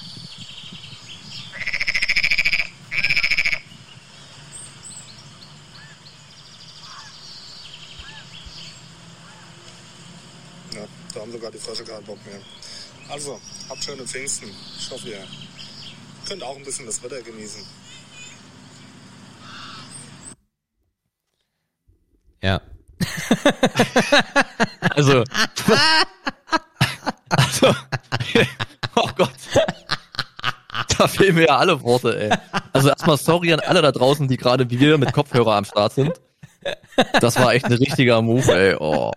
[10.74, 12.42] Ja, da haben sogar die Frösche keinen Bock mehr.
[13.08, 13.40] Also,
[13.70, 14.50] habt schöne Pfingsten.
[14.80, 15.28] Ich hoffe, ihr
[16.28, 17.64] könnt auch ein bisschen das Wetter genießen.
[22.42, 22.60] Ja.
[24.96, 25.24] also,
[27.30, 27.76] also,
[28.96, 29.32] oh Gott.
[30.98, 32.38] Da fehlen mir ja alle Worte, ey.
[32.72, 35.94] Also erstmal sorry an alle da draußen, die gerade wie wir mit Kopfhörer am Start
[35.94, 36.20] sind.
[37.20, 38.76] Das war echt ein richtiger Move, ey.
[38.80, 39.12] Oh.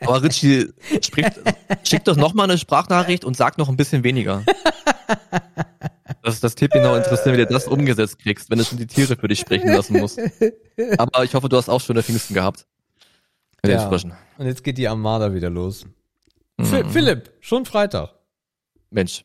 [0.00, 1.32] Aber Richie, spricht,
[1.84, 4.44] schick doch noch mal eine Sprachnachricht und sag noch ein bisschen weniger.
[6.22, 8.86] Das ist das Tipp genau interessiert, wie du das umgesetzt kriegst, wenn du schon die
[8.86, 10.20] Tiere für dich sprechen lassen musst.
[10.98, 12.66] Aber ich hoffe, du hast auch schöne Pfingsten gehabt.
[13.64, 13.88] Ja.
[13.88, 15.86] Und jetzt geht die Armada wieder los.
[16.58, 16.90] Mhm.
[16.90, 18.10] Philipp, schon Freitag.
[18.92, 19.24] Mensch.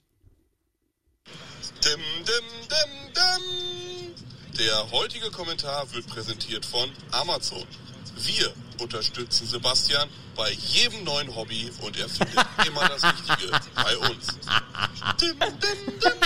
[1.84, 4.57] Dim, dim, dim, dim.
[4.57, 7.68] Der heutige Kommentar wird präsentiert von Amazon.
[8.15, 14.28] Wir unterstützen Sebastian bei jedem neuen Hobby und er findet immer das Richtige bei uns.
[15.22, 16.18] Dim, dim, dim, dim.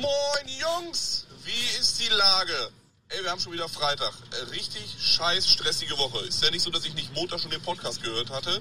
[0.00, 2.70] Moin Jungs, wie ist die Lage?
[3.10, 4.12] Ey, wir haben schon wieder Freitag.
[4.32, 6.24] Äh, Richtig scheiß stressige Woche.
[6.26, 8.60] Ist ja nicht so, dass ich nicht Montag schon den Podcast gehört hatte,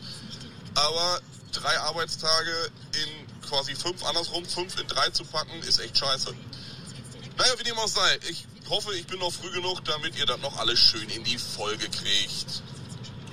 [0.76, 1.22] aber
[1.54, 6.34] drei Arbeitstage in quasi fünf andersrum, fünf in drei zu packen, ist echt scheiße.
[7.38, 10.40] Naja, wie dem auch sei, ich hoffe, ich bin noch früh genug, damit ihr das
[10.40, 12.64] noch alles schön in die Folge kriegt.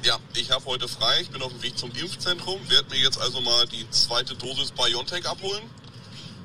[0.03, 3.21] Ja, ich habe heute frei, ich bin auf dem Weg zum Impfzentrum, werde mir jetzt
[3.21, 5.69] also mal die zweite Dosis BioNTech abholen.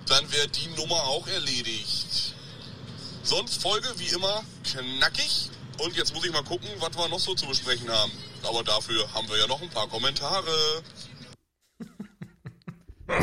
[0.07, 2.34] Dann wäre die Nummer auch erledigt.
[3.23, 5.49] Sonst Folge wie immer knackig.
[5.80, 8.11] Und jetzt muss ich mal gucken, was wir noch so zu besprechen haben.
[8.43, 10.84] Aber dafür haben wir ja noch ein paar Kommentare.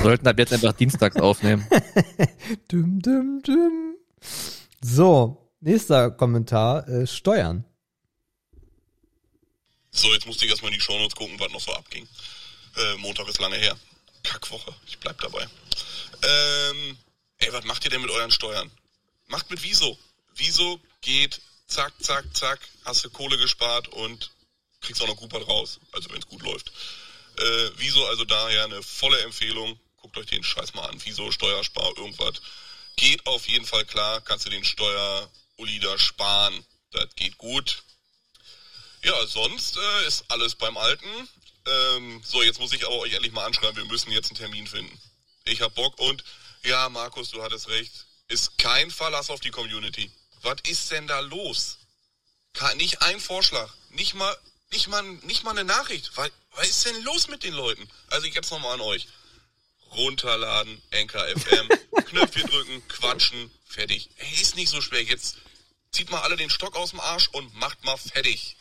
[0.02, 1.64] Wir sollten ab jetzt einfach dienstags aufnehmen.
[2.72, 3.94] Düm, düm, düm.
[4.80, 7.64] So, nächster Kommentar, äh, Steuern.
[9.92, 12.08] So, jetzt musste ich erstmal in die Shownotes gucken, was noch so abging.
[12.76, 13.76] Äh, Montag ist lange her.
[14.24, 15.46] Kackwoche, ich bleib dabei.
[16.22, 16.98] Ähm,
[17.38, 18.72] ey, was macht ihr denn mit euren Steuern?
[19.28, 19.96] Macht mit Wieso.
[20.34, 24.32] Wieso geht, zack, zack, zack, hast du Kohle gespart und
[24.80, 25.78] kriegst auch noch gut was raus.
[25.92, 26.72] Also wenn es gut läuft.
[27.38, 29.78] Äh, Wieso also daher eine volle Empfehlung.
[30.02, 31.00] Guckt euch den Scheiß mal an.
[31.04, 32.42] Wieso, Steuerspar, irgendwas.
[32.96, 36.64] Geht auf jeden Fall klar, kannst du den Steuer-Uli da sparen.
[36.90, 37.84] Das geht gut.
[39.02, 41.28] Ja, sonst äh, ist alles beim Alten.
[41.66, 44.66] Ähm, so, jetzt muss ich aber euch endlich mal anschreiben, wir müssen jetzt einen Termin
[44.66, 45.00] finden.
[45.44, 46.24] Ich hab Bock und
[46.64, 47.92] ja, Markus, du hattest recht.
[48.28, 50.10] Ist kein Verlass auf die Community.
[50.42, 51.78] Was ist denn da los?
[52.76, 54.36] Nicht ein Vorschlag, nicht mal,
[54.70, 56.10] nicht mal, nicht mal eine Nachricht.
[56.16, 57.88] Was, was ist denn los mit den Leuten?
[58.08, 59.08] Also jetzt nochmal an euch.
[59.92, 61.68] Runterladen, NKFM,
[62.06, 64.10] Knöpfchen drücken, quatschen, fertig.
[64.16, 65.02] Ey, ist nicht so schwer.
[65.02, 65.36] Jetzt
[65.90, 68.56] zieht mal alle den Stock aus dem Arsch und macht mal fertig.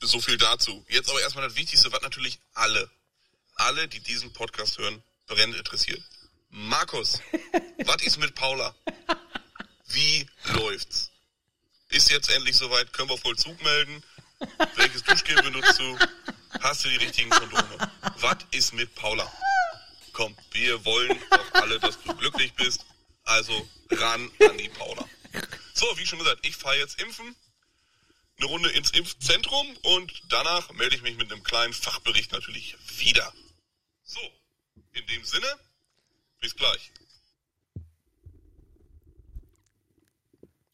[0.00, 0.84] So viel dazu.
[0.88, 2.90] Jetzt aber erstmal das Wichtigste, was natürlich alle,
[3.54, 6.02] alle, die diesen Podcast hören, brennend interessiert.
[6.50, 7.20] Markus,
[7.84, 8.74] was ist mit Paula?
[9.86, 11.10] Wie läuft's?
[11.88, 12.92] Ist jetzt endlich soweit?
[12.92, 14.02] Können wir Vollzug melden?
[14.76, 15.98] Welches Duschgel benutzt du?
[16.60, 17.90] Hast du die richtigen Kondome?
[18.20, 19.30] Was ist mit Paula?
[20.12, 22.84] Komm, wir wollen doch alle, dass du glücklich bist.
[23.24, 25.04] Also ran an die Paula.
[25.74, 27.34] So, wie schon gesagt, ich fahre jetzt impfen.
[28.38, 33.32] Eine Runde ins Impfzentrum und danach melde ich mich mit einem kleinen Fachbericht natürlich wieder.
[34.04, 34.20] So,
[34.92, 35.46] in dem Sinne,
[36.40, 36.90] bis gleich.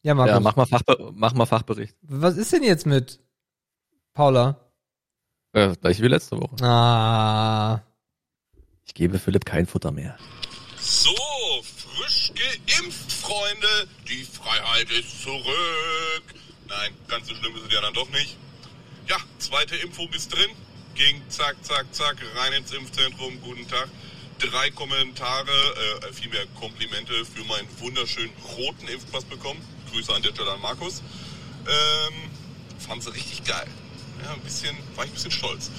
[0.01, 1.95] Ja, Markus, Ja, mach mal, Fachbe mach mal Fachbericht.
[2.01, 3.19] was ist denn jetzt mit
[4.19, 4.59] Paula?
[5.53, 6.53] Äh, gleich wie letzte Woche.
[6.61, 7.79] Ah,
[8.85, 10.17] Ich gebe Philipp kein Futter mehr.
[10.77, 11.15] So,
[11.63, 13.87] frisch geimpft, Freunde.
[14.09, 16.25] Die Freiheit ist zurück.
[16.67, 18.35] Nein, ganz so schlimm ist es ja dann doch nicht.
[19.07, 20.51] Ja, zweite Impfung ist drin.
[20.95, 23.39] Ging zack, zack, zack, rein ins Impfzentrum.
[23.39, 23.87] Guten Tag.
[24.39, 25.49] Drei Kommentare,
[26.09, 29.61] äh, vielmehr Komplimente für meinen wunderschönen roten Impfpass bekommen.
[29.93, 31.01] Grüße an der Stelle an Markus.
[31.65, 32.13] Ähm,
[32.79, 33.67] fand sie richtig geil.
[34.23, 35.71] Ja, ein bisschen, war ich ein bisschen stolz.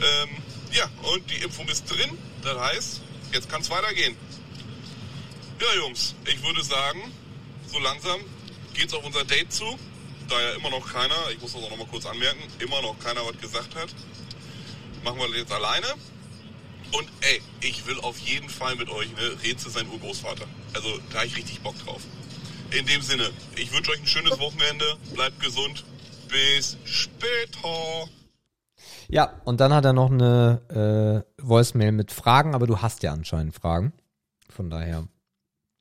[0.00, 0.30] Ähm,
[0.72, 2.16] ja, und die Impfung ist drin.
[2.42, 3.00] Das heißt,
[3.32, 4.16] jetzt kann es weitergehen.
[5.60, 7.12] Ja, Jungs, ich würde sagen,
[7.66, 8.20] so langsam
[8.74, 9.78] geht's auf unser Date zu.
[10.28, 12.98] Da ja immer noch keiner, ich muss das auch noch mal kurz anmerken, immer noch
[12.98, 13.88] keiner was gesagt hat.
[15.02, 15.86] Machen wir das jetzt alleine.
[16.92, 20.46] Und ey, ich will auf jeden Fall mit euch, ne, Rätsel sein Urgroßvater.
[20.74, 22.02] Also da hab ich richtig Bock drauf.
[22.70, 25.84] In dem Sinne, ich wünsche euch ein schönes Wochenende, bleibt gesund,
[26.28, 28.08] bis später.
[29.08, 33.12] ja, und dann hat er noch eine äh, Voicemail mit Fragen, aber du hast ja
[33.12, 33.92] anscheinend Fragen.
[34.50, 35.06] Von daher.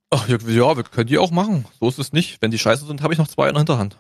[0.09, 1.65] Ach, ja, ja, wir können die auch machen.
[1.79, 2.41] So ist es nicht.
[2.41, 3.97] Wenn die scheiße sind, habe ich noch zwei in der Hinterhand.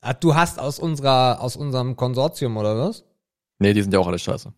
[0.00, 3.04] Ah, du hast aus unserer, aus unserem Konsortium oder was?
[3.58, 4.52] Nee, die sind ja auch alle scheiße.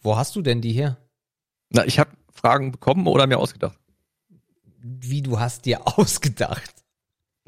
[0.00, 0.96] Wo hast du denn die her?
[1.70, 3.78] Na, ich habe Fragen bekommen oder mir ausgedacht.
[4.80, 6.77] Wie du hast dir ausgedacht?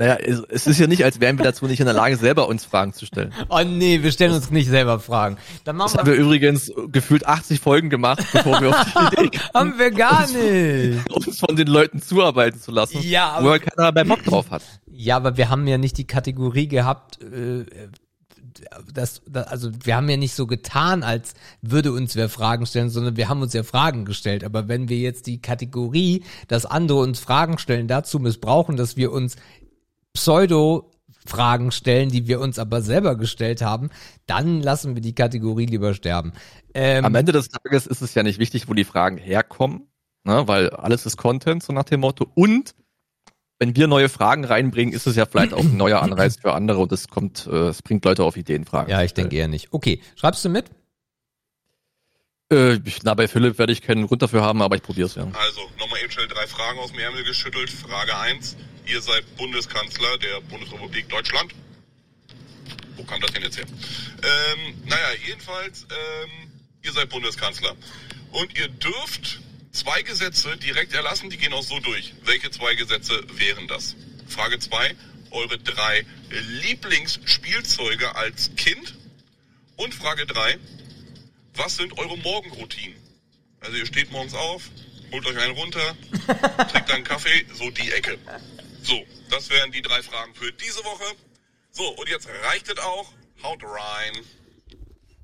[0.00, 2.64] Naja, es, ist ja nicht, als wären wir dazu nicht in der Lage, selber uns
[2.64, 3.34] Fragen zu stellen.
[3.50, 5.36] Oh nee, wir stellen uns nicht selber Fragen.
[5.64, 9.20] Dann Das machen haben wir, wir übrigens gefühlt 80 Folgen gemacht, bevor wir auf die
[9.22, 11.06] Idee kamen, haben wir gar nicht.
[11.10, 13.02] uns von den Leuten zuarbeiten zu lassen.
[13.02, 14.62] Ja, wo aber, halt keiner mehr Bock drauf hat.
[14.90, 17.66] Ja, aber wir haben ja nicht die Kategorie gehabt, äh,
[18.92, 22.90] das, das, also wir haben ja nicht so getan, als würde uns wer Fragen stellen,
[22.90, 24.44] sondern wir haben uns ja Fragen gestellt.
[24.44, 29.12] Aber wenn wir jetzt die Kategorie, dass andere uns Fragen stellen, dazu missbrauchen, dass wir
[29.12, 29.36] uns
[30.12, 30.90] Pseudo
[31.26, 33.90] Fragen stellen, die wir uns aber selber gestellt haben,
[34.26, 36.32] dann lassen wir die Kategorie lieber sterben.
[36.74, 39.88] Ähm, Am Ende des Tages ist es ja nicht wichtig, wo die Fragen herkommen,
[40.24, 42.26] ne, weil alles ist Content, so nach dem Motto.
[42.34, 42.74] Und
[43.58, 46.80] wenn wir neue Fragen reinbringen, ist es ja vielleicht auch ein neuer Anreiz für andere
[46.80, 48.90] und es kommt, äh, es bringt Leute auf Ideenfragen.
[48.90, 49.68] Ja, ich denke eher nicht.
[49.72, 50.70] Okay, schreibst du mit?
[52.52, 55.22] Äh, na, bei Philipp werde ich keinen Grund dafür haben, aber ich probiere es ja.
[55.34, 57.70] Also, nochmal eben schnell drei Fragen aus dem Ärmel geschüttelt.
[57.70, 61.54] Frage eins: Ihr seid Bundeskanzler der Bundesrepublik Deutschland.
[62.96, 63.66] Wo kam das denn jetzt her?
[63.66, 66.50] Ähm, naja, jedenfalls, ähm,
[66.82, 67.76] ihr seid Bundeskanzler.
[68.32, 69.40] Und ihr dürft
[69.70, 72.14] zwei Gesetze direkt erlassen, die gehen auch so durch.
[72.24, 73.94] Welche zwei Gesetze wären das?
[74.26, 74.96] Frage zwei,
[75.30, 76.04] eure drei
[76.62, 78.96] Lieblingsspielzeuge als Kind.
[79.76, 80.58] Und Frage drei,
[81.54, 82.96] was sind eure Morgenroutinen?
[83.60, 84.70] Also ihr steht morgens auf,
[85.12, 85.94] holt euch einen runter,
[86.72, 88.18] trinkt einen Kaffee, so die Ecke.
[88.82, 88.94] So,
[89.30, 91.16] das wären die drei Fragen für diese Woche.
[91.70, 93.12] So, und jetzt reicht es auch.
[93.42, 94.24] Haut rein.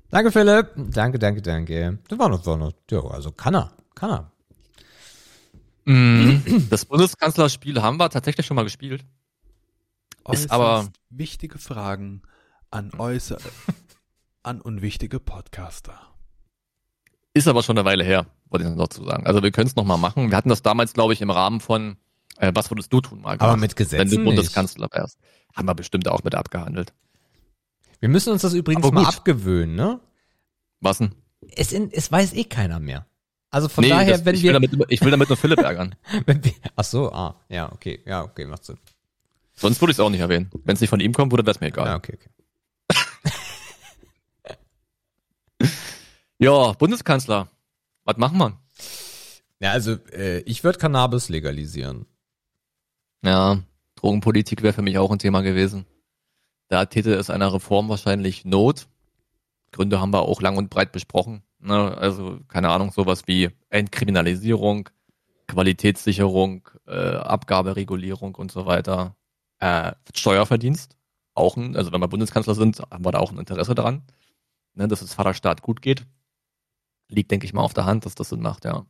[0.09, 0.71] Danke, Philipp.
[0.75, 1.99] Danke, danke, danke.
[2.07, 4.31] Das war noch, war noch, ja, also kann er, kann er.
[5.85, 6.67] Mhm.
[6.69, 9.05] Das Bundeskanzlerspiel haben wir tatsächlich schon mal gespielt.
[10.23, 12.21] Äußerst ist aber wichtige Fragen
[12.71, 13.49] an äußere,
[14.43, 16.06] an unwichtige Podcaster.
[17.37, 19.27] Ist aber schon eine Weile her, wollte ich noch dazu sagen.
[19.27, 20.31] Also wir können es noch mal machen.
[20.31, 21.97] Wir hatten das damals, glaube ich, im Rahmen von
[22.37, 25.19] äh, Was würdest du tun mal gemacht, Aber mit Gesetzen Wenn du Bundeskanzler wärst.
[25.55, 26.93] Haben wir bestimmt auch mit abgehandelt.
[27.99, 29.99] Wir müssen uns das übrigens mal abgewöhnen, ne?
[30.81, 31.13] Was denn?
[31.55, 33.05] Es, in, es weiß eh keiner mehr.
[33.51, 34.53] Also von nee, daher, das, wenn ich wir.
[34.53, 35.93] Will damit, ich will damit nur Philipp ärgern.
[36.25, 38.77] wenn wir, ach so, ah, ja, okay, ja, okay, macht Sinn.
[39.53, 40.49] Sonst würde ich es auch nicht erwähnen.
[40.63, 41.85] Wenn es nicht von ihm kommen würde, wäre es mir egal.
[41.85, 42.29] Ja, okay, okay.
[46.39, 47.47] ja, Bundeskanzler.
[48.03, 48.59] Was machen wir?
[49.59, 52.05] Ja, also äh, ich würde Cannabis legalisieren.
[53.23, 53.63] Ja,
[53.95, 55.85] Drogenpolitik wäre für mich auch ein Thema gewesen.
[56.69, 58.87] Da täte es einer Reform wahrscheinlich Not.
[59.71, 61.43] Gründe haben wir auch lang und breit besprochen.
[61.59, 61.97] Ne?
[61.97, 64.89] Also, keine Ahnung, sowas wie Entkriminalisierung,
[65.47, 69.15] Qualitätssicherung, äh, Abgaberegulierung und so weiter.
[69.59, 70.97] Äh, Steuerverdienst,
[71.33, 74.03] auch ein, also wenn wir Bundeskanzler sind, haben wir da auch ein Interesse daran,
[74.75, 76.05] ne, dass es Vaterstaat gut geht.
[77.09, 78.85] Liegt, denke ich mal, auf der Hand, dass das Sinn macht, ja.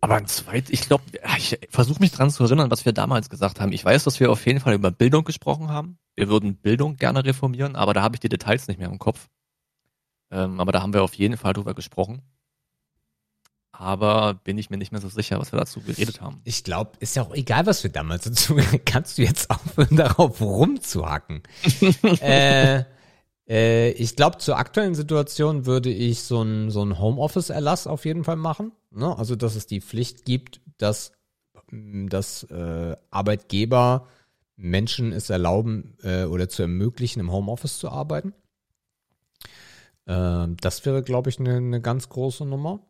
[0.00, 1.04] Aber ein zweit, ich glaube,
[1.38, 3.72] ich versuche mich dran zu erinnern, was wir damals gesagt haben.
[3.72, 5.98] Ich weiß, dass wir auf jeden Fall über Bildung gesprochen haben.
[6.14, 9.28] Wir würden Bildung gerne reformieren, aber da habe ich die Details nicht mehr im Kopf.
[10.30, 12.20] Ähm, aber da haben wir auf jeden Fall drüber gesprochen.
[13.72, 16.40] Aber bin ich mir nicht mehr so sicher, was wir dazu geredet haben.
[16.44, 20.40] Ich glaube, ist ja auch egal, was wir damals dazu Kannst du jetzt aufhören, darauf
[20.40, 21.42] rumzuhacken?
[22.20, 22.84] äh,
[23.48, 28.24] äh, ich glaube, zur aktuellen Situation würde ich so ein, so ein Homeoffice-Erlass auf jeden
[28.24, 28.72] Fall machen.
[28.90, 29.16] Ne?
[29.16, 31.12] Also, dass es die Pflicht gibt, dass,
[31.70, 34.08] dass äh, Arbeitgeber
[34.56, 38.32] Menschen es erlauben äh, oder zu ermöglichen, im Homeoffice zu arbeiten.
[40.06, 42.80] Ähm, das wäre, glaube ich, eine ne ganz große Nummer.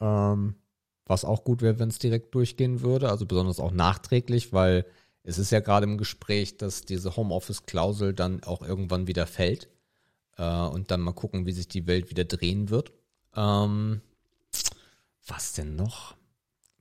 [0.00, 0.54] Ähm,
[1.06, 4.86] was auch gut wäre, wenn es direkt durchgehen würde, also besonders auch nachträglich, weil
[5.30, 9.68] es ist ja gerade im Gespräch, dass diese Homeoffice-Klausel dann auch irgendwann wieder fällt
[10.36, 12.92] äh, und dann mal gucken, wie sich die Welt wieder drehen wird.
[13.36, 14.00] Ähm,
[15.24, 16.16] was denn noch?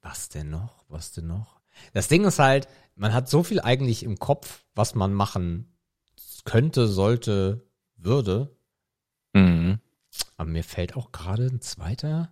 [0.02, 0.84] Was denn noch?
[0.88, 1.62] Was denn noch?
[1.94, 5.78] Das Ding ist halt, man hat so viel eigentlich im Kopf, was man machen
[6.44, 8.58] könnte, sollte, würde.
[9.34, 9.80] Mhm.
[10.38, 12.32] Aber mir fällt auch gerade ein zweiter.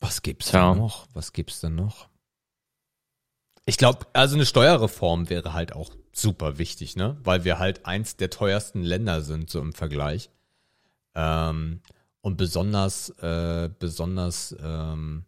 [0.00, 0.72] Was gibt's ja.
[0.72, 1.06] denn noch?
[1.14, 2.10] Was gibt's denn noch?
[3.66, 7.16] Ich glaube, also eine Steuerreform wäre halt auch super wichtig, ne?
[7.24, 10.30] Weil wir halt eins der teuersten Länder sind, so im Vergleich.
[11.16, 11.80] Ähm,
[12.20, 15.24] und besonders, äh, besonders, ähm,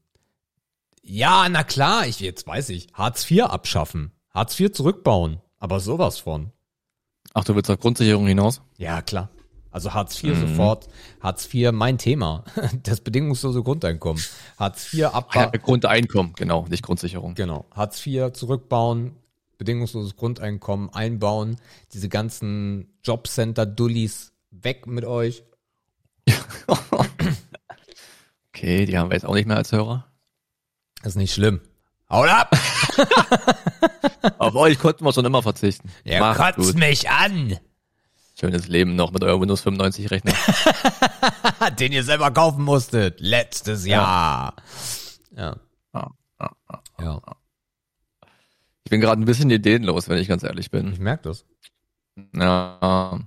[1.02, 6.20] ja, na klar, ich, jetzt weiß ich, Hartz IV abschaffen, Hartz IV zurückbauen, aber sowas
[6.20, 6.52] von.
[7.34, 8.60] Ach, du willst auf Grundsicherung hinaus?
[8.76, 9.30] Ja, klar.
[9.78, 10.48] Also Hartz IV mhm.
[10.48, 10.88] sofort.
[11.20, 12.42] Hartz IV, mein Thema.
[12.82, 14.20] Das bedingungslose Grundeinkommen.
[14.58, 15.50] Hartz IV abbauen.
[15.52, 17.36] Ja, Grundeinkommen, genau, nicht Grundsicherung.
[17.36, 17.64] Genau.
[17.70, 19.14] Hartz IV zurückbauen,
[19.56, 21.58] bedingungsloses Grundeinkommen einbauen,
[21.92, 25.44] diese ganzen Jobcenter-Dullis weg mit euch.
[28.48, 30.06] okay, die haben wir jetzt auch nicht mehr als Hörer.
[31.04, 31.60] Das ist nicht schlimm.
[32.10, 32.50] Haut ab!
[34.38, 35.88] Auf euch konnten wir schon immer verzichten.
[36.02, 37.60] Ja, kotzt mich an!
[38.38, 40.32] Schönes Leben noch mit eurem Windows 95 Rechner.
[41.80, 43.18] Den ihr selber kaufen musstet.
[43.18, 44.54] Letztes Jahr.
[45.36, 45.56] Ja.
[45.92, 46.10] Ja.
[47.00, 47.20] ja.
[48.84, 50.92] Ich bin gerade ein bisschen ideenlos, wenn ich ganz ehrlich bin.
[50.92, 51.44] Ich merke das.
[52.32, 53.18] Ja.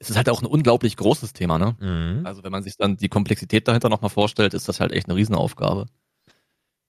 [0.00, 1.76] Es ist halt auch ein unglaublich großes Thema, ne?
[1.78, 2.26] Mhm.
[2.26, 5.16] Also wenn man sich dann die Komplexität dahinter nochmal vorstellt, ist das halt echt eine
[5.16, 5.86] Riesenaufgabe.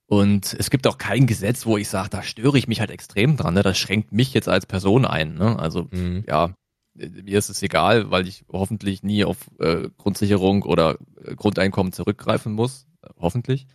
[0.06, 3.36] Und es gibt auch kein Gesetz, wo ich sage, da störe ich mich halt extrem
[3.36, 3.54] dran.
[3.54, 3.62] Ne?
[3.62, 5.34] Das schränkt mich jetzt als Person ein.
[5.34, 5.58] Ne?
[5.58, 6.24] Also mhm.
[6.26, 6.54] ja,
[6.96, 12.52] mir ist es egal, weil ich hoffentlich nie auf äh, Grundsicherung oder äh, Grundeinkommen zurückgreifen
[12.52, 12.86] muss.
[13.18, 13.66] Hoffentlich.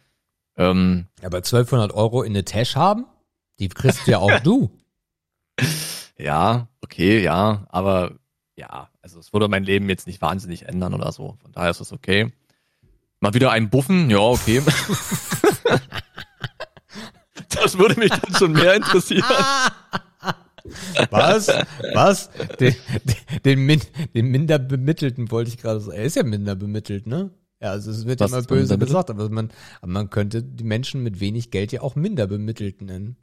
[0.58, 3.06] Ähm, Aber 1200 Euro in eine Tasche haben,
[3.60, 4.72] die kriegst ja auch du.
[6.18, 8.16] Ja, okay, ja, aber
[8.56, 11.38] ja, also es würde mein Leben jetzt nicht wahnsinnig ändern oder so.
[11.42, 12.32] Von daher ist es okay.
[13.20, 14.62] Mal wieder einen Buffen, ja, okay.
[17.50, 19.24] das würde mich dann schon mehr interessieren.
[21.10, 21.48] Was?
[21.94, 22.30] Was?
[22.60, 22.76] Den,
[23.46, 23.82] den, den,
[24.14, 25.98] den minder bemittelten wollte ich gerade sagen.
[25.98, 27.32] Er ist ja minder bemittelt, ne?
[27.62, 29.52] Ja, also es wird Was immer böse gesagt, aber man,
[29.82, 33.18] aber man könnte die Menschen mit wenig Geld ja auch minder bemittelt nennen.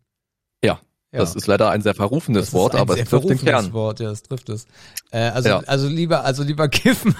[0.62, 0.80] Ja,
[1.12, 1.20] ja.
[1.20, 3.72] Das ist leider ein sehr verrufenes Wort, aber es trifft den Kern.
[3.72, 4.66] Wort, ja, es trifft es.
[5.10, 5.58] Äh, also, ja.
[5.60, 7.16] also lieber, also lieber kiffen.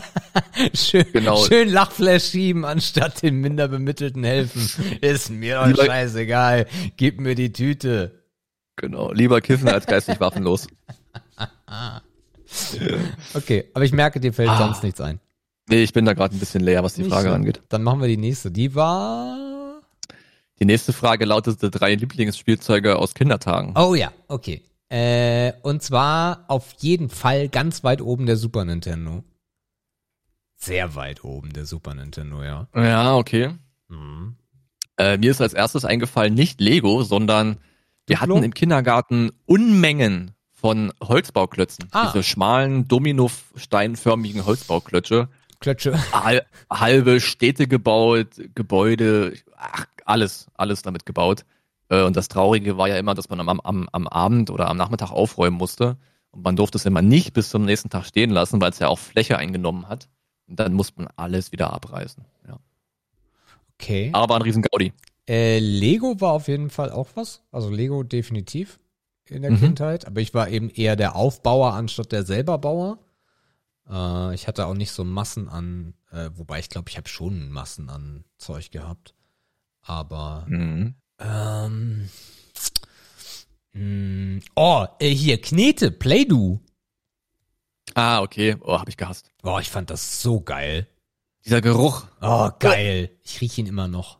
[0.74, 1.44] schön, genau.
[1.44, 4.70] schön Lachflash schieben, anstatt den minder bemittelten helfen.
[5.00, 6.66] Ist mir doch scheißegal.
[6.96, 8.22] Gib mir die Tüte.
[8.78, 9.12] Genau.
[9.12, 10.68] Lieber kiffen als geistig waffenlos.
[13.34, 14.58] okay, aber ich merke, dir fällt ah.
[14.58, 15.20] sonst nichts ein.
[15.68, 17.34] Nee, ich bin da gerade ein bisschen leer, was die Nicht Frage so.
[17.34, 17.60] angeht.
[17.68, 18.50] Dann machen wir die nächste.
[18.50, 19.82] Die war
[20.60, 23.74] die nächste Frage lautete drei Lieblingsspielzeuge aus Kindertagen.
[23.76, 24.62] Oh ja, okay.
[24.88, 29.22] Äh, und zwar auf jeden Fall ganz weit oben der Super Nintendo.
[30.56, 32.66] Sehr weit oben der Super Nintendo, ja.
[32.74, 33.50] Ja, okay.
[33.88, 34.36] Mhm.
[34.96, 37.58] Äh, mir ist als erstes eingefallen nicht Lego, sondern
[38.08, 41.88] wir hatten im Kindergarten Unmengen von Holzbauklötzen.
[41.92, 42.06] Ah.
[42.06, 45.28] Diese schmalen, Dominosteinförmigen Holzbauklötze.
[45.60, 45.98] Klötze.
[46.70, 51.44] halbe Städte gebaut, Gebäude, ach, alles, alles damit gebaut.
[51.88, 54.76] Äh, und das Traurige war ja immer, dass man am, am, am Abend oder am
[54.76, 55.96] Nachmittag aufräumen musste.
[56.30, 58.88] Und man durfte es immer nicht bis zum nächsten Tag stehen lassen, weil es ja
[58.88, 60.08] auch Fläche eingenommen hat.
[60.46, 62.24] Und dann musste man alles wieder abreißen.
[62.46, 62.58] Ja.
[63.74, 64.10] Okay.
[64.12, 64.92] Aber ein riesen Gaudi.
[65.28, 67.42] Äh, Lego war auf jeden Fall auch was.
[67.52, 68.80] Also Lego definitiv
[69.26, 69.58] in der mhm.
[69.58, 70.06] Kindheit.
[70.06, 72.98] Aber ich war eben eher der Aufbauer anstatt der selberbauer.
[73.88, 77.50] Äh, ich hatte auch nicht so Massen an, äh, wobei ich glaube, ich habe schon
[77.50, 79.14] Massen an Zeug gehabt.
[79.82, 80.94] Aber mhm.
[81.18, 82.08] ähm,
[83.72, 86.60] mh, mm, oh, äh, hier Knete, Play-Do.
[87.94, 88.56] Ah, okay.
[88.60, 89.30] Oh, hab ich gehasst.
[89.42, 90.86] Oh, ich fand das so geil.
[91.44, 92.06] Dieser Geruch.
[92.20, 93.10] Oh, geil.
[93.22, 94.17] Ich riech ihn immer noch.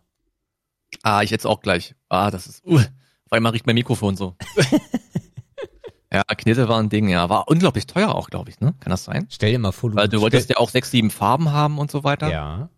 [1.03, 1.95] Ah, ich jetzt auch gleich.
[2.09, 2.67] Ah, das ist.
[2.67, 4.37] Uh, auf einmal riecht mein Mikrofon so.
[6.13, 7.29] ja, Knete war ein Ding, ja.
[7.29, 8.75] War unglaublich teuer auch, glaube ich, ne?
[8.81, 9.27] Kann das sein?
[9.31, 9.97] Stell dir mal vor, du.
[9.97, 12.31] Weil du wolltest ja auch sechs, sieben Farben haben und so weiter.
[12.31, 12.71] Ja.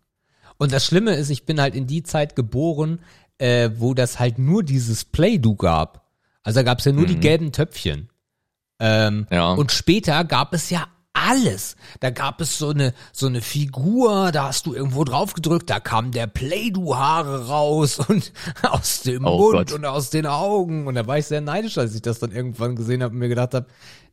[0.57, 2.99] Und das Schlimme ist, ich bin halt in die Zeit geboren,
[3.37, 6.11] äh, wo das halt nur dieses Play-Do gab.
[6.43, 7.07] Also da gab es ja nur mhm.
[7.07, 8.09] die gelben Töpfchen.
[8.79, 9.53] Ähm, ja.
[9.53, 10.87] Und später gab es ja
[11.27, 11.75] alles.
[11.99, 15.79] Da gab es so eine so eine Figur, da hast du irgendwo drauf gedrückt, da
[15.79, 18.31] kam der Play-Do-Haare raus und
[18.63, 19.71] aus dem oh Mund Gott.
[19.73, 20.87] und aus den Augen.
[20.87, 23.29] Und da war ich sehr neidisch, als ich das dann irgendwann gesehen habe und mir
[23.29, 23.67] gedacht habe,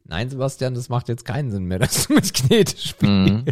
[0.04, 3.02] nein, Sebastian, das macht jetzt keinen Sinn mehr, dass du mit Knete spielst.
[3.02, 3.44] Mhm.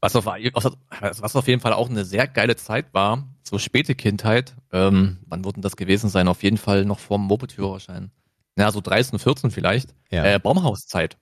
[0.00, 4.54] Was auf, was auf jeden Fall auch eine sehr geile Zeit war, so späte Kindheit,
[4.70, 6.28] ähm, wann wurden das gewesen sein?
[6.28, 8.10] Auf jeden Fall noch vor dem Moped-Führerschein.
[8.58, 9.94] Ja, so 13, 14 vielleicht.
[10.10, 10.24] Ja.
[10.24, 11.16] Äh, Baumhauszeit.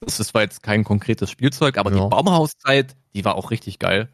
[0.00, 2.02] Das ist zwar jetzt kein konkretes Spielzeug, aber ja.
[2.02, 4.08] die Baumhauszeit, die war auch richtig geil.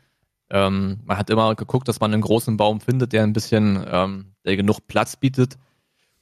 [0.51, 4.35] Ähm, man hat immer geguckt, dass man einen großen Baum findet, der ein bisschen, ähm,
[4.45, 5.59] der genug Platz bietet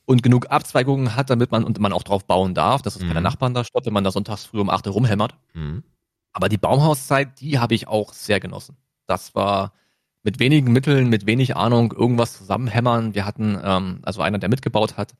[0.06, 3.08] und genug Abzweigungen hat, damit man und man auch drauf bauen darf, dass es mhm.
[3.08, 5.34] keine Nachbarn da stoppt, wenn man da sonntags früh um 8 Uhr rumhämmert.
[5.54, 5.82] Mhm.
[6.32, 8.76] Aber die Baumhauszeit, die habe ich auch sehr genossen.
[9.06, 9.72] Das war
[10.22, 13.14] mit wenigen Mitteln, mit wenig Ahnung, irgendwas zusammenhämmern.
[13.14, 15.14] Wir hatten, ähm, also einer, der mitgebaut hat,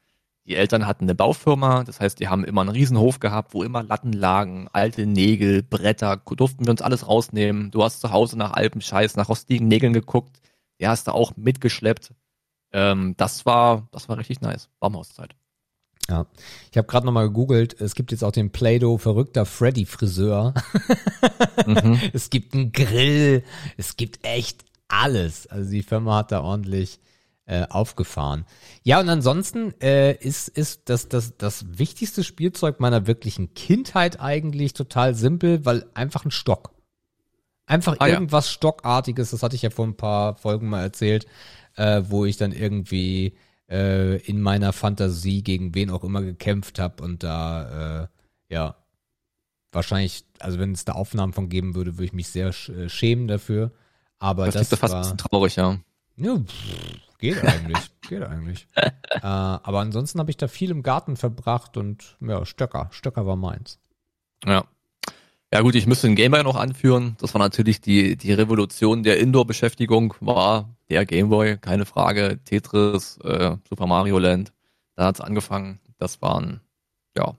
[0.47, 3.83] die Eltern hatten eine Baufirma, das heißt, die haben immer einen Riesenhof gehabt, wo immer
[3.83, 7.71] Latten lagen, alte Nägel, Bretter, durften wir uns alles rausnehmen.
[7.71, 10.41] Du hast zu Hause nach Alpenscheiß, nach rostigen Nägeln geguckt,
[10.81, 12.13] die hast du auch mitgeschleppt.
[12.73, 14.69] Ähm, das war, das war richtig nice.
[14.81, 15.35] Baumhauszeit.
[16.09, 16.27] Ja,
[16.71, 17.81] ich habe gerade nochmal gegoogelt.
[17.81, 20.53] Es gibt jetzt auch den Play-Doh verrückter Freddy Friseur.
[21.67, 21.99] mhm.
[22.13, 23.43] Es gibt einen Grill.
[23.79, 25.47] Es gibt echt alles.
[25.47, 27.01] Also die Firma hat da ordentlich
[27.47, 28.47] äh, aufgefahren.
[28.83, 34.73] Ja, und ansonsten äh, ist, ist das, das, das wichtigste Spielzeug meiner wirklichen Kindheit eigentlich
[34.73, 36.71] total simpel, weil einfach ein Stock.
[37.67, 38.53] Einfach ah, irgendwas ja.
[38.53, 41.27] Stockartiges, das hatte ich ja vor ein paar Folgen mal erzählt,
[41.77, 43.37] äh, wo ich dann irgendwie
[43.71, 48.07] äh, in meiner Fantasie gegen wen auch immer gekämpft habe und da, äh,
[48.55, 48.77] ja,
[49.73, 53.29] wahrscheinlich, also wenn es da Aufnahmen von geben würde, würde ich mich sehr äh, schämen
[53.29, 53.73] dafür.
[54.19, 55.79] Aber das, das ist fast war, ein bisschen traurig, ja.
[56.17, 58.67] Ja, pff, Geht eigentlich, geht eigentlich.
[58.77, 58.91] äh,
[59.23, 63.79] aber ansonsten habe ich da viel im Garten verbracht und ja, Stöcker, Stöcker war meins.
[64.45, 64.67] Ja.
[65.51, 67.17] Ja gut, ich müsste den Gameboy noch anführen.
[67.21, 72.41] Das war natürlich die, die Revolution der Indoor-Beschäftigung, war der Gameboy, keine Frage.
[72.45, 74.53] Tetris, äh, Super Mario Land,
[74.95, 75.81] da hat's angefangen.
[75.97, 76.61] Das waren,
[77.17, 77.35] ja.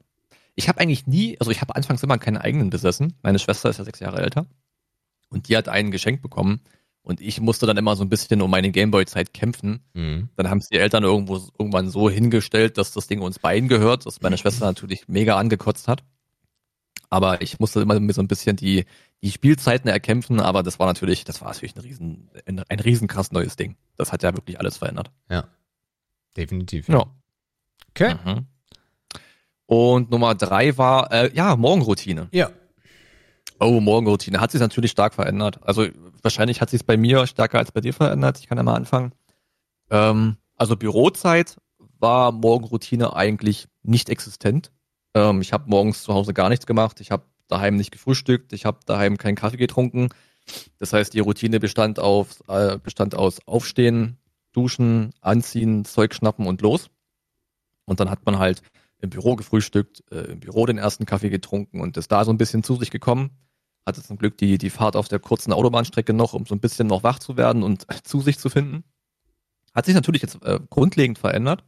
[0.55, 3.13] Ich habe eigentlich nie, also ich habe anfangs immer keinen eigenen besessen.
[3.21, 4.47] Meine Schwester ist ja sechs Jahre älter.
[5.29, 6.61] Und die hat einen geschenkt bekommen.
[7.05, 9.81] Und ich musste dann immer so ein bisschen um meine Gameboy-Zeit kämpfen.
[9.93, 10.29] Mhm.
[10.35, 14.07] Dann haben es die Eltern irgendwo irgendwann so hingestellt, dass das Ding uns beiden gehört,
[14.07, 16.03] dass meine Schwester natürlich mega angekotzt hat.
[17.11, 18.85] Aber ich musste immer so ein bisschen die,
[19.21, 23.07] die Spielzeiten erkämpfen, aber das war natürlich, das war natürlich ein riesen, ein, ein riesen
[23.07, 23.77] krass neues Ding.
[23.97, 25.11] Das hat ja wirklich alles verändert.
[25.29, 25.47] Ja.
[26.35, 26.89] Definitiv.
[26.89, 27.05] Ja.
[27.91, 28.15] Okay.
[28.25, 28.47] Mhm.
[29.67, 32.29] Und Nummer drei war, äh, ja, Morgenroutine.
[32.31, 32.49] Ja.
[33.59, 34.39] Oh, Morgenroutine.
[34.39, 35.59] Hat sich natürlich stark verändert.
[35.63, 35.87] Also
[36.21, 38.39] wahrscheinlich hat sich es bei mir stärker als bei dir verändert.
[38.39, 39.13] Ich kann ja mal anfangen.
[39.89, 41.57] Ähm, also Bürozeit
[41.99, 44.71] war Morgenroutine eigentlich nicht existent.
[45.13, 46.99] Ähm, ich habe morgens zu Hause gar nichts gemacht.
[46.99, 48.53] Ich habe daheim nicht gefrühstückt.
[48.53, 50.09] Ich habe daheim keinen Kaffee getrunken.
[50.77, 54.17] Das heißt, die Routine bestand, auf, äh, bestand aus Aufstehen,
[54.51, 56.89] Duschen, Anziehen, Zeug schnappen und los.
[57.85, 58.61] Und dann hat man halt
[58.99, 62.37] im Büro gefrühstückt, äh, im Büro den ersten Kaffee getrunken und ist da so ein
[62.37, 63.31] bisschen zu sich gekommen.
[63.85, 66.87] Hatte zum Glück die, die Fahrt auf der kurzen Autobahnstrecke noch, um so ein bisschen
[66.87, 68.83] noch wach zu werden und zu sich zu finden.
[69.73, 71.63] Hat sich natürlich jetzt äh, grundlegend verändert.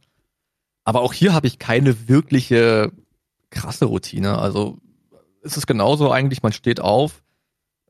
[0.84, 2.90] Aber auch hier habe ich keine wirkliche
[3.50, 4.38] krasse Routine.
[4.38, 4.78] Also
[5.42, 7.22] es ist genauso eigentlich, man steht auf,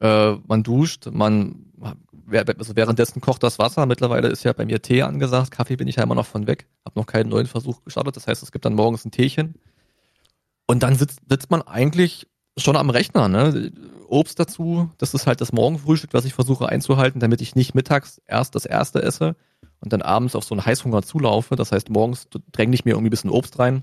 [0.01, 1.69] äh, man duscht, man
[2.31, 3.87] also währenddessen kocht das Wasser.
[3.87, 5.51] Mittlerweile ist ja bei mir Tee angesagt.
[5.51, 6.67] Kaffee bin ich ja immer noch von weg.
[6.85, 8.17] Habe noch keinen neuen Versuch gestartet.
[8.17, 9.55] Das heißt, es gibt dann morgens ein Teechen.
[10.67, 12.27] Und dann sitzt, sitzt man eigentlich
[12.59, 13.29] schon am Rechner.
[13.29, 13.73] Ne?
[14.11, 18.21] Obst dazu, das ist halt das Morgenfrühstück, was ich versuche einzuhalten, damit ich nicht mittags
[18.27, 19.37] erst das erste esse
[19.81, 21.57] und dann abends auf so einen Heißhunger zulaufe.
[21.57, 23.83] Das heißt, morgens dränge ich mir irgendwie ein bisschen Obst rein.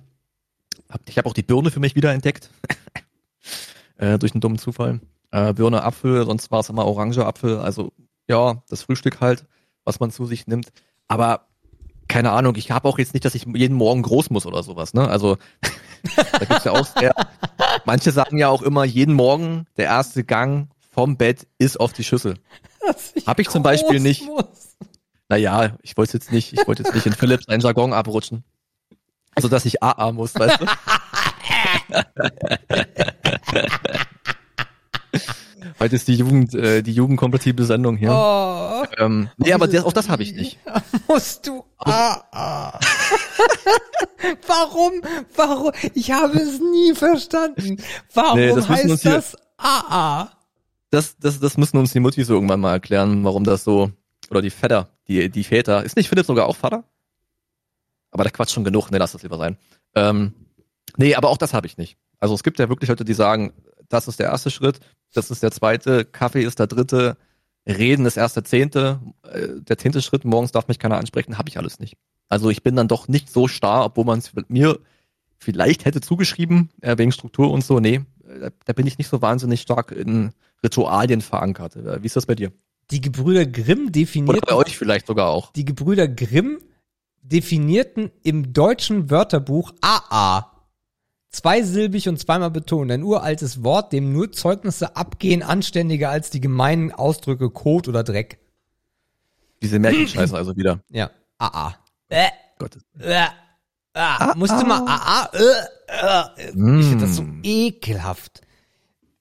[1.07, 2.49] Ich habe auch die Birne für mich wieder entdeckt.
[3.97, 4.99] äh, durch einen dummen Zufall.
[5.32, 7.59] Äh, Birne, Apfel, sonst war es immer Orange, Apfel.
[7.59, 7.91] Also
[8.28, 9.45] ja, das Frühstück halt,
[9.84, 10.69] was man zu sich nimmt.
[11.07, 11.47] Aber
[12.07, 14.93] keine Ahnung, ich habe auch jetzt nicht, dass ich jeden Morgen groß muss oder sowas,
[14.93, 15.07] ne?
[15.07, 15.38] Also
[16.15, 17.13] da gibt's ja auch sehr,
[17.86, 22.03] manche sagen ja auch immer, jeden Morgen der erste Gang vom Bett ist auf die
[22.03, 22.36] Schüssel.
[23.26, 24.26] Habe ich zum Beispiel nicht.
[24.26, 24.78] Muss.
[25.28, 28.43] Naja, ich wollte jetzt nicht, ich wollte jetzt nicht in Philips einen Jargon abrutschen.
[29.38, 30.65] So dass ich AA muss, weißt du?
[35.86, 38.09] Heute ist die Jugend, äh, die jugendkompatible Sendung hier.
[38.11, 40.57] Oh, ähm, nee, aber das, auch das habe ich nicht.
[41.07, 41.63] Musst du.
[41.77, 42.79] Ah, ah.
[44.47, 44.93] Warum?
[45.36, 45.71] Warum?
[45.93, 47.77] Ich habe es nie verstanden.
[48.15, 50.31] Warum nee, das heißt das AA?
[50.89, 53.91] Das, das, das müssen uns die Muttis irgendwann mal erklären, warum das so,
[54.31, 55.83] oder die Väter, die, die Väter.
[55.83, 56.83] Ist nicht Philipp sogar auch Vater?
[58.09, 59.55] Aber der Quatsch schon genug, ne, lass das lieber sein.
[59.93, 60.33] Ähm,
[60.97, 61.95] nee, aber auch das habe ich nicht.
[62.19, 63.53] Also es gibt ja wirklich Leute, die sagen,
[63.88, 64.79] das ist der erste Schritt,
[65.18, 67.18] das ist der zweite, Kaffee ist der dritte,
[67.68, 71.49] Reden ist erst der zehnte, äh, der zehnte Schritt, morgens darf mich keiner ansprechen, habe
[71.49, 71.97] ich alles nicht.
[72.30, 74.80] Also ich bin dann doch nicht so starr, obwohl man es mir
[75.38, 77.80] vielleicht hätte zugeschrieben, äh, wegen Struktur und so.
[77.80, 80.32] Nee, da, da, bin ich nicht so wahnsinnig stark in
[80.63, 81.76] Ritualien verankert.
[81.76, 82.51] Äh, wie ist das bei dir?
[82.91, 84.43] Die Gebrüder Grimm definierten.
[84.43, 85.51] Oder bei euch vielleicht sogar auch.
[85.53, 86.59] Die Gebrüder Grimm
[87.22, 90.55] definierten im deutschen Wörterbuch AA
[91.36, 96.91] zweisilbig und zweimal betont, ein uraltes Wort, dem nur Zeugnisse abgehen, anständiger als die gemeinen
[96.91, 98.39] Ausdrücke Kot oder Dreck.
[99.61, 100.81] Diese Märchenscheiße also wieder.
[100.89, 101.09] Ja.
[101.38, 101.75] AA.
[102.09, 102.27] Äh.
[102.59, 102.83] Gottes.
[102.99, 103.25] Äh.
[103.93, 105.29] Ah, ah, musste mal AA.
[105.33, 106.51] Äh, äh.
[106.53, 106.79] Mm.
[106.79, 108.41] Ich finde das so ekelhaft.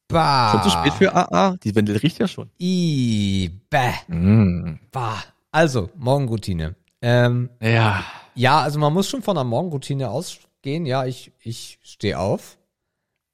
[0.09, 0.53] Bah.
[0.53, 1.57] Schon zu spät für AA?
[1.63, 2.51] Die Windel riecht ja schon.
[2.61, 3.93] I, bäh.
[4.09, 4.81] Mm.
[4.91, 5.23] Bah.
[5.53, 6.75] Also, Morgenroutine.
[7.01, 8.05] Ähm, ja.
[8.35, 10.87] Ja, also man muss schon von einer Morgenroutine aus gehen.
[10.87, 12.59] Ja, ich, ich stehe auf.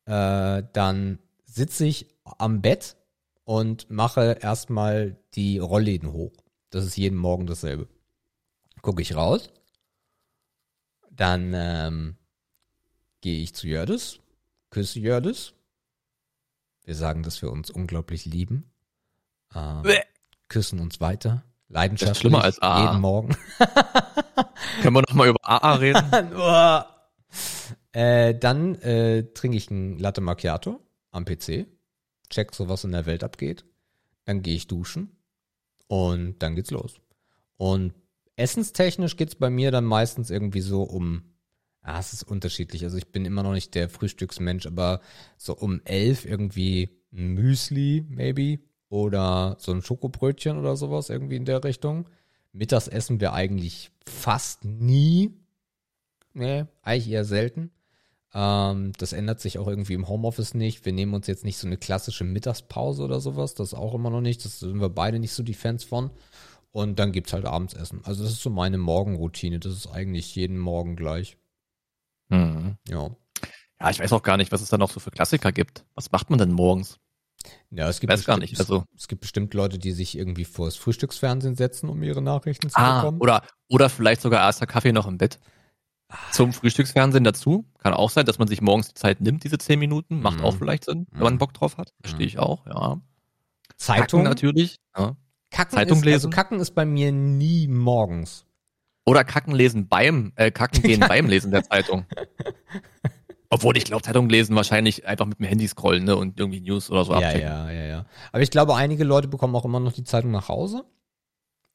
[0.05, 2.97] Äh, dann sitze ich am Bett
[3.45, 6.33] und mache erstmal die Rollläden hoch.
[6.69, 7.89] Das ist jeden Morgen dasselbe.
[8.83, 9.51] Gucke ich raus.
[11.11, 12.17] Dann ähm,
[13.21, 14.21] gehe ich zu Jördes,
[14.71, 15.55] küsse Jördes.
[16.85, 18.71] Wir sagen, dass wir uns unglaublich lieben.
[19.55, 19.85] Ähm,
[20.49, 21.45] küssen uns weiter.
[21.69, 22.19] Leidenschaftlich.
[22.19, 22.87] schlimmer als AA.
[22.87, 23.37] Jeden Morgen.
[24.83, 26.35] Können wir nochmal über AA reden?
[27.93, 30.81] Äh, dann äh, trinke ich ein Latte Macchiato
[31.11, 31.67] am PC,
[32.29, 33.65] check so, was in der Welt abgeht.
[34.25, 35.17] Dann gehe ich duschen
[35.89, 37.01] und dann geht's los.
[37.57, 37.95] Und
[38.37, 41.25] essenstechnisch geht's bei mir dann meistens irgendwie so um,
[41.83, 42.85] ah, es ist unterschiedlich.
[42.85, 45.01] Also ich bin immer noch nicht der Frühstücksmensch, aber
[45.37, 51.45] so um elf irgendwie ein Müsli, maybe, oder so ein Schokobrötchen oder sowas irgendwie in
[51.45, 52.09] der Richtung.
[52.53, 55.40] Mittags essen wir eigentlich fast nie.
[56.33, 57.71] Nee, eigentlich eher selten.
[58.33, 60.85] Ähm, das ändert sich auch irgendwie im Homeoffice nicht.
[60.85, 63.55] Wir nehmen uns jetzt nicht so eine klassische Mittagspause oder sowas.
[63.55, 64.45] Das auch immer noch nicht.
[64.45, 66.11] Das sind wir beide nicht so die Fans von.
[66.73, 68.01] Und dann gibt's halt Abendsessen.
[68.05, 69.59] Also das ist so meine Morgenroutine.
[69.59, 71.37] Das ist eigentlich jeden Morgen gleich.
[72.29, 72.77] Mhm.
[72.89, 73.11] Ja.
[73.81, 75.85] Ja, ich weiß auch gar nicht, was es da noch so für Klassiker gibt.
[75.95, 76.99] Was macht man denn morgens?
[77.71, 78.59] Ja, es gibt weiß gar nicht.
[78.59, 82.69] Also es gibt bestimmt Leute, die sich irgendwie vor das Frühstücksfernsehen setzen, um ihre Nachrichten
[82.69, 83.21] zu ah, bekommen.
[83.21, 85.41] Oder oder vielleicht sogar erster Kaffee noch im Bett.
[86.33, 87.65] Zum Frühstücksfernsehen dazu.
[87.79, 90.21] Kann auch sein, dass man sich morgens die Zeit nimmt, diese zehn Minuten.
[90.23, 90.45] Macht Mhm.
[90.45, 91.39] auch vielleicht Sinn, wenn man Mhm.
[91.39, 91.93] Bock drauf hat.
[92.01, 93.01] Verstehe ich auch, ja.
[93.77, 94.77] Zeitung Kacken natürlich.
[94.97, 95.17] Ja.
[95.51, 96.15] Kacken Zeitung ist, lesen?
[96.17, 98.45] Also Kacken ist bei mir nie morgens.
[99.07, 102.05] Oder Kacken lesen beim, äh, Kacken gehen beim Lesen der Zeitung.
[103.49, 106.89] Obwohl ich glaube, Zeitung lesen wahrscheinlich einfach mit dem Handy scrollen ne, und irgendwie News
[106.91, 107.41] oder so ja, abchecken.
[107.49, 108.07] ja, ja, ja.
[108.31, 110.85] Aber ich glaube, einige Leute bekommen auch immer noch die Zeitung nach Hause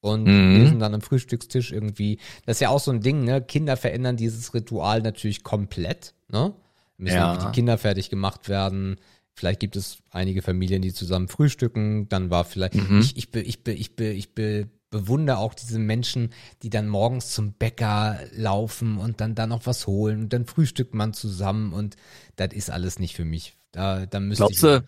[0.06, 0.56] und Mhm.
[0.56, 2.19] lesen dann am Frühstückstisch irgendwie.
[2.45, 3.41] Das ist ja auch so ein Ding, ne?
[3.41, 6.53] Kinder verändern dieses Ritual natürlich komplett, ne?
[6.98, 7.38] Müssen Ja.
[7.38, 8.98] die Kinder fertig gemacht werden.
[9.34, 12.07] Vielleicht gibt es einige Familien, die zusammen frühstücken.
[12.07, 12.99] Dann war vielleicht, Mhm.
[12.99, 16.30] ich, ich, be, ich, be, ich, be, ich be, bewundere auch diese Menschen,
[16.64, 20.94] die dann morgens zum Bäcker laufen und dann da noch was holen und dann frühstückt
[20.94, 21.98] man zusammen und
[22.38, 23.57] das ist alles nicht für mich.
[23.73, 24.61] Da, da müsste Glaubst ich.
[24.61, 24.86] du,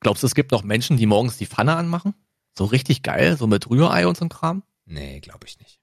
[0.00, 2.14] glaubst du, es gibt noch Menschen, die morgens die Pfanne anmachen?
[2.56, 4.62] So richtig geil, so mit Rührei und so Kram?
[4.86, 5.78] Nee, glaube ich nicht.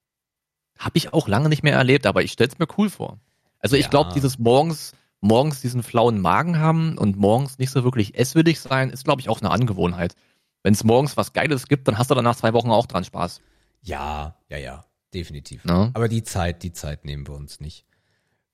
[0.79, 3.19] Habe ich auch lange nicht mehr erlebt, aber ich stell's mir cool vor.
[3.59, 3.89] Also ich Ja.
[3.89, 8.89] glaube, dieses morgens, morgens diesen flauen Magen haben und morgens nicht so wirklich esswürdig sein,
[8.89, 10.15] ist, glaube ich, auch eine Angewohnheit.
[10.63, 13.03] Wenn es morgens was Geiles gibt, dann hast du dann nach zwei Wochen auch dran
[13.03, 13.41] Spaß.
[13.81, 15.65] Ja, ja, ja, definitiv.
[15.65, 15.91] Ne?
[15.93, 17.85] Aber die Zeit, die Zeit nehmen wir uns nicht.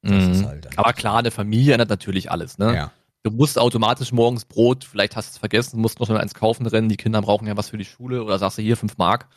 [0.01, 0.45] Mhm.
[0.45, 2.57] halt Aber klar, eine Familie ändert natürlich alles.
[2.57, 2.75] Ne?
[2.75, 2.91] Ja.
[3.23, 6.65] Du musst automatisch morgens Brot, vielleicht hast du es vergessen, musst noch mal eins kaufen
[6.65, 9.27] rennen, die Kinder brauchen ja was für die Schule oder sagst du hier fünf Mark,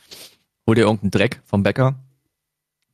[0.66, 1.96] hol dir irgendeinen Dreck vom Bäcker.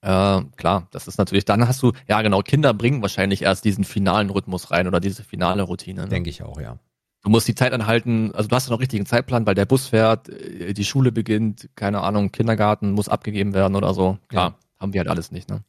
[0.01, 3.85] Äh, klar, das ist natürlich, dann hast du, ja genau, Kinder bringen wahrscheinlich erst diesen
[3.85, 6.03] finalen Rhythmus rein oder diese finale Routine.
[6.03, 6.09] Ne?
[6.09, 6.79] Denke ich auch, ja.
[7.23, 9.89] Du musst die Zeit anhalten, also du hast ja noch richtigen Zeitplan, weil der Bus
[9.89, 14.19] fährt, äh, die Schule beginnt, keine Ahnung, Kindergarten muss abgegeben werden oder so.
[14.29, 15.63] Klar, haben wir halt alles nicht, ne?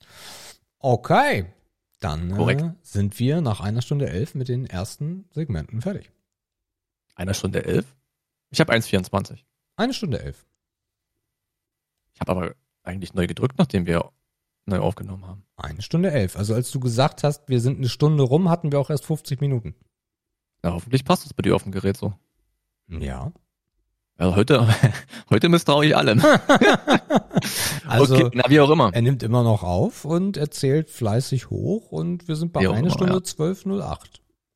[0.80, 1.48] Okay.
[2.00, 6.12] Dann äh, sind wir nach einer Stunde elf mit den ersten Segmenten fertig.
[7.16, 7.96] Einer Stunde elf?
[8.52, 9.40] Ich habe 1,24.
[9.76, 10.46] Eine Stunde elf.
[12.14, 14.12] Ich habe aber eigentlich neu gedrückt, nachdem wir
[14.66, 15.44] neu aufgenommen haben.
[15.58, 16.38] Eine Stunde elf.
[16.38, 19.42] Also als du gesagt hast, wir sind eine Stunde rum, hatten wir auch erst 50
[19.42, 19.76] Minuten.
[20.64, 22.14] Ja, hoffentlich passt es bei dir auf dem Gerät so.
[22.88, 23.32] Ja.
[24.20, 24.68] Also heute,
[25.30, 26.22] heute misstraue ich allem.
[27.88, 28.92] Also okay, na wie auch immer.
[28.94, 33.14] er nimmt immer noch auf und erzählt fleißig hoch und wir sind bei einer Stunde
[33.14, 33.20] ja.
[33.20, 33.98] 12.08.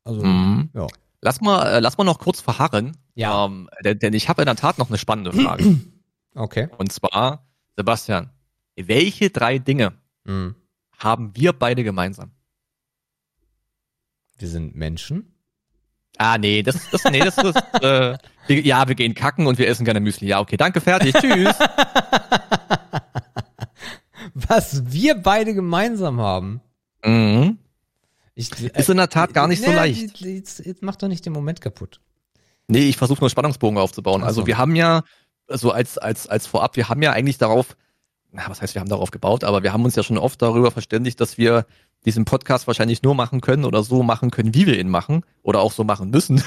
[0.04, 0.70] Also, Mhm.
[0.74, 0.86] ja.
[1.20, 2.96] Lass mal, äh, lass mal noch kurz verharren.
[3.14, 3.46] Ja.
[3.46, 5.64] Ähm, denn, denn ich habe in der Tat noch eine spannende Frage.
[6.36, 6.68] Okay.
[6.78, 7.46] Und zwar,
[7.76, 8.28] Sebastian,
[8.76, 9.92] welche drei Dinge
[10.24, 10.56] Mhm.
[10.98, 12.32] haben wir beide gemeinsam?
[14.38, 15.33] Wir sind Menschen.
[16.18, 18.16] Ah, nee, das, das, nee, das ist, äh,
[18.48, 20.28] ja, wir gehen kacken und wir essen gerne Müsli.
[20.28, 21.56] Ja, okay, danke, fertig, tschüss.
[24.34, 26.60] Was wir beide gemeinsam haben.
[27.04, 27.58] mhm.
[28.36, 30.20] Ich, Ist in der Tat gar nicht so Nee, leicht.
[30.20, 32.00] Jetzt, jetzt mach doch nicht den Moment kaputt.
[32.66, 34.24] Nee, ich versuche nur Spannungsbogen aufzubauen.
[34.24, 34.46] Also so.
[34.48, 35.04] wir haben ja,
[35.46, 37.76] so als, als, als vorab, wir haben ja eigentlich darauf,
[38.32, 40.72] na, was heißt, wir haben darauf gebaut, aber wir haben uns ja schon oft darüber
[40.72, 41.64] verständigt, dass wir
[42.04, 45.60] diesen Podcast wahrscheinlich nur machen können oder so machen können, wie wir ihn machen oder
[45.60, 46.42] auch so machen müssen,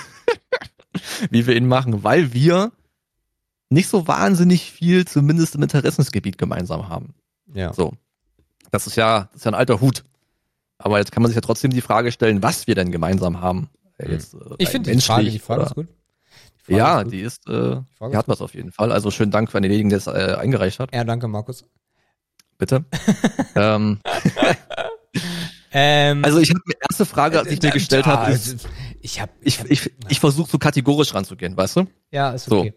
[1.30, 2.72] wie wir ihn machen, weil wir
[3.70, 7.14] nicht so wahnsinnig viel, zumindest im Interessensgebiet gemeinsam haben.
[7.54, 7.74] Ja.
[7.74, 7.94] So.
[8.72, 10.04] Das ist ja, das ist ja ein alter Hut.
[10.78, 13.70] Aber jetzt kann man sich ja trotzdem die Frage stellen, was wir denn gemeinsam haben.
[13.98, 15.88] Äh, Jetzt, äh, Ich finde die Frage, die Frage ist gut.
[15.88, 17.14] Die Frage ja, ist gut.
[17.14, 18.92] die ist, äh, Frage die hat was auf jeden Fall.
[18.92, 20.94] Also schönen Dank für denjenigen, der es äh, eingereicht hat.
[20.94, 21.66] Ja, danke, Markus.
[22.58, 22.86] Bitte.
[23.56, 24.00] ähm,
[25.72, 28.68] Ähm, also ich habe die erste Frage, die ich mir gestellt ja, habe, ist, also,
[29.02, 31.88] ich habe, ich, ich, ich versuche so kategorisch ranzugehen, weißt du?
[32.12, 32.60] ja, ist so.
[32.60, 32.74] okay.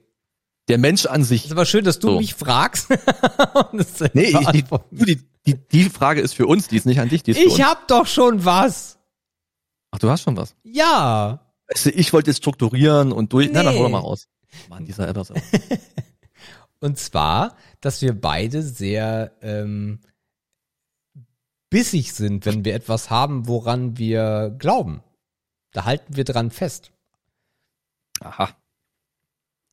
[0.69, 1.47] Der Mensch an sich.
[1.47, 2.19] Ist aber schön, dass du So.
[2.19, 2.89] mich fragst.
[3.73, 7.09] Es Nee, ich, die, die, die, die Frage ist für uns, die ist nicht an
[7.09, 8.99] dich, die ist ich hab doch schon was.
[9.91, 10.55] Ach, du hast schon was.
[10.63, 11.41] Ja.
[11.83, 13.49] Du, ich wollte jetzt strukturieren und durch.
[13.53, 13.93] Na, dann hol doch Nee.
[13.93, 14.29] mal raus.
[14.69, 15.33] Mann, dieser etwas.
[16.81, 20.01] Und zwar, dass wir beide sehr ähm,
[21.71, 25.03] bissig sind, wenn wir etwas haben, woran wir glauben.
[25.73, 26.91] Da halten wir dran fest.
[28.21, 28.51] Aha.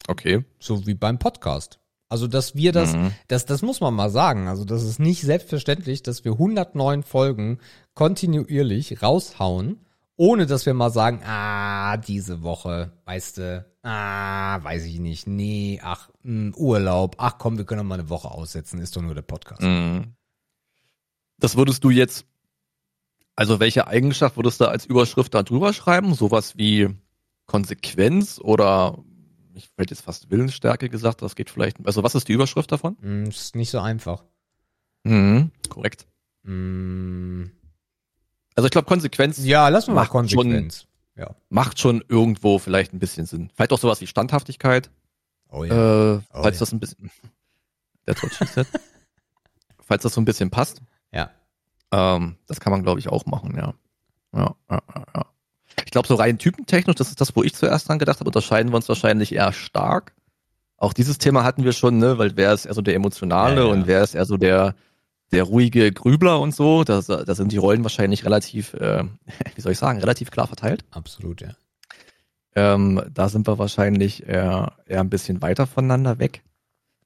[0.07, 0.45] Okay.
[0.59, 1.79] So wie beim Podcast.
[2.09, 3.11] Also, dass wir das, Mhm.
[3.27, 4.47] das, das muss man mal sagen.
[4.47, 7.59] Also, das ist nicht selbstverständlich, dass wir 109 Folgen
[7.93, 9.79] kontinuierlich raushauen
[10.19, 15.79] ohne dass wir mal sagen, ah, diese Woche, weißt du, ah, weiß ich nicht, nee,
[15.83, 19.13] ach, mh, Urlaub, ach komm, wir können doch mal eine Woche aussetzen, ist doch nur
[19.13, 19.61] der Podcast.
[19.61, 20.15] Mhm.
[21.39, 22.25] Das würdest du jetzt,
[23.35, 26.13] also welche Eigenschaft würdest du als Überschrift da drüber schreiben?
[26.15, 26.89] Sowas wie
[27.45, 28.97] Konsequenz oder
[29.53, 32.95] ich hätte jetzt fast Willensstärke gesagt, das geht vielleicht, also was ist die Überschrift davon?
[33.01, 34.23] Mm, ist nicht so einfach.
[35.03, 36.07] Mhm, korrekt.
[36.43, 37.45] Mm,
[38.55, 40.87] Also ich glaube Konsequenz ja, wir mal Macht Konsequenz.
[41.15, 41.35] Ja.
[41.49, 43.49] macht schon irgendwo vielleicht ein bisschen Sinn.
[43.55, 44.91] Vielleicht auch sowas wie Standhaftigkeit,
[45.49, 46.15] Oh ja.
[46.15, 46.59] äh, Oh falls ja.
[46.59, 47.09] das ein bisschen,
[48.31, 48.67] she said.
[49.79, 50.81] falls das so ein bisschen passt.
[51.11, 51.31] Ja.
[51.91, 53.73] Ähm, das kann man, glaube ich, auch machen, ja.
[54.33, 55.25] Ja, ja, ja, ja.
[55.85, 58.71] Ich glaube, so rein typentechnisch, das ist das, wo ich zuerst dran gedacht habe, unterscheiden
[58.71, 60.13] wir uns wahrscheinlich eher stark.
[60.77, 63.67] Auch dieses Thema hatten wir schon, ne, weil wer ist eher so der Emotionale Ja,
[63.67, 63.71] ja.
[63.71, 64.75] und wer ist eher so der,
[65.31, 66.83] der ruhige Grübler und so.
[66.83, 69.03] Da, da sind die Rollen wahrscheinlich relativ, äh,
[69.55, 70.85] wie soll ich sagen, relativ klar verteilt.
[70.91, 71.49] Absolut, ja.
[72.55, 76.43] Ähm, da sind wir wahrscheinlich eher, eher ein bisschen weiter voneinander weg.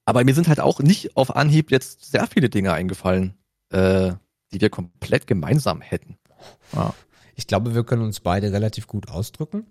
[0.04, 3.34] Aber mir sind halt auch nicht auf Anhieb jetzt sehr viele Dinge eingefallen,
[3.72, 4.12] äh,
[4.52, 6.18] die wir komplett gemeinsam hätten.
[6.74, 6.94] Ja.
[7.34, 9.66] Ich glaube, wir können uns beide relativ gut ausdrücken.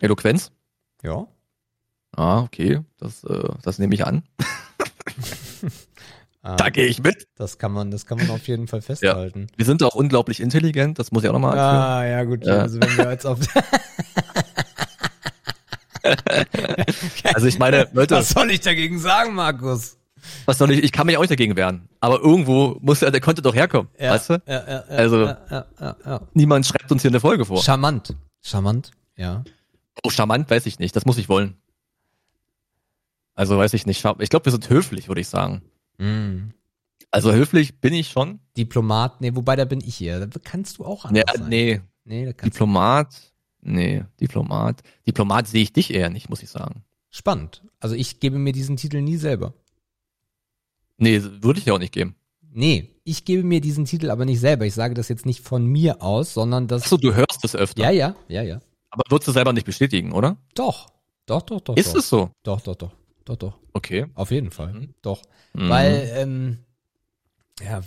[0.00, 0.50] Eloquenz?
[1.02, 1.26] Ja.
[2.14, 4.24] Ah, okay, das, äh, das nehme ich an.
[6.44, 7.28] Da gehe ich mit.
[7.36, 9.46] Das kann man, das kann man auf jeden Fall festhalten.
[9.56, 11.82] Wir sind auch unglaublich intelligent, das muss ich auch nochmal anführen.
[11.82, 12.44] Ah, ja, gut.
[12.44, 12.58] Ja.
[12.58, 13.38] Also, wenn wir jetzt auf.
[17.34, 19.96] Also ich meine, Leute, Was soll ich dagegen sagen, Markus?
[20.46, 21.88] Was soll ich, ich kann mich auch nicht dagegen wehren.
[22.00, 24.42] Aber irgendwo muss ja der konnte doch herkommen, Ja, weißt du?
[24.46, 26.20] Ja, ja, ja, Also- ja, ja, ja, ja.
[26.34, 27.62] Niemand schreibt uns hier eine Folge vor.
[27.62, 28.14] Charmant.
[28.42, 29.44] Charmant, ja.
[30.04, 31.56] Oh, charmant weiß ich nicht, das muss ich wollen.
[33.34, 34.04] Also weiß ich nicht.
[34.18, 35.62] Ich glaube, wir sind höflich, würde ich sagen.
[35.98, 36.50] Mm.
[37.10, 38.40] Also höflich bin ich schon.
[38.56, 40.26] Diplomat, nee, wobei da bin ich hier.
[40.26, 41.48] Da kannst du auch Ja, anders sein.
[41.48, 43.14] nee, Nee, Diplomat.
[43.60, 44.82] Nee, Diplomat.
[45.06, 46.82] Diplomat sehe ich dich eher nicht, muss ich sagen.
[47.10, 47.62] Spannend.
[47.78, 49.54] Also ich gebe mir diesen Titel nie selber.
[51.02, 52.14] Nee, würde ich ja auch nicht geben.
[52.52, 54.66] Nee, ich gebe mir diesen Titel aber nicht selber.
[54.66, 56.82] Ich sage das jetzt nicht von mir aus, sondern das.
[56.82, 57.82] Achso, du hörst es öfter.
[57.82, 58.60] Ja, ja, ja, ja.
[58.90, 60.36] Aber würdest du selber nicht bestätigen, oder?
[60.54, 60.92] Doch.
[61.26, 61.76] Doch, doch, doch.
[61.76, 61.98] Ist doch.
[61.98, 62.30] es so?
[62.42, 62.92] Doch, doch, doch.
[63.24, 63.58] Doch, doch.
[63.72, 64.06] Okay.
[64.14, 64.72] Auf jeden Fall.
[64.74, 64.94] Mhm.
[65.02, 65.22] Doch.
[65.54, 65.68] Mhm.
[65.68, 66.58] Weil, ähm,
[67.60, 67.80] ja,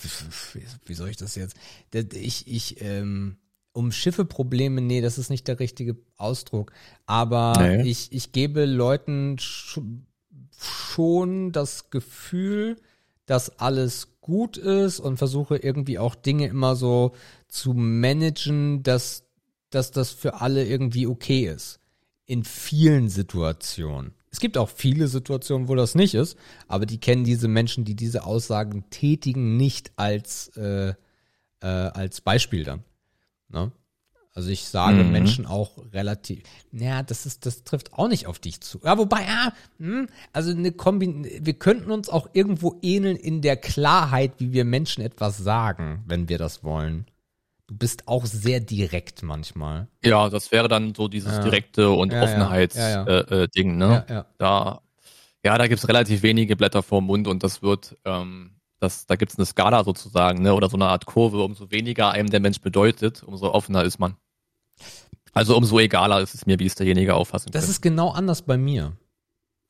[0.86, 1.56] wie, soll ich das jetzt?
[2.14, 3.38] Ich, ich, ähm,
[3.72, 6.72] um Schiffe-Probleme, nee, das ist nicht der richtige Ausdruck.
[7.06, 7.90] Aber Nee.
[7.90, 9.80] ich, ich gebe Leuten sch
[10.58, 12.78] schon das Gefühl,
[13.26, 17.14] dass alles gut ist und versuche irgendwie auch Dinge immer so
[17.48, 19.24] zu managen, dass,
[19.70, 21.80] dass das für alle irgendwie okay ist.
[22.26, 24.14] In vielen Situationen.
[24.32, 26.38] Es gibt auch viele Situationen, wo das nicht ist,
[26.68, 30.96] aber die kennen diese Menschen, die diese Aussagen tätigen, nicht als, äh, äh,
[31.68, 32.84] als Beispiel dann.
[33.48, 33.72] Ne?
[34.38, 35.12] Also ich sage Mhm.
[35.12, 38.82] Menschen auch relativ, naja, das ist, das trifft auch nicht auf dich zu.
[38.84, 43.56] Ja, wobei, ja, hm, also eine Kombi, wir könnten uns auch irgendwo ähneln in der
[43.56, 47.06] Klarheit, wie wir Menschen etwas sagen, wenn wir das wollen.
[47.68, 49.88] Du bist auch sehr direkt manchmal.
[50.04, 51.44] Ja, das wäre dann so dieses Ja.
[51.44, 52.24] direkte und Ja, ja.
[52.26, 53.04] Offenheits Ja, ja.
[53.06, 54.06] Äh, äh, ne?
[54.10, 54.26] Ja, ja.
[54.38, 54.82] Da,
[55.46, 58.52] ja, da gibt's relativ wenige Blätter vorm Mund und das wird, ähm,
[58.82, 60.54] das, da gibt's eine Skala sozusagen, ne?
[60.54, 64.18] Oder so eine Art Kurve, umso weniger einem der Mensch bedeutet, umso offener ist man.
[65.36, 68.58] Also umso egaler ist es mir, wie es derjenige auffassen Das ist genau anders bei
[68.58, 68.98] mir.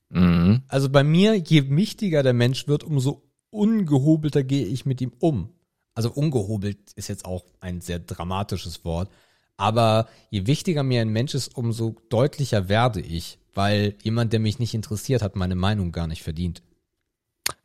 [0.09, 0.61] Mhm.
[0.67, 5.49] Also bei mir, je wichtiger der Mensch wird, umso ungehobelter gehe ich mit ihm um.
[5.95, 9.09] Also ungehobelt ist jetzt auch ein sehr dramatisches Wort.
[9.57, 13.39] Aber je wichtiger mir ein Mensch ist, umso deutlicher werde ich.
[13.53, 16.61] Weil jemand, der mich nicht interessiert, hat meine Meinung gar nicht verdient.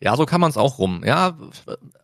[0.00, 1.02] Ja, so kann man es auch rum.
[1.04, 1.36] Ja,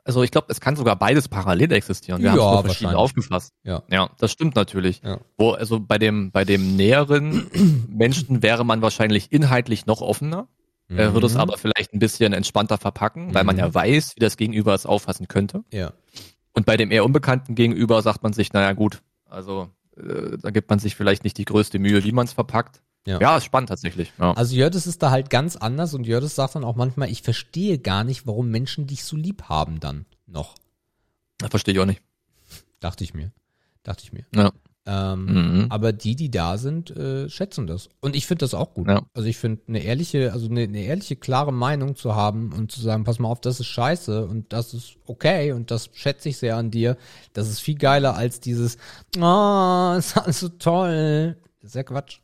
[0.04, 2.22] also ich glaube, es kann sogar beides parallel existieren.
[2.22, 3.52] Wir Ja, haben es verschieden aufgefasst.
[3.64, 3.82] Ja.
[3.90, 5.02] Ja, das stimmt natürlich.
[5.02, 5.18] Ja.
[5.36, 7.46] Wo, also bei dem, bei dem näheren
[7.88, 10.48] Menschen wäre man wahrscheinlich inhaltlich noch offener,
[10.88, 11.40] äh, würde es Mhm.
[11.40, 13.60] aber vielleicht ein bisschen entspannter verpacken, weil man Mhm.
[13.60, 15.64] ja weiß, wie das Gegenüber es auffassen könnte.
[15.72, 15.92] Ja.
[16.52, 20.70] Und bei dem eher unbekannten Gegenüber sagt man sich, naja gut, also äh, da gibt
[20.70, 22.80] man sich vielleicht nicht die größte Mühe, wie man es verpackt.
[23.06, 23.20] Ja.
[23.20, 24.12] ja, ist spannend tatsächlich.
[24.18, 24.32] Ja.
[24.32, 27.78] Also Jördes ist da halt ganz anders und Jördes sagt dann auch manchmal, ich verstehe
[27.78, 30.54] gar nicht, warum Menschen dich so lieb haben dann noch.
[31.38, 32.02] Das verstehe ich auch nicht.
[32.80, 33.32] Dachte ich mir.
[33.84, 34.26] Dachte ich mir.
[34.34, 34.50] Ja.
[34.88, 35.66] Ähm, Mhm.
[35.68, 37.88] Aber die, die da sind, äh, schätzen das.
[38.00, 38.88] Und ich finde das auch gut.
[38.88, 39.02] Ja.
[39.14, 42.80] Also ich finde eine ehrliche, also eine, eine ehrliche, klare Meinung zu haben und zu
[42.80, 46.38] sagen, pass mal auf, das ist scheiße und das ist okay und das schätze ich
[46.38, 46.96] sehr an dir.
[47.32, 48.78] Das ist viel geiler als dieses,
[49.16, 51.36] oh, ist alles so toll.
[51.60, 52.20] Das ist ja Quatsch.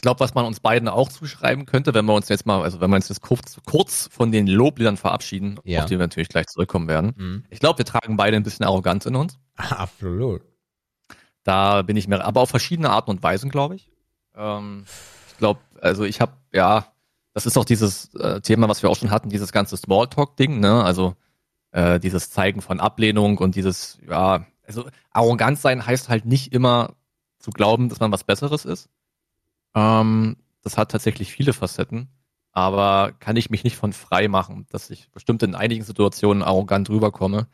[0.00, 2.80] Ich glaube, was man uns beiden auch zuschreiben könnte, wenn wir uns jetzt mal, also
[2.80, 5.80] wenn wir uns jetzt kurz, kurz von den Lobliedern verabschieden, Ja.
[5.80, 7.12] auf die wir natürlich gleich zurückkommen werden.
[7.18, 7.44] Mhm.
[7.50, 9.38] Ich glaube, wir tragen beide ein bisschen Arroganz in uns.
[9.56, 10.40] Absolut.
[11.44, 13.90] Da bin ich mir, aber auf verschiedene Arten und Weisen, glaube ich.
[14.34, 14.86] Ähm,
[15.32, 16.86] ich glaube, also ich habe, ja,
[17.34, 20.82] das ist auch dieses äh, Thema, was wir auch schon hatten, dieses ganze Smalltalk-Ding, ne?
[20.82, 21.14] Also
[21.72, 26.94] äh, dieses Zeigen von Ablehnung und dieses, ja, also arrogant sein heißt halt nicht immer
[27.38, 28.88] zu glauben, dass man was Besseres ist.
[29.74, 32.08] Ähm, das hat tatsächlich viele Facetten,
[32.52, 36.90] aber kann ich mich nicht von frei machen, dass ich bestimmt in einigen Situationen arrogant
[36.90, 37.46] rüberkomme,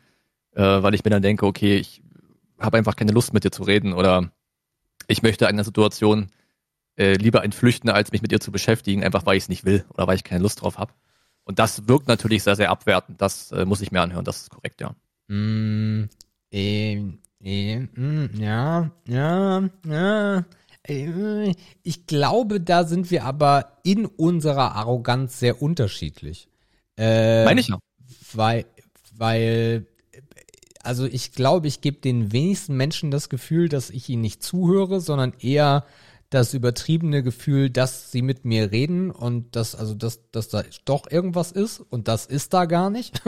[0.52, 2.02] äh, weil ich mir dann denke, okay, ich
[2.58, 4.32] habe einfach keine Lust mit dir zu reden oder
[5.08, 6.30] ich möchte einer Situation
[6.96, 9.84] äh, lieber entflüchten, als mich mit ihr zu beschäftigen, einfach weil ich es nicht will
[9.94, 10.92] oder weil ich keine Lust drauf habe.
[11.44, 13.20] Und das wirkt natürlich sehr, sehr abwertend.
[13.20, 14.94] Das äh, muss ich mir anhören, das ist korrekt, ja.
[15.28, 16.08] Mm,
[16.50, 17.02] äh,
[17.42, 20.44] äh, mm, ja, ja, ja.
[20.88, 26.48] Äh, ich glaube, da sind wir aber in unserer Arroganz sehr unterschiedlich.
[26.96, 27.78] Äh, Meine ich ja.
[28.32, 28.66] Weil,
[29.16, 29.86] weil
[30.82, 35.00] also ich glaube, ich gebe den wenigsten Menschen das Gefühl, dass ich ihnen nicht zuhöre,
[35.00, 35.84] sondern eher
[36.30, 41.10] das übertriebene Gefühl, dass sie mit mir reden und dass, also, dass, dass da doch
[41.10, 43.22] irgendwas ist und das ist da gar nicht.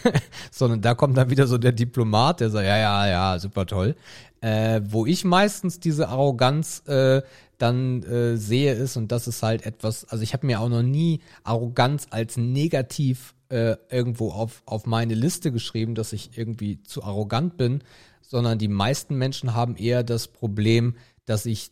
[0.50, 3.96] Sondern da kommt dann wieder so der Diplomat, der sagt, ja, ja, ja, super toll.
[4.40, 7.22] Äh, wo ich meistens diese Arroganz äh,
[7.58, 10.82] dann äh, sehe ist, und das ist halt etwas, also ich habe mir auch noch
[10.82, 17.04] nie Arroganz als negativ äh, irgendwo auf, auf meine Liste geschrieben, dass ich irgendwie zu
[17.04, 17.84] arrogant bin,
[18.20, 21.70] sondern die meisten Menschen haben eher das Problem, dass ich,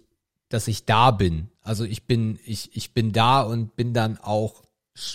[0.51, 1.49] dass ich da bin.
[1.63, 4.63] Also ich bin, ich, ich bin da und bin dann auch,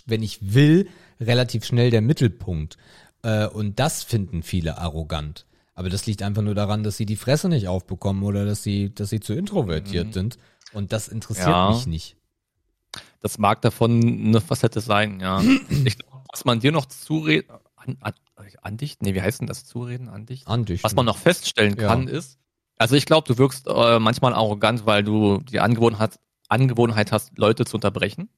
[0.07, 0.89] wenn ich will,
[1.19, 2.77] relativ schnell der Mittelpunkt.
[3.21, 5.45] Äh, und das finden viele arrogant.
[5.75, 8.95] Aber das liegt einfach nur daran, dass sie die Fresse nicht aufbekommen oder dass sie,
[8.95, 10.13] dass sie zu introvertiert mhm.
[10.13, 10.37] sind.
[10.73, 11.69] Und das interessiert ja.
[11.69, 12.15] mich nicht.
[13.19, 15.41] Das mag davon eine Facette sein, ja.
[15.85, 15.97] ich
[16.31, 18.13] was man dir noch zureden, an, an,
[18.61, 20.47] an dich, nee, wie heißt denn das, zureden, an dich?
[20.47, 20.83] An dich.
[20.83, 22.13] Was man noch feststellen kann, ja.
[22.13, 22.39] ist,
[22.77, 26.19] also ich glaube, du wirkst äh, manchmal arrogant, weil du die Angewohnheit,
[26.49, 28.29] Angewohnheit hast, Leute zu unterbrechen.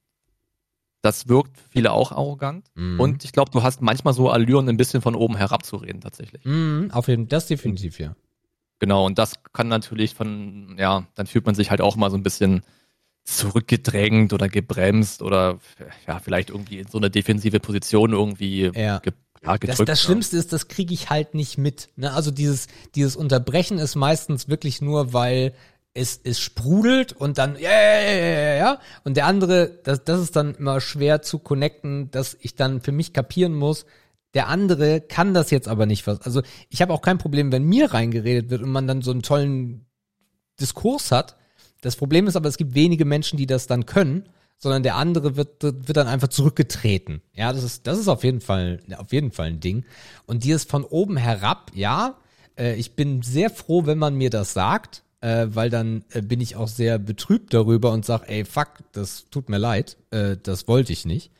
[1.02, 2.70] Das wirkt viele auch arrogant.
[2.74, 2.98] Mhm.
[3.00, 6.00] Und ich glaube, du hast manchmal so Allüren, ein bisschen von oben herab zu reden,
[6.00, 6.44] tatsächlich.
[6.44, 8.16] Mhm, auf jeden Fall, das definitiv, ja.
[8.80, 12.16] Genau, und das kann natürlich von, ja, dann fühlt man sich halt auch mal so
[12.16, 12.62] ein bisschen
[13.28, 15.58] zurückgedrängt oder gebremst oder
[16.06, 18.98] ja, vielleicht irgendwie in so eine defensive Position irgendwie ja.
[18.98, 19.80] ge ja, gedrückt.
[19.80, 21.90] Das, das Schlimmste ist, das kriege ich halt nicht mit.
[21.96, 22.12] Ne?
[22.12, 25.52] Also dieses, dieses Unterbrechen ist meistens wirklich nur, weil
[25.94, 28.80] es, es sprudelt und dann, ja, ja, ja, ja, ja.
[29.04, 32.92] Und der andere, das, das ist dann immer schwer zu connecten, dass ich dann für
[32.92, 33.84] mich kapieren muss,
[34.34, 36.22] der andere kann das jetzt aber nicht was.
[36.22, 39.22] Also ich habe auch kein Problem, wenn mir reingeredet wird und man dann so einen
[39.22, 39.86] tollen
[40.60, 41.36] Diskurs hat,
[41.80, 44.28] das Problem ist aber, es gibt wenige Menschen, die das dann können,
[44.58, 47.22] sondern der andere wird, wird dann einfach zurückgetreten.
[47.34, 49.84] Ja, das ist, das ist auf jeden Fall, auf jeden Fall ein Ding.
[50.26, 52.16] Und dieses von oben herab, ja,
[52.58, 56.40] äh, ich bin sehr froh, wenn man mir das sagt, äh, weil dann äh, bin
[56.40, 60.66] ich auch sehr betrübt darüber und sag, ey, fuck, das tut mir leid, äh, das
[60.66, 61.30] wollte ich nicht.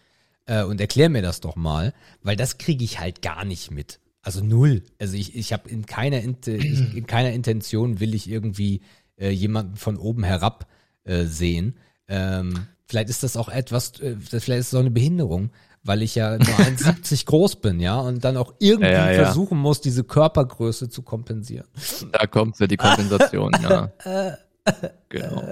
[0.46, 1.92] Äh, und erklär mir das doch mal,
[2.22, 3.98] weil das kriege ich halt gar nicht mit.
[4.22, 4.82] Also null.
[4.98, 8.82] Also ich, ich habe in keiner in keiner Intention will ich irgendwie
[9.18, 10.66] äh, jemanden von oben herab
[11.04, 11.78] äh, sehen.
[12.08, 15.50] Ähm, vielleicht ist das auch etwas, äh, vielleicht ist es auch eine Behinderung,
[15.82, 19.58] weil ich ja nur 1,70 groß bin, ja, und dann auch irgendwie ja, ja, versuchen
[19.58, 21.66] muss, diese Körpergröße zu kompensieren.
[22.12, 23.92] Da kommt ja die Kompensation, ja.
[25.08, 25.42] genau.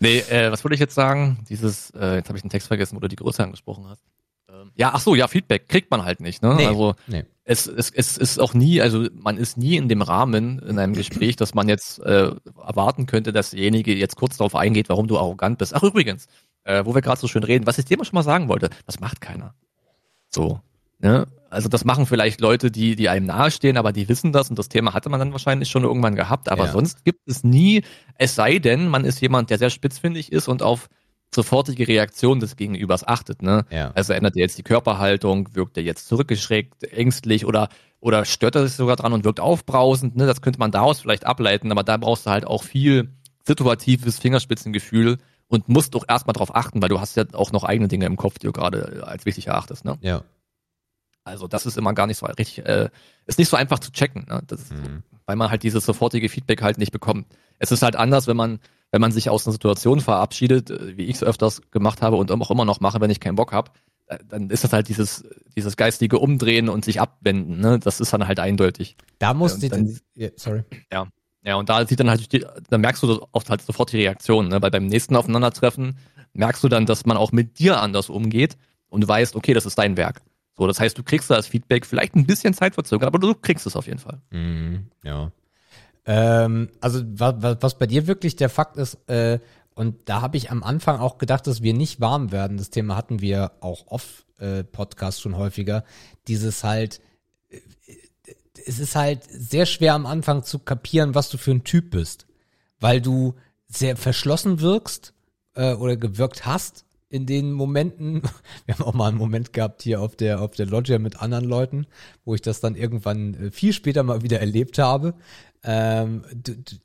[0.00, 1.44] Nee, äh, was wollte ich jetzt sagen?
[1.48, 4.02] Dieses, äh, jetzt habe ich den Text vergessen, wo du die Größe angesprochen hast.
[4.48, 6.54] Ähm, ja, ach so, ja, Feedback kriegt man halt nicht, ne?
[6.54, 7.24] Nee, also nee.
[7.50, 10.92] Es, es, es ist auch nie, also man ist nie in dem Rahmen in einem
[10.92, 12.30] Gespräch, dass man jetzt äh,
[12.62, 15.74] erwarten könnte, dass derjenige jetzt kurz darauf eingeht, warum du arrogant bist.
[15.74, 16.26] Ach übrigens,
[16.64, 18.68] äh, wo wir gerade so schön reden, was ich dir immer schon mal sagen wollte,
[18.84, 19.54] das macht keiner.
[20.28, 20.60] So,
[20.98, 21.26] ne?
[21.48, 24.68] Also das machen vielleicht Leute, die, die einem nahestehen, aber die wissen das und das
[24.68, 26.50] Thema hatte man dann wahrscheinlich schon irgendwann gehabt.
[26.50, 26.72] Aber ja.
[26.72, 27.82] sonst gibt es nie,
[28.16, 30.90] es sei denn, man ist jemand, der sehr spitzfindig ist und auf
[31.34, 33.42] sofortige Reaktion des Gegenübers achtet.
[33.42, 33.64] Ne?
[33.70, 33.92] Ja.
[33.94, 37.68] Also ändert er jetzt die Körperhaltung, wirkt er jetzt zurückgeschreckt, ängstlich oder
[38.00, 40.16] oder stört er sich sogar dran und wirkt aufbrausend.
[40.16, 40.26] Ne?
[40.26, 43.10] Das könnte man daraus vielleicht ableiten, aber da brauchst du halt auch viel
[43.44, 45.18] situatives Fingerspitzengefühl
[45.48, 48.16] und musst doch erstmal drauf achten, weil du hast ja auch noch eigene Dinge im
[48.16, 49.84] Kopf, die du gerade als wichtig erachtest.
[49.84, 49.98] Ne?
[50.00, 50.22] Ja.
[51.24, 52.88] Also das ist immer gar nicht so richtig, äh,
[53.26, 54.42] ist nicht so einfach zu checken, ne?
[54.46, 55.02] das mhm.
[55.26, 57.26] weil man halt dieses sofortige Feedback halt nicht bekommt.
[57.58, 58.60] Es ist halt anders, wenn man
[58.90, 62.30] wenn man sich aus einer Situation verabschiedet, äh, wie ich es öfters gemacht habe und
[62.30, 63.70] auch immer noch mache, wenn ich keinen Bock habe,
[64.06, 65.24] äh, dann ist das halt dieses,
[65.56, 67.60] dieses geistige Umdrehen und sich abwenden.
[67.60, 67.78] Ne?
[67.78, 68.96] Das ist dann halt eindeutig.
[69.18, 70.64] Da muss die, dann, yeah, sorry.
[70.92, 71.08] Ja.
[71.44, 72.28] Ja, und da sieht dann halt,
[72.68, 74.60] dann merkst du oft halt sofort die Reaktion, ne?
[74.60, 75.96] weil beim nächsten Aufeinandertreffen
[76.32, 78.58] merkst du dann, dass man auch mit dir anders umgeht
[78.88, 80.20] und weißt, okay, das ist dein Werk.
[80.58, 83.66] So, das heißt, du kriegst da das Feedback vielleicht ein bisschen zeitverzögert, aber du kriegst
[83.66, 84.20] es auf jeden Fall.
[84.30, 85.30] Mm, ja.
[86.06, 89.38] Ähm, also was, was bei dir wirklich der Fakt ist, äh,
[89.74, 92.56] und da habe ich am Anfang auch gedacht, dass wir nicht warm werden.
[92.56, 94.64] Das Thema hatten wir auch off äh,
[95.12, 95.84] schon häufiger.
[96.26, 97.00] Dieses halt,
[97.48, 97.60] äh,
[98.66, 102.26] es ist halt sehr schwer am Anfang zu kapieren, was du für ein Typ bist,
[102.80, 103.36] weil du
[103.68, 105.14] sehr verschlossen wirkst
[105.54, 108.22] äh, oder gewirkt hast in den Momenten.
[108.66, 111.44] Wir haben auch mal einen Moment gehabt hier auf der auf der Loggia mit anderen
[111.44, 111.86] Leuten,
[112.24, 115.14] wo ich das dann irgendwann äh, viel später mal wieder erlebt habe.
[115.62, 116.76] Ähm, du, du,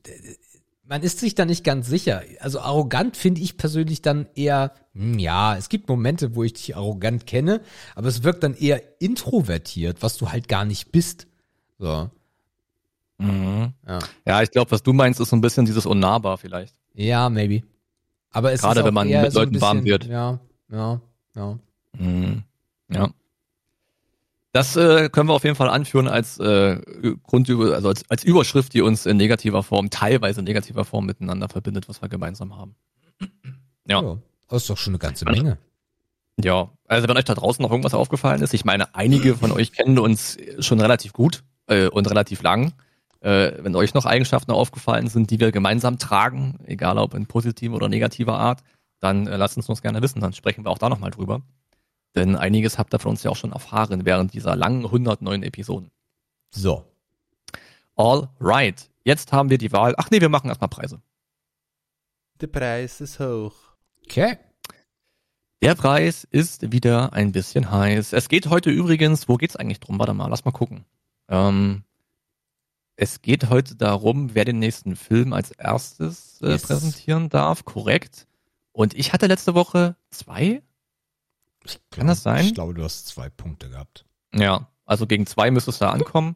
[0.85, 2.21] man ist sich da nicht ganz sicher.
[2.39, 6.75] Also arrogant finde ich persönlich dann eher, hm, ja, es gibt Momente, wo ich dich
[6.75, 7.61] arrogant kenne,
[7.95, 11.27] aber es wirkt dann eher introvertiert, was du halt gar nicht bist.
[11.79, 12.09] So.
[13.17, 13.73] Mhm.
[13.87, 13.99] Ja.
[14.27, 16.75] ja, ich glaube, was du meinst, ist so ein bisschen dieses unnahbar vielleicht.
[16.93, 17.63] Ja, maybe.
[18.33, 20.05] Aber es Gerade ist wenn man mit so Leuten bisschen, warm wird.
[20.05, 20.39] Ja,
[20.71, 20.99] ja,
[21.35, 21.59] ja.
[21.97, 22.43] Mhm.
[22.89, 23.09] Ja.
[24.51, 26.79] Das äh, können wir auf jeden Fall anführen als äh,
[27.23, 31.49] Grundüber, also als, als Überschrift, die uns in negativer Form, teilweise in negativer Form miteinander
[31.49, 32.75] verbindet, was wir gemeinsam haben.
[33.85, 34.01] Ja.
[34.01, 35.57] ja das ist doch schon eine ganze Menge.
[36.41, 39.73] Ja, also wenn euch da draußen noch irgendwas aufgefallen ist, ich meine, einige von euch
[39.73, 42.71] kennen uns schon relativ gut äh, und relativ lang.
[43.23, 47.75] Äh, wenn euch noch Eigenschaften aufgefallen sind, die wir gemeinsam tragen, egal ob in positiver
[47.75, 48.63] oder negativer Art,
[48.99, 51.41] dann äh, lasst uns das gerne wissen, dann sprechen wir auch da nochmal drüber.
[52.15, 55.89] Denn einiges habt ihr von uns ja auch schon erfahren während dieser langen 109 Episoden.
[56.51, 56.83] So.
[57.95, 58.89] All right.
[59.05, 59.95] Jetzt haben wir die Wahl.
[59.97, 61.01] Ach nee, wir machen erstmal Preise.
[62.41, 63.53] Der Preis ist hoch.
[64.03, 64.37] Okay.
[65.61, 68.11] Der Preis ist wieder ein bisschen heiß.
[68.11, 69.97] Es geht heute übrigens, wo geht's eigentlich drum?
[69.97, 70.83] Warte mal, lass mal gucken.
[71.29, 71.85] Ähm,
[72.95, 76.63] es geht heute darum, wer den nächsten Film als erstes äh, yes.
[76.63, 78.27] präsentieren darf, korrekt.
[78.71, 80.61] Und ich hatte letzte Woche zwei.
[81.65, 82.45] Ich Kann das sein?
[82.45, 84.05] Ich glaube, du hast zwei Punkte gehabt.
[84.33, 86.35] Ja, also gegen zwei müsste es da ankommen.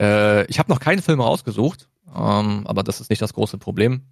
[0.00, 4.02] Äh, ich habe noch keinen Film rausgesucht, ähm, aber das ist nicht das große Problem.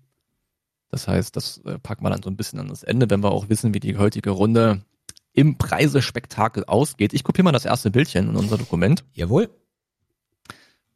[0.88, 3.32] Das heißt, das äh, packen wir dann so ein bisschen an das Ende, wenn wir
[3.32, 4.84] auch wissen, wie die heutige Runde
[5.32, 7.14] im Preisespektakel ausgeht.
[7.14, 9.04] Ich kopiere mal das erste Bildchen in unser Dokument.
[9.14, 9.50] Jawohl.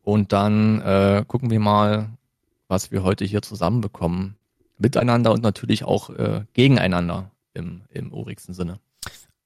[0.07, 2.11] Und dann äh, gucken wir mal,
[2.69, 4.37] was wir heute hier zusammenbekommen.
[4.79, 8.79] Miteinander und natürlich auch äh, gegeneinander im, im urigsten Sinne.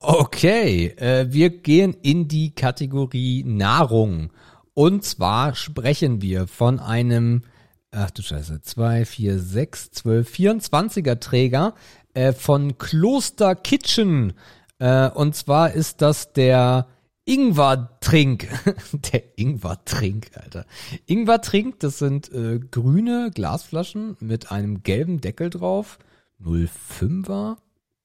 [0.00, 4.32] Okay, äh, wir gehen in die Kategorie Nahrung.
[4.74, 7.44] Und zwar sprechen wir von einem,
[7.90, 11.74] ach du Scheiße, 2, 4, 6, 12, 24er Träger
[12.12, 14.34] äh, von Kloster Kitchen.
[14.78, 16.86] Äh, und zwar ist das der
[17.30, 18.48] Ingwer-Trink.
[19.12, 20.66] Der Ingwer-Trink, Alter.
[21.06, 26.00] Ingwer-Trink, das sind äh, grüne Glasflaschen mit einem gelben Deckel drauf.
[26.44, 27.56] 05er,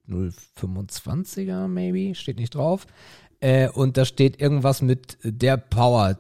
[0.08, 2.86] 025er maybe, steht nicht drauf.
[3.40, 6.20] Äh, und da steht irgendwas mit der Power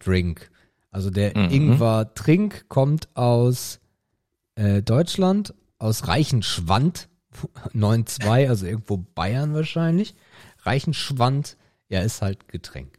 [0.00, 0.50] Drink.
[0.90, 1.50] Also der mhm.
[1.52, 3.78] Ingwer-Trink kommt aus
[4.56, 7.08] äh, Deutschland, aus Reichenschwand,
[7.72, 10.16] 9.2, also irgendwo Bayern wahrscheinlich.
[10.64, 11.56] Reichenschwand
[11.88, 12.98] ja, ist halt Getränk.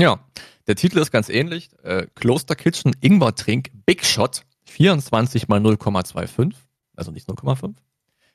[0.00, 0.24] Ja,
[0.66, 1.70] der Titel ist ganz ähnlich.
[1.82, 6.54] Äh, Kloster Kitchen Ingwer Trink Big Shot 24 mal 0,25,
[6.94, 7.74] also nicht 0,5.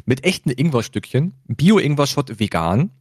[0.05, 2.91] Mit echten Ingwerstückchen, Bio-Ingwer-Shot vegan,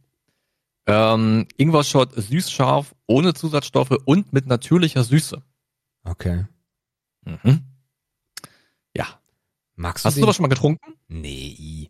[0.85, 5.41] ähm, Ingwer-Shot süß-scharf, ohne Zusatzstoffe und mit natürlicher Süße.
[6.05, 6.45] Okay.
[7.25, 7.63] Mhm.
[8.95, 9.07] Ja.
[9.75, 10.21] Magst du Hast den?
[10.21, 10.93] du das schon mal getrunken?
[11.07, 11.89] Nee.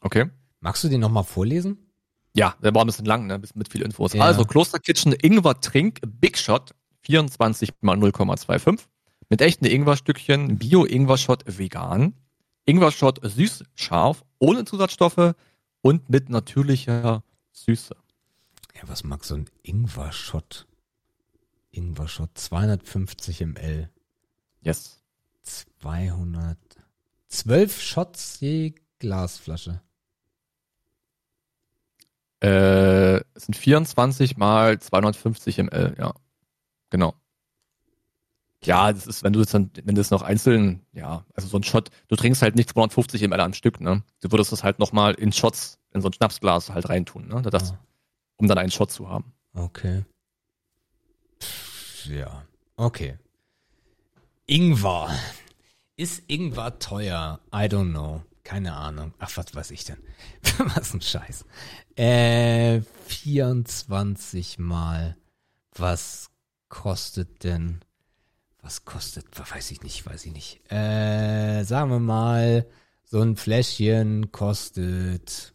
[0.00, 0.30] Okay.
[0.60, 1.89] Magst du den nochmal vorlesen?
[2.34, 3.40] Ja, der war ein bisschen lang, ne?
[3.54, 4.12] mit viel Infos.
[4.12, 4.22] Ja.
[4.22, 8.80] Also Kloster Kitchen Ingwer Trink Big Shot 24 mal 0,25
[9.28, 12.14] mit echten Ingwerstückchen, Bio Ingwer Shot vegan,
[12.66, 15.34] Ingwer Shot süß scharf, ohne Zusatzstoffe
[15.82, 17.96] und mit natürlicher Süße.
[18.74, 20.66] Ja, was mag so ein Ingwer Shot?
[21.70, 23.88] Ingwer Shot 250 ml.
[24.62, 25.00] Yes.
[25.42, 26.58] 200
[27.28, 29.80] 12 Shots je Glasflasche.
[32.42, 36.14] Äh, es sind 24 mal 250 ml, ja.
[36.90, 37.14] Genau.
[38.62, 41.56] Ja, das ist, wenn du jetzt dann, wenn du es noch einzeln, ja, also so
[41.56, 44.02] ein Shot, du trinkst halt nicht 250 ml am Stück, ne?
[44.20, 47.42] Du würdest das halt nochmal in Shots, in so ein Schnapsglas halt reintun, ne?
[47.42, 47.78] Das, ah.
[48.36, 49.32] Um dann einen Shot zu haben.
[49.54, 50.04] Okay.
[52.04, 52.44] Ja,
[52.76, 53.18] okay.
[54.46, 55.10] Ingwer.
[55.96, 57.40] Ist Ingwer teuer?
[57.52, 58.22] I don't know.
[58.44, 59.14] Keine Ahnung.
[59.18, 59.98] Ach, was weiß ich denn?
[60.74, 61.44] was ein Scheiß.
[61.96, 65.16] Äh, 24 mal.
[65.74, 66.30] Was
[66.68, 67.80] kostet denn?
[68.62, 69.26] Was kostet?
[69.38, 70.72] Weiß ich nicht, weiß ich nicht.
[70.72, 72.66] Äh, sagen wir mal,
[73.04, 75.54] so ein Fläschchen kostet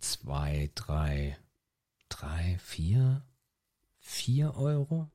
[0.00, 1.38] zwei, drei,
[2.08, 3.24] drei, vier,
[4.00, 5.10] vier Euro?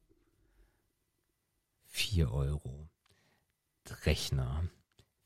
[1.98, 2.90] 4 Euro.
[4.06, 4.70] Rechner.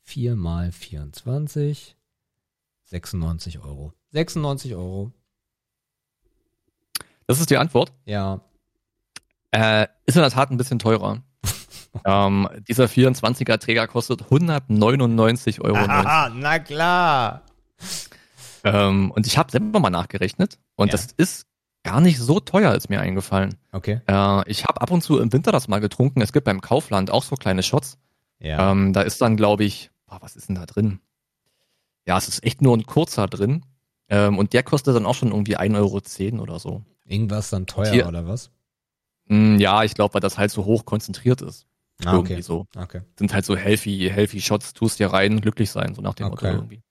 [0.04, 1.96] 4 mal 24.
[2.84, 3.92] 96 Euro.
[4.10, 5.12] 96 Euro.
[7.26, 7.92] Das ist die Antwort.
[8.04, 8.40] Ja.
[9.52, 11.22] Äh, ist in der Tat ein bisschen teurer.
[12.04, 15.76] ähm, dieser 24er Träger kostet 199,90 Euro.
[15.76, 17.42] Ah, na klar.
[18.64, 20.92] Ähm, und ich habe selber mal nachgerechnet und Ja.
[20.92, 21.46] das ist
[21.82, 23.56] gar nicht so teuer, ist mir eingefallen.
[23.72, 24.00] Okay.
[24.06, 26.20] Äh, ich habe ab und zu im Winter das mal getrunken.
[26.20, 27.98] Es gibt beim Kaufland auch so kleine Shots.
[28.38, 28.70] Ja.
[28.70, 31.00] Ähm, da ist dann, glaube ich, boah, was ist denn da drin?
[32.06, 33.64] Ja, es ist echt nur ein kurzer drin.
[34.08, 35.76] Ähm, und der kostet dann auch schon irgendwie 1,10
[36.34, 36.82] Euro oder so.
[37.06, 38.50] Irgendwas dann teuer hier- oder was?
[39.28, 41.66] Hm, ja, ich glaube, weil das halt so hoch konzentriert ist.
[42.04, 42.42] Ah, irgendwie okay.
[42.42, 42.66] so.
[42.76, 43.02] Okay.
[43.18, 46.46] Sind halt so healthy, healthy Shots, tust dir rein, glücklich sein, so nach dem Motto
[46.46, 46.54] Okay.
[46.54, 46.82] irgendwie.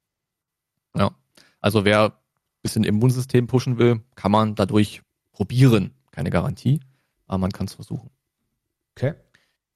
[0.96, 1.12] Ja.
[1.60, 2.12] Also wer ein
[2.64, 5.94] bisschen Immunsystem pushen will, kann man dadurch probieren.
[6.12, 6.80] Keine Garantie,
[7.28, 8.10] aber man kann es versuchen.
[8.96, 9.14] Okay.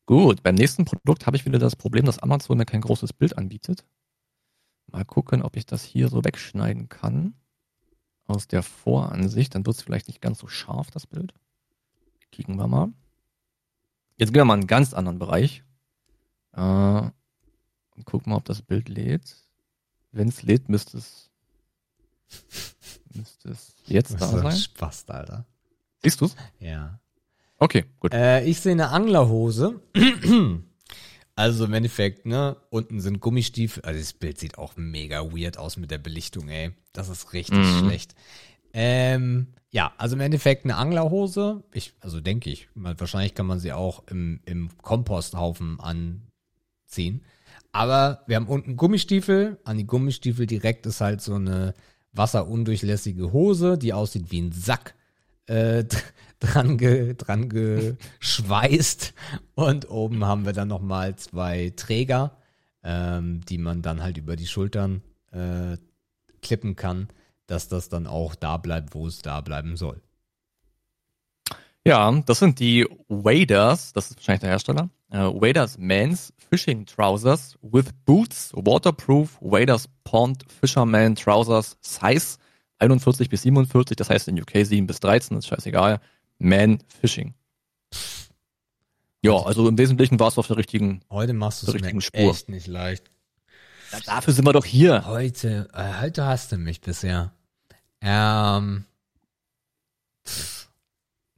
[0.05, 3.37] Gut, beim nächsten Produkt habe ich wieder das Problem, dass Amazon mir kein großes Bild
[3.37, 3.85] anbietet.
[4.87, 7.33] Mal gucken, ob ich das hier so wegschneiden kann.
[8.27, 11.33] Aus der Voransicht, dann wird es vielleicht nicht ganz so scharf, das Bild.
[12.31, 12.91] Kicken wir mal.
[14.17, 15.63] Jetzt gehen wir mal in einen ganz anderen Bereich.
[16.53, 19.35] Äh, und gucken mal, ob das Bild lädt.
[20.11, 21.29] Wenn es lädt, müsste es,
[23.13, 24.55] müsste es jetzt da sein.
[24.55, 25.45] Spaß, Alter.
[26.01, 26.35] Siehst du's?
[26.59, 26.99] Ja.
[27.57, 28.13] Okay, gut.
[28.13, 29.81] Äh, ich sehe eine Anglerhose.
[31.37, 33.83] Also im Endeffekt, ne, unten sind Gummistiefel.
[33.83, 36.71] Also das Bild sieht auch mega weird aus mit der Belichtung, ey.
[36.93, 37.79] Das ist richtig Mhm.
[37.79, 38.15] schlecht.
[38.71, 41.61] Ähm, ja, also im Endeffekt eine Anglerhose.
[41.73, 47.25] Ich, also denke ich, mal- wahrscheinlich kann man sie auch im, im Komposthaufen anziehen.
[47.73, 49.59] Aber wir haben unten Gummistiefel.
[49.65, 51.73] An die Gummistiefel direkt ist halt so eine
[52.13, 54.95] wasserundurchlässige Hose, die aussieht wie ein Sack
[55.47, 56.03] äh, dr-
[56.39, 59.13] dran, ge, dran geschweißt.
[59.55, 62.37] Und oben haben wir dann nochmal zwei Träger,
[62.83, 65.01] ähm, die man dann halt über die Schultern
[65.31, 65.77] äh,
[66.41, 67.07] klippen kann,
[67.47, 70.01] dass das dann auch da bleibt, wo es da bleiben soll.
[71.87, 74.89] Ja, das sind die Waders, das ist wahrscheinlich der Hersteller.
[75.11, 82.37] Äh, Waders Men's Fishing Trousers with Boots, Waterproof Waders Pond Fisherman Trousers Size
[82.79, 85.99] 41 bis 47, das heißt in UK 7 bis 13, ist scheißegal.
[86.39, 87.33] Man Fishing.
[89.21, 91.01] Ja, also im Wesentlichen war es auf der richtigen.
[91.09, 92.31] Heute machst du es mir richtigen Spur.
[92.31, 93.09] echt nicht leicht.
[93.91, 95.05] Ja, dafür sind wir doch hier.
[95.05, 97.33] Heute, äh, heute hast du mich bisher.
[98.01, 98.85] Ähm,
[100.27, 100.69] pff,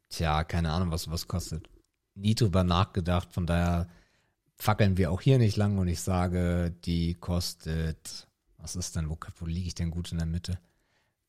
[0.09, 1.69] tja, keine Ahnung, was was kostet.
[2.15, 3.87] Nie drüber nachgedacht, von daher
[4.55, 8.27] fackeln wir auch hier nicht lang und ich sage, die kostet,
[8.57, 10.59] was ist denn, wo, wo liege ich denn gut in der Mitte?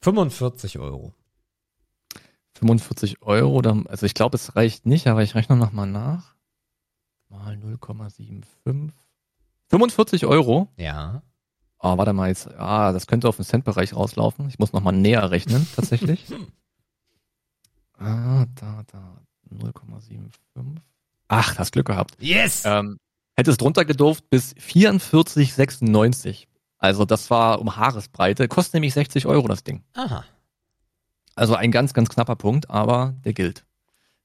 [0.03, 1.15] 45 Euro.
[2.59, 6.35] 45 Euro, dann, also ich glaube, es reicht nicht, aber ich rechne noch mal nach.
[7.29, 8.91] Mal 0,75.
[9.69, 10.69] 45 Euro.
[10.77, 11.23] Ja.
[11.79, 12.49] Oh, warte mal jetzt.
[12.55, 14.49] Ah, das könnte auf den Centbereich rauslaufen.
[14.49, 16.27] Ich muss noch mal näher rechnen, tatsächlich.
[17.99, 19.21] ah, da, da.
[19.51, 20.31] 0,75.
[21.29, 22.17] Ach, hast Glück gehabt.
[22.19, 22.65] Yes!
[22.65, 22.99] Ähm,
[23.37, 26.48] hätte es drunter gedurft bis 44,96.
[26.79, 28.49] Also das war um Haaresbreite.
[28.49, 29.83] Kostet nämlich 60 Euro das Ding.
[29.95, 30.25] Aha.
[31.35, 33.65] Also ein ganz, ganz knapper Punkt, aber der gilt.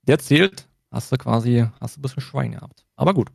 [0.04, 2.86] Der zählt, hast du quasi, hast du ein bisschen Schwein gehabt.
[2.96, 3.30] Aber gut.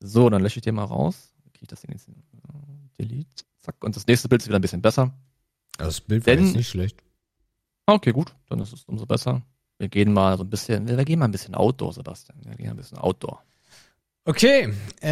[0.00, 1.34] So, dann lösche ich den mal raus.
[1.52, 2.08] Kriege ich das Ding jetzt?
[2.98, 3.44] Delete.
[3.60, 3.76] Zack.
[3.82, 5.12] Und das nächste Bild ist wieder ein bisschen besser.
[5.78, 7.02] Das Bild war Denn- jetzt nicht schlecht.
[7.86, 8.34] Okay, gut.
[8.48, 9.42] Dann ist es umso besser.
[9.78, 12.38] Wir gehen mal so ein bisschen, wir gehen mal ein bisschen Outdoor, Sebastian.
[12.44, 13.42] Wir gehen ein bisschen Outdoor.
[14.24, 15.10] Okay, äh,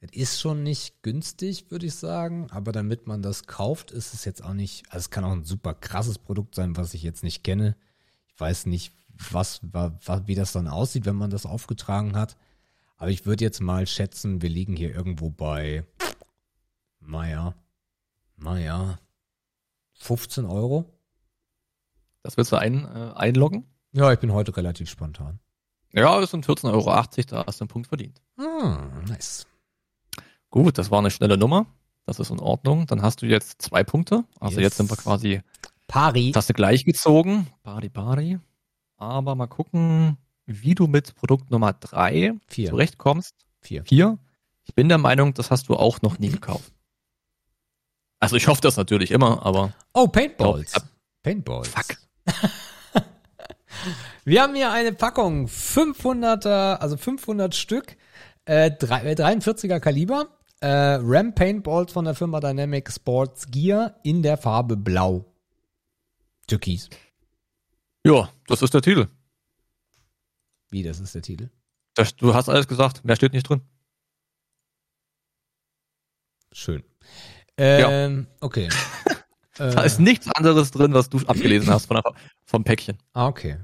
[0.00, 4.24] Das ist schon nicht günstig, würde ich sagen, aber damit man das kauft, ist es
[4.24, 7.22] jetzt auch nicht, also es kann auch ein super krasses Produkt sein, was ich jetzt
[7.22, 7.76] nicht kenne.
[8.26, 8.94] Ich weiß nicht,
[9.30, 12.36] was, wa- wa- wie das dann aussieht, wenn man das aufgetragen hat.
[13.00, 15.84] Aber ich würde jetzt mal schätzen, wir liegen hier irgendwo bei,
[17.00, 17.54] naja,
[18.36, 18.98] naja,
[19.94, 20.84] 15 Euro.
[22.22, 23.64] Das willst du ein, äh, einloggen?
[23.92, 25.40] Ja, ich bin heute relativ spontan.
[25.94, 26.84] Ja, das sind 14,80 Euro,
[27.30, 28.20] da hast du einen Punkt verdient.
[28.36, 29.46] Ah, nice.
[30.50, 31.66] Gut, das war eine schnelle Nummer.
[32.04, 32.86] Das ist in Ordnung.
[32.86, 34.24] Dann hast du jetzt zwei Punkte.
[34.40, 34.64] Also Yes.
[34.64, 35.40] jetzt sind wir quasi,
[35.88, 36.32] Pari.
[36.34, 37.46] hast du gleich gezogen.
[37.62, 38.38] Bari, bari.
[38.98, 40.18] Aber mal gucken,
[40.50, 42.70] wie du mit Produkt Nummer drei Vier.
[42.70, 43.34] zurechtkommst.
[43.60, 43.84] Vier.
[43.84, 44.18] Vier.
[44.64, 46.72] Ich bin der Meinung, das hast du auch noch nie gekauft.
[48.18, 50.74] Also ich hoffe das natürlich immer, aber Oh, Paintballs.
[50.76, 50.80] Oh,
[51.22, 51.68] Paintballs.
[51.68, 51.96] fuck.
[54.24, 57.96] Wir haben hier eine Packung 500er, also 500 Stück,
[58.44, 60.28] äh, drei- äh, 43er Kaliber,
[60.60, 60.68] äh,
[61.00, 65.24] Ram Paintballs von der Firma Dynamic Sports Gear in der Farbe Blau.
[66.46, 66.90] Türkis.
[68.04, 69.06] Ja, das ist der Titel.
[70.70, 71.50] Wie, das ist der Titel?
[71.94, 73.62] Das, du hast alles gesagt, mehr steht nicht drin.
[76.52, 76.82] Schön.
[77.56, 78.68] Ähm, okay.
[79.60, 82.14] Da äh, ist nichts anderes drin, was du abgelesen hast von der,
[82.46, 82.96] vom Päckchen.
[83.12, 83.58] ah, okay.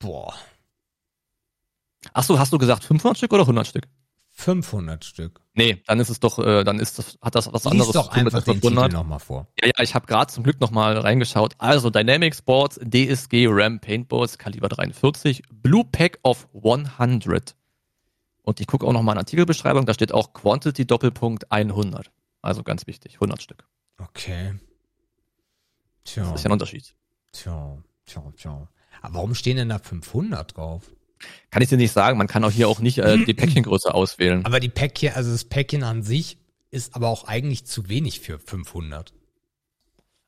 [0.00, 0.34] Boah.
[2.12, 3.86] Ach so, hast du gesagt 500 Stück oder 100 Stück?
[4.38, 5.40] 500 Stück.
[5.54, 8.10] Nee, dann ist es doch, äh, dann ist das, hat das was Lies anderes doch
[8.10, 8.92] zu tun mit einfach den Titel 500.
[8.92, 9.48] nochmal vor.
[9.58, 11.54] Ja, ja, ich habe gerade zum Glück nochmal reingeschaut.
[11.56, 17.56] Also Dynamic Sports DSG Ram Paintballs Kaliber 43, Blue Pack of 100.
[18.42, 22.10] Und ich gucke auch nochmal in Artikelbeschreibung, da steht auch Quantity Doppelpunkt 100.
[22.42, 23.66] Also ganz wichtig, 100 Stück.
[23.96, 24.54] Okay.
[26.04, 26.24] Tja.
[26.24, 26.94] Das ist ja ein Unterschied.
[27.32, 28.68] Tja, tja, tja.
[29.00, 30.90] Aber warum stehen denn da 500 drauf?
[31.50, 34.44] Kann ich dir nicht sagen, man kann auch hier auch nicht äh, die Päckchengröße auswählen.
[34.44, 36.38] Aber die Päckchen, also das Päckchen an sich
[36.70, 39.14] ist aber auch eigentlich zu wenig für 500.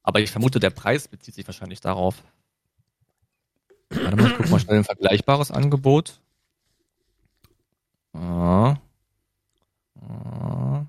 [0.02, 2.22] Aber ich vermute, der Preis bezieht sich wahrscheinlich darauf.
[3.90, 6.20] Warte mal, ich guck mal schnell ein vergleichbares Angebot.
[8.14, 8.76] Ah.
[10.00, 10.86] Ah.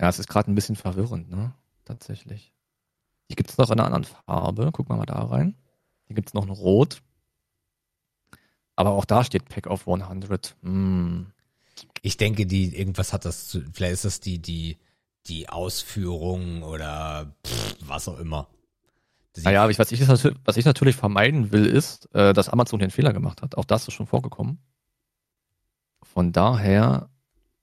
[0.00, 1.54] Ja, es ist gerade ein bisschen verwirrend, ne?
[1.84, 2.52] Tatsächlich.
[3.30, 4.70] Die gibt es noch in einer anderen Farbe.
[4.72, 5.56] Gucken wir mal da rein.
[6.06, 7.02] Hier gibt es noch ein Rot.
[8.86, 10.56] Aber auch da steht Pack of 100.
[10.62, 11.26] Hm.
[12.02, 14.76] Ich denke, die irgendwas hat das zu, vielleicht ist das die die
[15.28, 18.48] die Ausführung oder pff, was auch immer.
[19.34, 22.80] Sie- Naja, aber ich, was, ich, was ich natürlich vermeiden will, ist, äh, dass Amazon
[22.80, 23.56] den Fehler gemacht hat.
[23.56, 24.58] Auch das ist schon vorgekommen.
[26.02, 27.08] Von daher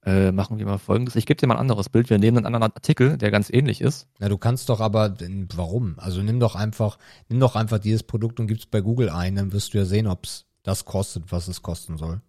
[0.05, 1.17] äh, machen wir mal folgendes.
[1.17, 2.09] Ich gebe dir mal ein anderes Bild.
[2.09, 4.07] Wir nehmen einen anderen Artikel, der ganz ähnlich ist.
[4.19, 5.15] Na, du kannst doch aber,
[5.53, 5.95] warum?
[5.99, 6.97] Also nimm doch einfach,
[7.27, 10.07] nimm doch einfach dieses Produkt und gib's bei Google ein, dann wirst du ja sehen,
[10.07, 12.21] ob's das kostet, was es kosten soll.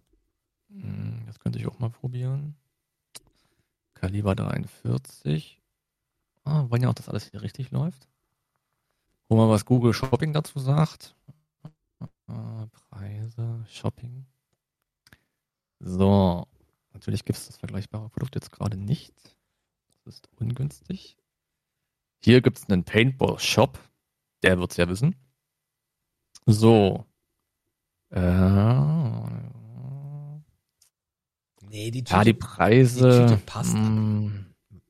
[0.69, 2.55] Hm, Das könnte ich auch mal probieren.
[3.93, 5.61] Kaliber 43.
[6.43, 8.07] Ah, wollen ja auch, dass alles hier richtig läuft.
[9.27, 11.15] Wir mal, was Google Shopping dazu sagt.
[12.25, 14.25] Ah, Preise, Shopping.
[15.79, 16.47] So,
[16.93, 19.13] natürlich gibt es das vergleichbare Produkt jetzt gerade nicht.
[20.03, 21.15] Das ist ungünstig.
[22.23, 23.77] Hier gibt es einen Paintball Shop.
[24.41, 25.15] Der wird es ja wissen.
[26.47, 27.05] So.
[28.11, 29.31] Äh,
[31.71, 34.31] Nee, die ja, die Preise die Tüte passt mh,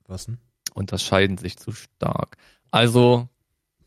[0.07, 0.39] was denn?
[0.73, 2.37] unterscheiden sich zu stark.
[2.71, 3.29] Also,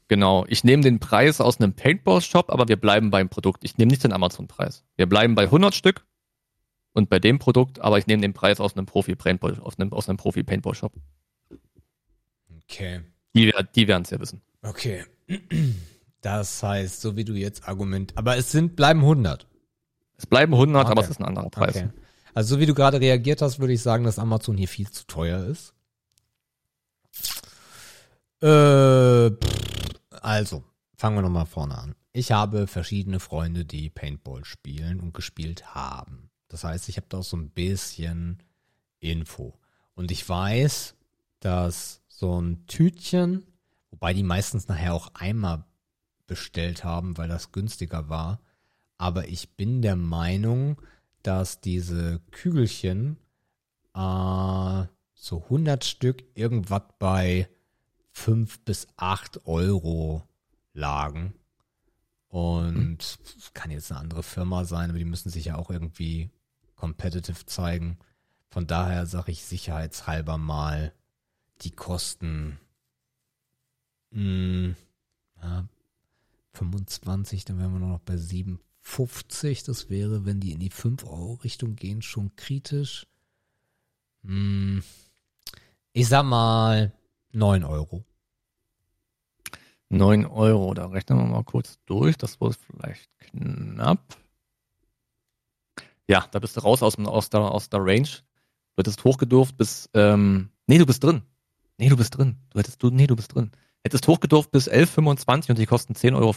[0.07, 3.65] genau, ich nehme den Preis aus einem Paintball-Shop, aber wir bleiben beim Produkt.
[3.65, 4.85] Ich nehme nicht den Amazon-Preis.
[4.97, 6.07] Wir bleiben bei 100 Stück
[6.93, 10.09] und bei dem Produkt, aber ich nehme den Preis aus einem Profi-Paintball, aus einem, aus
[10.09, 10.93] einem Profi-Paintball-Shop.
[12.63, 13.01] Okay.
[13.35, 14.41] Die, die werden es ja wissen.
[14.63, 15.05] Okay.
[16.25, 19.47] Das heißt, so wie du jetzt argument, aber es sind, bleiben 100.
[20.17, 21.05] Es bleiben 100, aber Okay.
[21.05, 21.77] es ist ein anderer Preis.
[21.77, 21.91] Okay.
[22.33, 25.07] Also so wie du gerade reagiert hast, würde ich sagen, dass Amazon hier viel zu
[25.07, 25.75] teuer ist.
[28.41, 29.31] Äh,
[30.21, 30.65] also,
[30.97, 31.95] fangen wir nochmal vorne an.
[32.13, 36.31] Ich habe verschiedene Freunde, die Paintball spielen und gespielt haben.
[36.49, 38.43] Das heißt, ich habe da auch so ein bisschen
[38.99, 39.59] Info.
[39.95, 40.95] Und ich weiß,
[41.41, 43.45] dass so ein Tütchen,
[43.91, 45.65] wobei die meistens nachher auch einmal
[46.27, 48.41] bestellt haben, weil das günstiger war.
[48.97, 50.81] Aber ich bin der Meinung,
[51.23, 53.19] dass diese Kügelchen
[53.95, 54.85] äh,
[55.15, 57.49] so 100 Stück irgendwas bei
[58.13, 60.29] 5 bis 8 Euro
[60.73, 61.35] lagen.
[62.29, 66.31] Und es kann jetzt eine andere Firma sein, aber die müssen sich ja auch irgendwie
[66.75, 67.99] competitive zeigen.
[68.51, 70.93] Von daher sage ich sicherheitshalber mal,
[71.63, 72.59] die kosten
[74.11, 74.75] mh,
[75.43, 75.69] ja,
[76.55, 81.75] 25, dann wären wir noch bei 7,50 50, das wäre, wenn die in die 5-Euro-Richtung
[81.75, 83.07] gehen, schon kritisch.
[84.25, 84.83] Hm,
[85.95, 86.93] ich sag mal
[87.33, 88.05] 9 Euro.
[89.89, 92.17] 9 Euro, da rechnen wir mal kurz durch.
[92.19, 94.19] Das wird vielleicht knapp.
[96.07, 98.09] Ja, da bist du raus aus, aus, der, aus der Range.
[98.09, 101.23] Du hättest hochgedurft bis, ähm, nee, du bist drin.
[101.79, 102.37] Nee, du bist drin.
[102.51, 103.51] Du hättest, du, nee, du bist drin.
[103.85, 106.33] Hättest hochgedurft bis 11,25 und die kosten 10,95 Euro.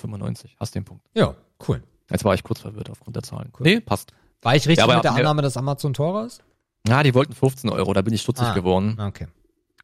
[0.60, 1.06] Hast den Punkt.
[1.15, 1.34] Ja,
[1.68, 1.82] cool.
[2.11, 3.52] Jetzt war ich kurz verwirrt aufgrund der Zahlen.
[3.57, 3.64] Cool.
[3.65, 4.11] Nee, passt.
[4.41, 5.14] War ich richtig Ja, mit der.
[5.14, 6.44] Annahme, dass Amazon teurer ist?
[6.88, 8.53] Ja, die wollten 15 Euro, da bin ich stutzig Ah.
[8.53, 8.98] geworden.
[8.99, 9.28] Okay.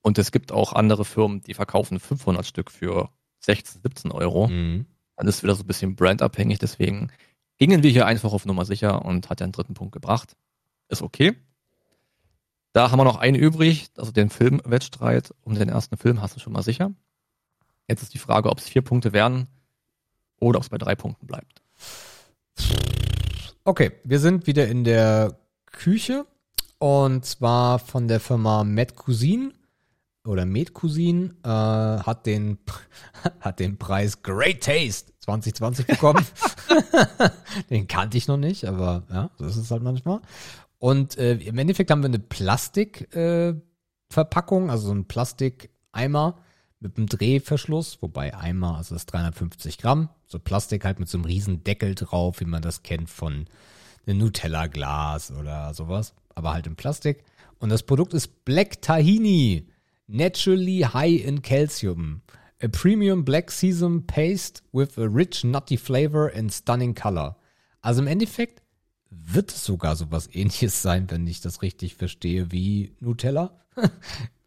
[0.01, 3.09] Und es gibt auch andere Firmen, die verkaufen 500 Stück für
[3.39, 4.47] 16, 17 Euro.
[4.47, 4.85] Mhm.
[5.15, 7.11] Dann ist wieder so ein bisschen brandabhängig, deswegen
[7.57, 10.35] gingen wir hier einfach auf Nummer sicher und hat ja einen dritten Punkt gebracht.
[10.89, 11.33] Ist okay.
[12.73, 16.39] Da haben wir noch einen übrig, also den Filmwettstreit um den ersten Film hast du
[16.39, 16.91] schon mal sicher.
[17.87, 19.47] Jetzt ist die Frage, ob es vier Punkte werden
[20.39, 21.61] oder ob es bei drei Punkten bleibt.
[23.65, 26.25] Okay, wir sind wieder in der Küche
[26.79, 29.53] und zwar von der Firma Met Cuisine
[30.25, 32.57] oder Met Cuisine äh, hat den
[33.39, 36.25] hat den Preis Great Taste 2020 bekommen.
[37.69, 40.21] den kannte ich noch nicht, aber ja, so ist es halt manchmal.
[40.79, 46.39] Und äh, im Endeffekt haben wir eine Plastikverpackung, äh, also so ein Plastikeimer
[46.83, 51.17] mit einem Drehverschluss, wobei Eimer, also das ist 350 Gramm, so Plastik halt mit so
[51.17, 53.45] einem riesen Deckel drauf, wie man das kennt von
[54.05, 57.23] einem Nutella-Glas oder sowas, aber halt in Plastik.
[57.59, 59.67] Und das Produkt ist Black Tahini,
[60.07, 62.21] naturally high in calcium.
[62.61, 67.35] A premium black sesame paste with a rich nutty flavor and stunning color.
[67.81, 68.61] Also im Endeffekt
[69.09, 73.59] wird es sogar sowas ähnliches sein, wenn ich das richtig verstehe, wie Nutella.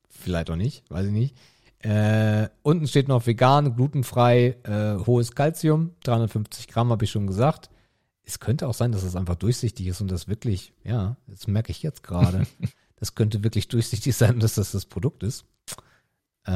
[0.09, 1.37] Vielleicht auch nicht, weiß ich nicht.
[1.81, 7.71] Äh, unten steht noch vegan, glutenfrei, äh, hohes Kalzium, 350 Gramm habe ich schon gesagt.
[8.25, 11.71] Es könnte auch sein, dass es einfach durchsichtig ist und das wirklich, ja, das merke
[11.71, 12.47] ich jetzt gerade.
[12.97, 15.45] das könnte wirklich durchsichtig sein, dass das das Produkt ist.
[16.47, 16.53] Äh,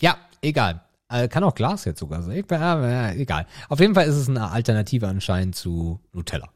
[0.00, 0.82] ja, egal.
[1.08, 2.44] Äh, kann auch Glas jetzt sogar sein.
[2.48, 3.46] Äh, äh, egal.
[3.68, 6.50] Auf jeden Fall ist es eine Alternative anscheinend zu Nutella.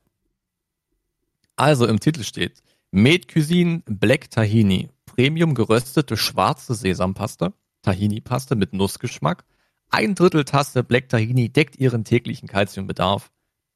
[1.56, 7.52] Also im Titel steht Med Cuisine Black Tahini, Premium geröstete schwarze Sesampaste,
[7.87, 9.45] Tahini-Paste mit Nussgeschmack.
[9.91, 13.31] Ein Drittel Tasse Black Tahini deckt ihren täglichen Kalziumbedarf.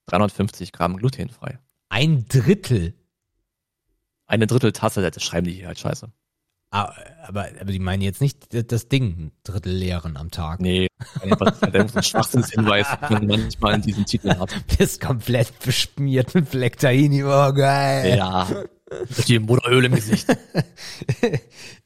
[0.06, 1.60] 350 Gramm glutenfrei.
[1.88, 2.94] Ein Drittel.
[4.26, 6.10] Eine Drittel Tasse, das schreiben die hier halt scheiße.
[6.72, 6.92] Ah,
[7.26, 10.60] aber, aber die meinen jetzt nicht das Ding, ein Drittel leeren am Tag.
[10.60, 10.86] Nee,
[11.20, 14.54] einfach so ein Schwachsinnshinweis, den man manchmal in diesem Titel hat.
[14.78, 17.24] Bist komplett beschmiert mit Black Tahini.
[17.24, 18.16] Oh, geil.
[18.16, 18.48] Ja,
[19.16, 20.26] mit dem Motoröl im Gesicht.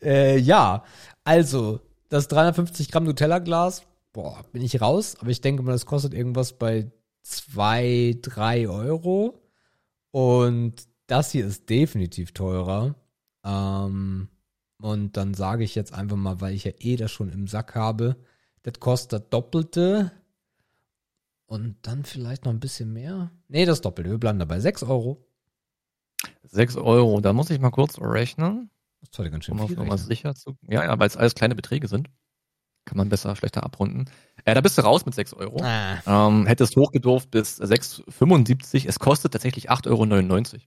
[0.02, 0.84] Äh, ja,
[1.24, 1.80] also,
[2.14, 3.82] das 350 Gramm Nutella-Glas,
[4.12, 5.16] boah, bin ich raus.
[5.18, 6.92] Aber ich denke mal, das kostet irgendwas bei
[7.22, 9.42] zwei, drei Euro.
[10.12, 12.94] Und das hier ist definitiv teurer.
[13.44, 14.28] Ähm,
[14.80, 17.74] und dann sage ich jetzt einfach mal, weil ich ja eh das schon im Sack
[17.74, 18.16] habe,
[18.62, 20.12] das kostet das Doppelte.
[21.46, 23.32] Und dann vielleicht noch ein bisschen mehr.
[23.48, 24.10] Nee, das Doppelte.
[24.10, 24.60] Wir bleiben dabei.
[24.60, 25.26] 6 Euro.
[26.44, 28.70] 6 Euro, da muss ich mal kurz rechnen,
[29.04, 29.76] Das ist heute ganz schön um auf viel.
[29.76, 30.06] Nummer rechnen.
[30.08, 30.56] sicher zu.
[30.68, 32.08] Ja, ja, weil es alles kleine Beträge sind.
[32.86, 34.10] Kann man besser, schlechter abrunden.
[34.44, 35.58] Äh, da bist du raus mit 6 Euro.
[35.62, 38.86] Ah, Ähm, hättest hochgedurft bis 6,75.
[38.86, 40.62] Es kostet tatsächlich 8,99 Euro.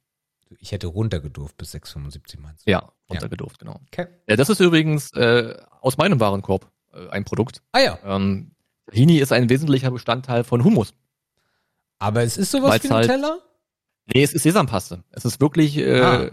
[0.60, 2.72] ich hätte runtergedurft bis 6,75 meinst du?
[2.72, 3.80] Ja, runtergedurft, genau.
[3.92, 4.08] Okay.
[4.28, 7.62] Ja, das ist übrigens äh, aus meinem Warenkorb äh, ein Produkt.
[7.72, 8.52] Ah ja, Ähm,
[8.90, 10.94] Tahini ist ein wesentlicher Bestandteil von Hummus.
[12.00, 13.40] aber es ist sowas Weil's wie halt- Nutella?
[14.14, 15.04] Nee, es ist Sesampaste.
[15.12, 16.32] Es ist wirklich äh, Ah.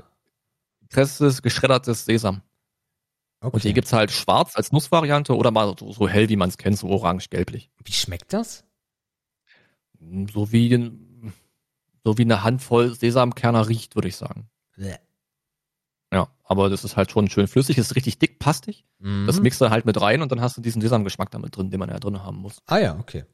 [0.95, 2.43] Gepresstes, geschreddertes Sesam.
[3.41, 3.55] Okay.
[3.55, 6.57] Und hier gibt's halt schwarz als Nussvariante oder mal so, so hell, wie man es
[6.57, 7.71] kennt, so orange-gelblich.
[7.85, 8.65] Wie schmeckt das?
[10.33, 10.93] So wie,
[12.05, 14.49] so wie eine Handvoll Sesamkerner riecht, würde ich sagen.
[14.75, 14.97] Bleh.
[16.13, 18.85] Ja, aber das ist halt schon schön flüssig, ist richtig dick, pastig.
[18.99, 19.27] Mhm.
[19.27, 21.81] Das mixt du halt mit rein und dann hast du diesen Sesamgeschmack damit drin, den
[21.81, 22.63] man ja drin haben muss.
[22.67, 23.25] ah ja, okay.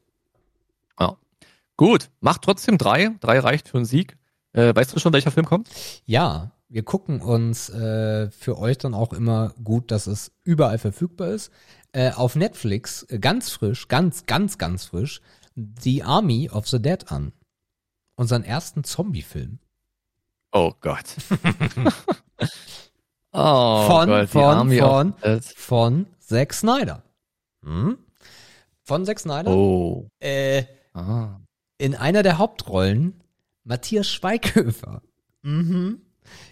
[1.81, 3.09] Gut, macht trotzdem drei.
[3.21, 4.15] Drei reicht für einen Sieg.
[4.53, 5.67] Äh, weißt du schon, welcher Film kommt?
[6.05, 11.29] Ja, wir gucken uns äh, für euch dann auch immer gut, dass es überall verfügbar
[11.29, 11.51] ist.
[11.91, 15.21] Äh, auf Netflix, äh, ganz frisch, ganz, ganz, ganz frisch,
[15.55, 17.33] The Army of the Dead an.
[18.15, 19.59] Unseren ersten Zombie-Film.
[20.53, 21.05] Oh Gott.
[23.33, 25.13] oh Von- Gott, die von- Army von-.
[25.55, 27.03] Von Zack Snyder.
[27.63, 27.97] Hm?
[28.83, 29.51] Von Zack Snyder.
[29.51, 30.07] Oh.
[30.19, 31.39] Äh, Ah.
[31.77, 33.21] in einer der Hauptrollen
[33.63, 35.01] Matthias Schweighöfer.
[35.41, 36.01] Mhm.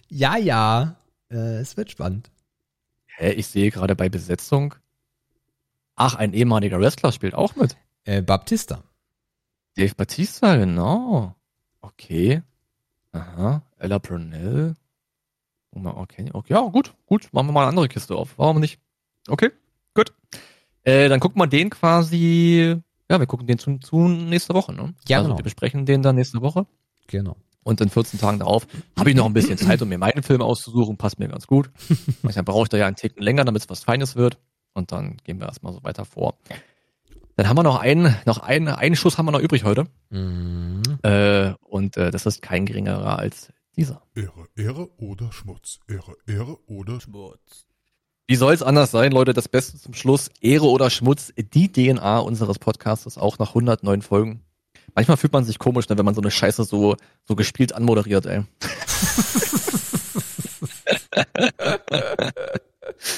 [0.10, 0.95] Ja, ja.
[1.31, 2.31] Äh, es wird spannend.
[3.06, 4.76] Hä, ich sehe gerade bei Besetzung.
[5.95, 7.77] Ach, ein ehemaliger Wrestler spielt auch mit.
[8.06, 8.84] Äh, Baptista.
[9.76, 11.36] Dave Batista, genau.
[11.81, 12.41] Okay.
[13.11, 13.61] Aha.
[13.77, 14.76] Ella Brunel.
[15.72, 16.53] Oh, Okay, okay.
[16.53, 17.30] Ja, gut, gut.
[17.31, 18.38] Machen wir mal eine andere Kiste auf.
[18.38, 18.80] Warum nicht?
[19.27, 19.52] Okay,
[19.94, 20.14] gut.
[20.84, 22.76] Äh, dann gucken wir den quasi.
[23.10, 24.94] Ja, wir gucken den zu, zu nächste Woche, ne?
[25.07, 25.40] Ja, also genau.
[25.40, 26.65] wir besprechen den dann nächste Woche.
[27.07, 27.38] Genau.
[27.64, 28.68] Und in 14 Tagen darauf
[28.98, 30.98] habe ich noch ein bisschen Zeit, um mir meinen Film auszusuchen.
[30.98, 31.69] Passt mir ganz gut.
[32.23, 34.38] Dann brauche ich da ja einen Ticken länger, damit es was Feines wird.
[34.73, 36.38] Und dann gehen wir erstmal so weiter vor.
[37.36, 39.88] Dann haben wir noch einen, noch einen, einen Schuss haben wir noch übrig heute.
[40.10, 40.81] Mhm.
[41.02, 44.03] Äh, und äh, das ist kein geringerer als dieser.
[44.14, 45.80] Ehre, Ehre oder Schmutz.
[45.88, 47.65] Ehre, Ehre oder Schmutz.
[48.27, 49.34] Wie soll es anders sein, Leute?
[49.34, 50.30] Das Beste zum Schluss.
[50.41, 54.44] Ehre oder Schmutz, die DNA unseres Podcasts auch nach 109 Folgen.
[54.95, 56.95] Manchmal fühlt man sich komisch, ne, wenn man so eine Scheiße so,
[57.28, 58.44] so gespielt anmoderiert, ey.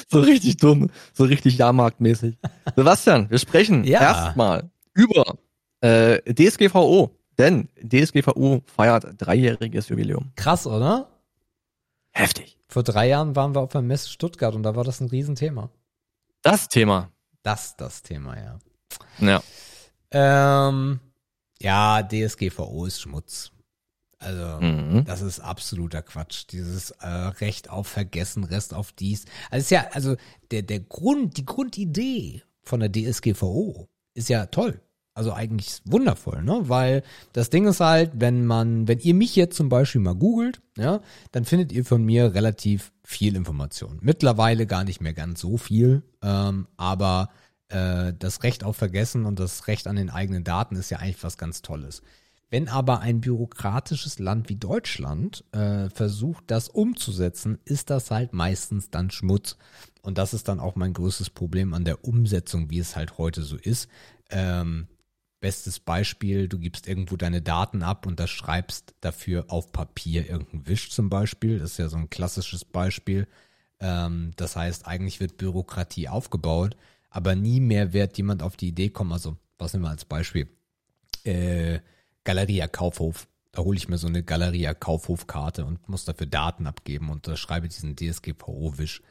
[0.09, 2.37] so richtig dumm, so richtig Jahrmarktmäßig.
[2.75, 4.01] Sebastian, wir sprechen Ja.
[4.01, 5.35] erstmal über
[5.81, 10.31] äh, DSGVO, denn DSGVO feiert dreijähriges Jubiläum.
[10.35, 11.09] Krass, oder?
[12.11, 12.57] Heftig.
[12.67, 15.69] Vor drei Jahren waren wir auf der Messe Stuttgart und da war das ein Riesenthema.
[16.41, 17.09] Das Thema.
[17.43, 18.59] Das das Thema, ja.
[19.19, 19.41] Ja.
[20.11, 20.99] Ähm,
[21.61, 23.51] ja, DSGVO ist Schmutz.
[24.19, 25.03] Also, Mhm.
[25.05, 26.45] das ist absoluter Quatsch.
[26.51, 29.25] Dieses äh, Recht auf Vergessen, Rest auf dies.
[29.49, 30.15] Also, ist ja, also
[30.51, 34.79] der, der Grund, die Grundidee von der DSGVO ist ja toll.
[35.13, 36.61] Also eigentlich wundervoll, ne?
[36.69, 40.61] Weil das Ding ist halt, wenn man, wenn ihr mich jetzt zum Beispiel mal googelt,
[40.77, 41.01] ja,
[41.33, 43.99] dann findet ihr von mir relativ viel Information.
[44.01, 47.29] Mittlerweile gar nicht mehr ganz so viel, ähm, aber
[47.71, 51.23] äh, das Recht auf Vergessen und das Recht an den eigenen Daten ist ja eigentlich
[51.23, 52.01] was ganz Tolles.
[52.49, 58.89] Wenn aber ein bürokratisches Land wie Deutschland äh, versucht, das umzusetzen, ist das halt meistens
[58.89, 59.57] dann Schmutz.
[60.01, 63.41] Und das ist dann auch mein größtes Problem an der Umsetzung, wie es halt heute
[63.43, 63.87] so ist.
[64.29, 64.87] Ähm,
[65.39, 70.67] bestes Beispiel, du gibst irgendwo deine Daten ab und das schreibst dafür auf Papier irgendein
[70.67, 71.59] Wisch zum Beispiel.
[71.59, 73.27] Das ist ja so ein klassisches Beispiel.
[73.79, 76.75] Ähm, das heißt, eigentlich wird Bürokratie aufgebaut,
[77.11, 79.11] aber nie mehr wird jemand auf die Idee kommen.
[79.11, 80.47] Also, was nehmen wir als Beispiel?
[81.23, 81.79] Äh,
[82.23, 83.27] Galeria Kaufhof.
[83.51, 87.35] Da hole ich mir so eine Galeria Kaufhof-Karte und muss dafür Daten abgeben und da
[87.35, 89.01] schreibe diesen DSGVO-Wisch.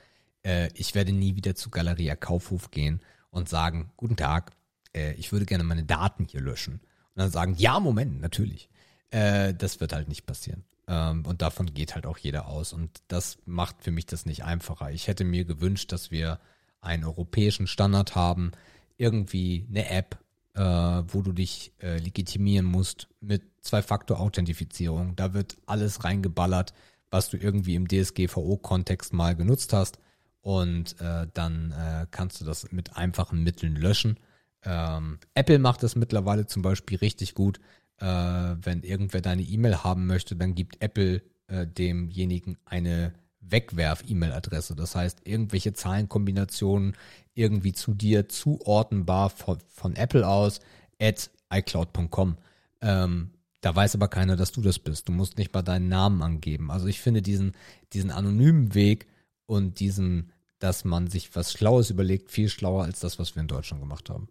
[0.43, 3.01] Äh, ich werde nie wieder zu Galeria Kaufhof gehen
[3.31, 4.53] und sagen, guten Tag,
[4.97, 6.81] äh, ich würde gerne meine Daten hier löschen.
[7.15, 8.71] Und dann sagen, ja, Moment, natürlich.
[9.11, 10.65] Äh, das wird halt nicht passieren.
[10.89, 12.73] Ähm, und davon geht halt auch jeder aus.
[12.73, 14.91] Und das macht für mich das nicht einfacher.
[14.91, 16.41] Ich hätte mir gewünscht, dass wir
[16.81, 18.53] einen europäischen Standard haben,
[18.97, 20.19] irgendwie eine App,
[20.55, 25.17] äh, wo du dich äh, legitimieren musst mit Zwei-Faktor-Authentifizierung.
[25.17, 26.73] Da wird alles reingeballert,
[27.11, 29.99] was du irgendwie im DSGVO-Kontext mal genutzt hast.
[30.43, 34.19] Und äh, dann äh, kannst du das mit einfachen Mitteln löschen.
[34.63, 37.61] Ähm, Apple macht das mittlerweile zum Beispiel richtig gut.
[37.99, 44.77] Äh, wenn irgendwer deine E-Mail haben möchte, dann gibt Apple äh, demjenigen eine Wegwerf-E-Mail-Adresse.
[44.77, 46.97] Das heißt, irgendwelche Zahlenkombinationen
[47.35, 50.61] irgendwie zu dir zuordnenbar von, von Apple aus
[51.01, 52.37] at iCloud.com.
[52.81, 53.31] Ähm,
[53.61, 55.09] da weiß aber keiner, dass du das bist.
[55.09, 56.71] Du musst nicht mal deinen Namen angeben.
[56.71, 57.53] Also ich finde diesen,
[57.93, 59.07] diesen anonymen Weg
[59.47, 63.49] und diesen, dass man sich was Schlaues überlegt, viel schlauer als das, was wir in
[63.49, 64.29] Deutschland gemacht haben.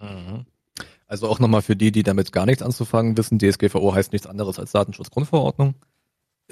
[0.00, 0.46] Mhm.
[1.06, 4.58] Also auch nochmal für die, die damit gar nichts anzufangen wissen, DSGVO heißt nichts anderes
[4.58, 5.74] als Datenschutzgrundverordnung.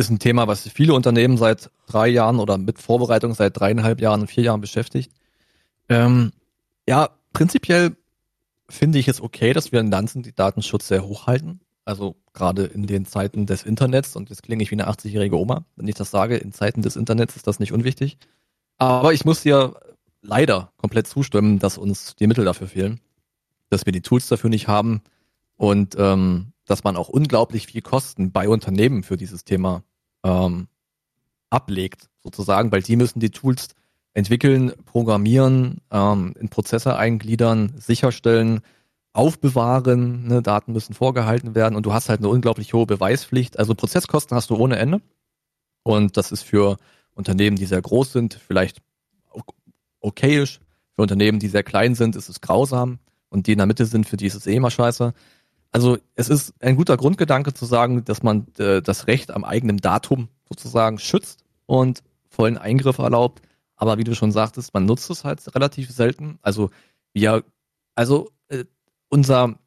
[0.01, 4.27] Ist ein Thema, was viele Unternehmen seit drei Jahren oder mit Vorbereitung seit dreieinhalb Jahren
[4.27, 5.13] vier Jahren beschäftigt.
[5.91, 6.33] Ähm,
[6.89, 7.95] ja, prinzipiell
[8.71, 11.61] finde ich es okay, dass wir in Lanzen die Datenschutz sehr hoch halten.
[11.85, 15.67] Also gerade in den Zeiten des Internets, und jetzt klinge ich wie eine 80-jährige Oma,
[15.77, 18.17] wenn ich das sage, in Zeiten des Internets ist das nicht unwichtig.
[18.79, 19.75] Aber ich muss dir
[20.23, 23.01] leider komplett zustimmen, dass uns die Mittel dafür fehlen,
[23.69, 25.03] dass wir die Tools dafür nicht haben
[25.59, 29.83] und ähm, dass man auch unglaublich viel Kosten bei Unternehmen für dieses Thema
[30.25, 30.69] ähm,
[31.51, 33.69] ablegt, sozusagen, weil die müssen die Tools
[34.13, 38.61] entwickeln, programmieren, ähm, in Prozesse eingliedern, sicherstellen,
[39.13, 43.59] aufbewahren, ne, Daten müssen vorgehalten werden und du hast halt eine unglaublich hohe Beweispflicht.
[43.59, 45.01] Also Prozesskosten hast du ohne Ende.
[45.83, 46.77] Und das ist für
[47.15, 48.83] Unternehmen, die sehr groß sind, vielleicht
[50.01, 50.61] okayisch.
[50.95, 52.99] Für Unternehmen, die sehr klein sind, ist es grausam.
[53.29, 55.15] Und die in der Mitte sind, für die ist es eh immer scheiße.
[55.73, 59.77] Also es ist ein guter Grundgedanke zu sagen, dass man äh, das Recht am eigenen
[59.77, 63.43] Datum sozusagen schützt und vollen Eingriff erlaubt.
[63.77, 66.39] Aber wie du schon sagtest, man nutzt es halt relativ selten.
[66.43, 66.71] Also
[67.13, 67.45] wir,
[67.95, 68.65] also äh,
[69.09, 69.59] unser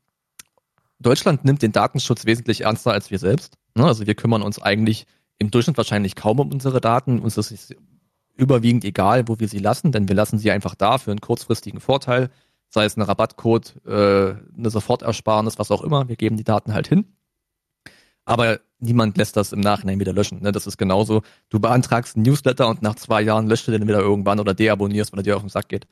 [0.99, 3.57] Deutschland nimmt den Datenschutz wesentlich ernster als wir selbst.
[3.75, 3.85] Ne?
[3.85, 5.05] Also wir kümmern uns eigentlich
[5.38, 7.19] im Durchschnitt wahrscheinlich kaum um unsere Daten.
[7.19, 7.75] Uns ist es
[8.35, 11.80] überwiegend egal, wo wir sie lassen, denn wir lassen sie einfach da für einen kurzfristigen
[11.80, 12.30] Vorteil,
[12.74, 16.10] sei es ein Rabattcode, äh, eine Sofortersparnis, was auch immer.
[16.10, 17.06] Wir geben die Daten halt hin.
[18.26, 20.41] Aber niemand lässt das im Nachhinein wieder löschen.
[20.41, 20.52] Ne?
[20.52, 21.22] Das ist genauso.
[21.50, 25.12] Du beantragst einen Newsletter und nach zwei Jahren löscht du den wieder irgendwann oder deabonnierst,
[25.12, 25.88] weil er dir auf den Sack geht.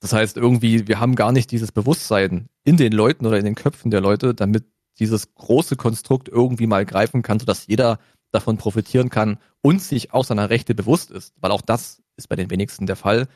[0.00, 3.54] Das heißt, irgendwie, wir haben gar nicht dieses Bewusstsein in den Leuten oder in den
[3.54, 4.64] Köpfen der Leute, damit
[4.98, 7.98] dieses große Konstrukt irgendwie mal greifen kann, sodass jeder
[8.30, 11.34] davon profitieren kann und sich auch seiner Rechte bewusst ist.
[11.40, 13.28] Weil auch das ist bei den wenigsten der Fall.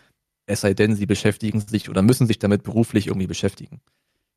[0.48, 3.80] Es sei denn, sie beschäftigen sich oder müssen sich damit beruflich irgendwie beschäftigen.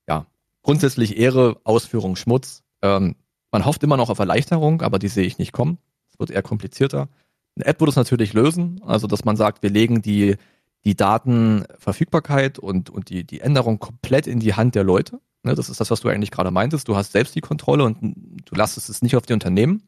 [0.08, 0.26] Ja,
[0.62, 2.64] grundsätzlich Ehre, Ausführung, Schmutz.
[2.82, 3.16] Ähm,
[3.52, 5.78] man hofft immer noch auf Erleichterung, aber die sehe ich nicht kommen.
[6.12, 7.08] Es wird eher komplizierter.
[7.56, 10.36] Eine App würde es natürlich lösen, also dass man sagt, wir legen die,
[10.84, 15.20] die Datenverfügbarkeit und, und die, die Änderung komplett in die Hand der Leute.
[15.44, 16.88] Ne, das ist das, was du eigentlich gerade meintest.
[16.88, 18.16] Du hast selbst die Kontrolle und
[18.46, 19.84] du lastest es nicht auf die Unternehmen,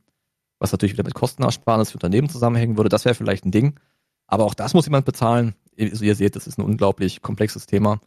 [0.60, 2.90] was natürlich wieder mit Kostenersparnis für Unternehmen zusammenhängen würde.
[2.90, 3.80] Das wäre vielleicht ein Ding.
[4.28, 5.54] Aber auch das muss jemand bezahlen.
[5.80, 8.00] Also ihr seht, das ist ein unglaublich komplexes Thema.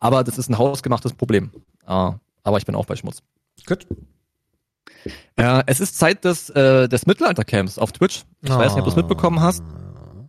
[0.00, 1.50] Aber das ist ein hausgemachtes Problem.
[1.88, 2.14] Uh,
[2.44, 3.22] aber ich bin auch bei Schmutz.
[3.66, 3.86] Gut.
[5.36, 8.24] Äh, es ist Zeit des, äh, des Mittelaltercamps auf Twitch.
[8.40, 8.56] Ich oh.
[8.56, 9.62] weiß nicht, ob du es mitbekommen hast.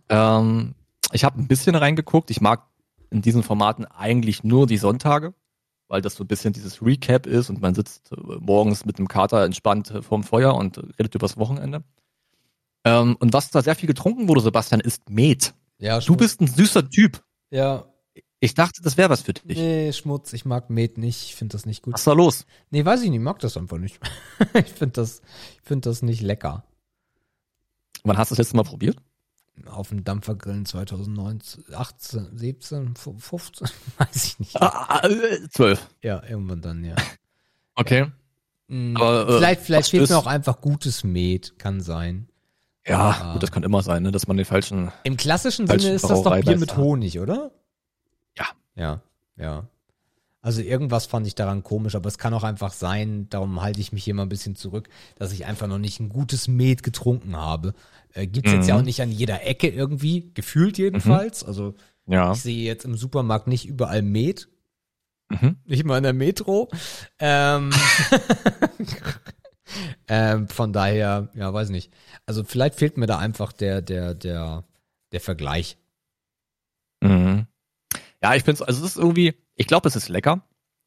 [0.08, 0.74] Ähm,
[1.12, 2.30] ich habe ein bisschen reingeguckt.
[2.30, 2.66] Ich mag
[3.10, 5.34] in diesen Formaten eigentlich nur die Sonntage,
[5.88, 9.08] weil das so ein bisschen dieses Recap ist und man sitzt äh, morgens mit dem
[9.08, 11.84] Kater entspannt äh, vorm Feuer und redet übers Wochenende.
[12.84, 15.54] Ähm, und was da sehr viel getrunken wurde, Sebastian, ist Met.
[15.78, 17.22] Ja, du bist ein süßer Typ.
[17.50, 17.86] Ja,
[18.44, 19.56] ich dachte, das wäre was für dich.
[19.56, 21.94] Nee, Schmutz, ich mag Met nicht, ich finde das nicht gut.
[21.94, 22.44] Was ist da los?
[22.70, 23.98] Nee, weiß ich nicht, mag das einfach nicht.
[24.54, 25.22] ich finde das,
[25.54, 26.62] ich finde das nicht lecker.
[28.02, 28.98] Wann hast du das letzte Mal probiert?
[29.64, 34.60] Auf dem Dampfergrillen 2019, 18, 17, 15, weiß ich nicht.
[34.60, 35.00] Ah,
[35.50, 35.80] 12.
[35.80, 36.96] Ah, äh, ja, irgendwann dann, ja.
[37.76, 38.12] Okay.
[38.66, 42.28] Mhm, Aber, äh, vielleicht vielleicht fehlt mir auch einfach gutes Met, kann sein.
[42.86, 43.32] Ja, ah.
[43.32, 44.92] gut, das kann immer sein, ne, dass man den falschen.
[45.04, 47.50] Im klassischen falschen Sinne ist das doch Bier mit Honig, oder?
[48.36, 48.46] Ja.
[48.76, 49.00] Ja,
[49.36, 49.68] ja.
[50.42, 53.92] Also irgendwas fand ich daran komisch, aber es kann auch einfach sein, darum halte ich
[53.92, 57.34] mich hier mal ein bisschen zurück, dass ich einfach noch nicht ein gutes Met getrunken
[57.34, 57.72] habe.
[58.12, 58.58] Äh, Gibt es mhm.
[58.58, 61.42] jetzt ja auch nicht an jeder Ecke irgendwie, gefühlt jedenfalls.
[61.42, 61.48] Mhm.
[61.48, 61.74] Also
[62.06, 62.32] ja.
[62.32, 64.48] ich sehe jetzt im Supermarkt nicht überall Met.
[65.30, 65.56] Mhm.
[65.64, 66.68] Nicht mal in der Metro.
[67.18, 67.70] Ähm,
[70.08, 71.92] ähm, von daher, ja, weiß nicht.
[72.26, 74.64] Also vielleicht fehlt mir da einfach der, der, der,
[75.12, 75.78] der Vergleich.
[77.02, 77.46] Mhm.
[78.22, 80.42] Ja, ich finde es, also es ist irgendwie, ich glaube, es ist lecker,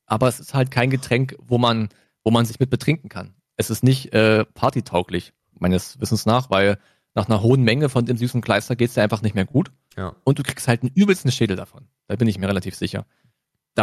[0.06, 1.90] aber es ist halt kein Getränk, wo man,
[2.24, 3.36] wo man sich mit betrinken kann.
[3.58, 6.78] Es ist nicht äh, partytauglich, meines Wissens nach, weil
[7.14, 9.72] nach einer hohen Menge von dem süßen Kleister geht's dir einfach nicht mehr gut.
[9.96, 10.16] Ja.
[10.24, 11.88] Und du kriegst halt einen übelsten Schädel davon.
[12.08, 13.06] Da bin ich mir relativ sicher.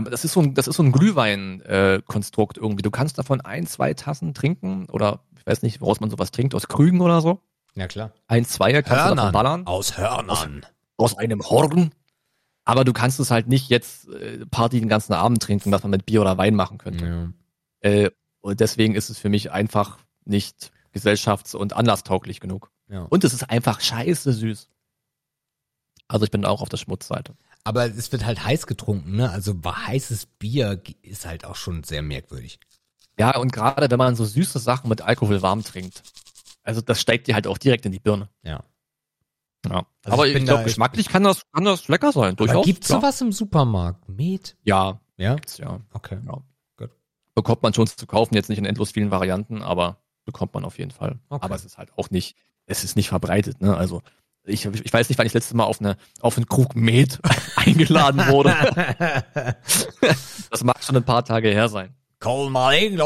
[0.02, 2.82] Das ist so ein, das ist so ein Glühwein-Konstrukt äh, irgendwie.
[2.82, 6.54] Du kannst davon ein, zwei Tassen trinken oder ich weiß nicht, woraus man sowas trinkt,
[6.54, 7.40] aus Krügen oder so.
[7.74, 8.12] Ja, klar.
[8.26, 9.10] Ein, zwei kannst Hörnern.
[9.10, 9.66] du davon ballern.
[9.66, 10.64] Aus Hörnern.
[10.96, 11.92] Aus, aus einem Horn.
[12.64, 15.90] Aber du kannst es halt nicht jetzt äh, Party den ganzen Abend trinken, was man
[15.90, 17.06] mit Bier oder Wein machen könnte.
[17.82, 17.90] Ja.
[17.90, 18.10] Äh,
[18.40, 22.70] und deswegen ist es für mich einfach nicht gesellschafts- und anlasstauglich genug.
[22.88, 23.02] Ja.
[23.02, 24.68] Und es ist einfach scheiße süß.
[26.08, 27.34] Also ich bin auch auf der Schmutzseite.
[27.64, 29.30] Aber es wird halt heiß getrunken, ne?
[29.30, 32.60] Also heißes Bier ist halt auch schon sehr merkwürdig.
[33.18, 36.02] Ja, und gerade wenn man so süße Sachen mit Alkohol warm trinkt.
[36.62, 38.28] Also das steigt dir halt auch direkt in die Birne.
[38.42, 38.64] Ja.
[39.66, 39.86] Ja.
[40.04, 42.56] Also aber ich, ich glaube, geschmacklich kann das, kann das lecker sein, durchaus.
[42.56, 44.08] Aber gibt's sowas im Supermarkt?
[44.08, 44.56] Met?
[44.62, 45.00] Ja.
[45.16, 45.34] Ja?
[45.36, 45.80] Gibt's, ja.
[45.92, 46.18] Okay.
[46.26, 46.42] Ja.
[46.76, 46.90] Gut.
[47.34, 50.78] Bekommt man schon zu kaufen, jetzt nicht in endlos vielen Varianten, aber bekommt man auf
[50.78, 51.18] jeden Fall.
[51.28, 51.44] Okay.
[51.44, 52.36] Aber es ist halt auch nicht,
[52.66, 53.76] es ist nicht verbreitet, ne?
[53.76, 54.02] Also,
[54.44, 57.18] ich, ich weiß nicht, wann ich das letzte Mal auf eine auf einen Krug Met
[57.56, 58.54] eingeladen wurde.
[60.50, 61.94] das mag schon ein paar Tage her sein.
[62.20, 62.96] Call my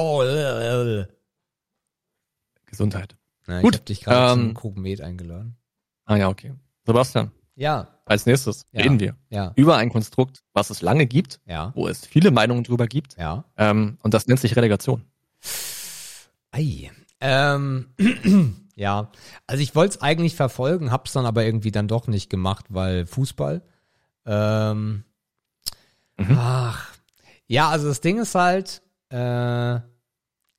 [2.66, 3.16] Gesundheit.
[3.46, 3.74] Na, Gut.
[3.74, 5.56] Ich hab dich gerade ähm, zum Krug Met eingeladen.
[6.04, 6.54] Ah ja, okay.
[6.84, 7.32] Sebastian.
[7.54, 7.88] Ja.
[8.04, 8.82] Als nächstes ja.
[8.82, 9.52] reden wir ja.
[9.56, 11.72] über ein Konstrukt, was es lange gibt, ja.
[11.74, 13.16] wo es viele Meinungen drüber gibt.
[13.18, 13.44] Ja.
[13.56, 15.04] Ähm, und das nennt sich Relegation.
[16.52, 16.90] Ei.
[17.20, 17.88] Ähm,
[18.78, 19.10] ja,
[19.48, 23.06] also ich wollte es eigentlich verfolgen, hab's dann aber irgendwie dann doch nicht gemacht, weil
[23.06, 23.60] Fußball.
[24.24, 25.02] Ähm,
[26.16, 26.38] mhm.
[26.38, 26.94] Ach.
[27.48, 29.80] Ja, also das Ding ist halt, äh,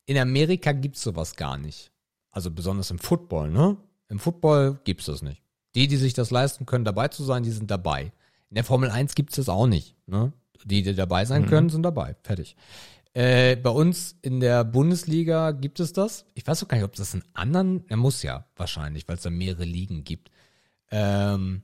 [0.05, 1.93] in Amerika gibt's sowas gar nicht.
[2.31, 3.77] Also besonders im Football, ne?
[4.09, 5.41] Im Football gibt's das nicht.
[5.75, 8.11] Die, die sich das leisten können, dabei zu sein, die sind dabei.
[8.49, 9.95] In der Formel 1 gibt's das auch nicht.
[10.07, 10.33] Ne?
[10.65, 11.47] Die, die dabei sein mhm.
[11.47, 12.17] können, sind dabei.
[12.23, 12.57] Fertig.
[13.13, 16.25] Äh, bei uns in der Bundesliga gibt es das.
[16.35, 19.23] Ich weiß auch gar nicht, ob das in anderen, er muss ja wahrscheinlich, weil es
[19.23, 20.29] da mehrere Ligen gibt.
[20.91, 21.63] Ähm,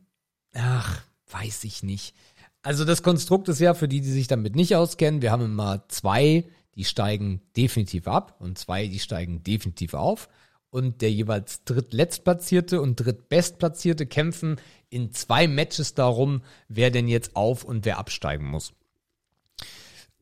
[0.53, 2.15] ach, weiß ich nicht.
[2.63, 5.87] Also das Konstrukt ist ja für die, die sich damit nicht auskennen, wir haben immer
[5.87, 10.29] zwei, die steigen definitiv ab und zwei, die steigen definitiv auf
[10.71, 14.57] und der jeweils drittletztplatzierte und drittbestplatzierte kämpfen
[14.89, 18.73] in zwei Matches darum, wer denn jetzt auf und wer absteigen muss.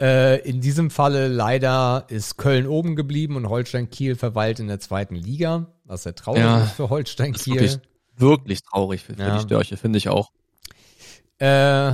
[0.02, 4.80] Äh, in diesem Falle leider ist Köln oben geblieben und Holstein Kiel verweilt in der
[4.80, 7.54] zweiten Liga, was sehr traurig Ja, ist für Holstein Das ist Kiel.
[7.62, 7.80] wirklich,
[8.18, 9.38] wirklich traurig für, für Ja.
[9.38, 10.32] die Störche, finde ich auch.
[11.38, 11.94] Äh,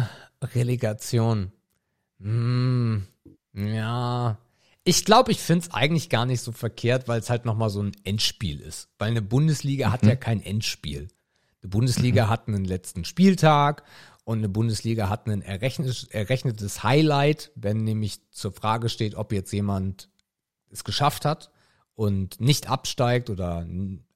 [0.55, 1.51] Relegation.
[2.21, 3.03] Hm,
[3.53, 4.37] ja.
[4.83, 7.81] Ich glaube, ich finde es eigentlich gar nicht so verkehrt, weil es halt nochmal so
[7.83, 8.89] ein Endspiel ist.
[8.97, 11.09] Weil eine Bundesliga hat ja kein Endspiel.
[11.61, 13.83] Eine Bundesliga hat einen letzten Spieltag
[14.29, 20.11] und eine Bundesliga hat ein errechnetes, Highlight, wenn nämlich zur Frage steht, ob jetzt jemand
[20.69, 21.51] es geschafft hat
[21.95, 23.67] und nicht absteigt oder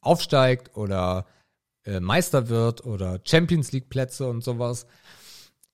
[0.01, 1.25] aufsteigt oder
[1.83, 4.85] äh, Meister wird oder Champions League Plätze und sowas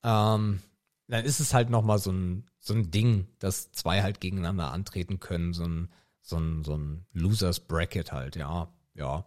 [0.03, 0.61] ähm,
[1.09, 5.19] dann ist es halt nochmal so ein, so ein Ding, dass zwei halt gegeneinander antreten
[5.19, 5.89] können, so ein,
[6.21, 9.25] so ein, so ein Losers Bracket halt, ja, ja,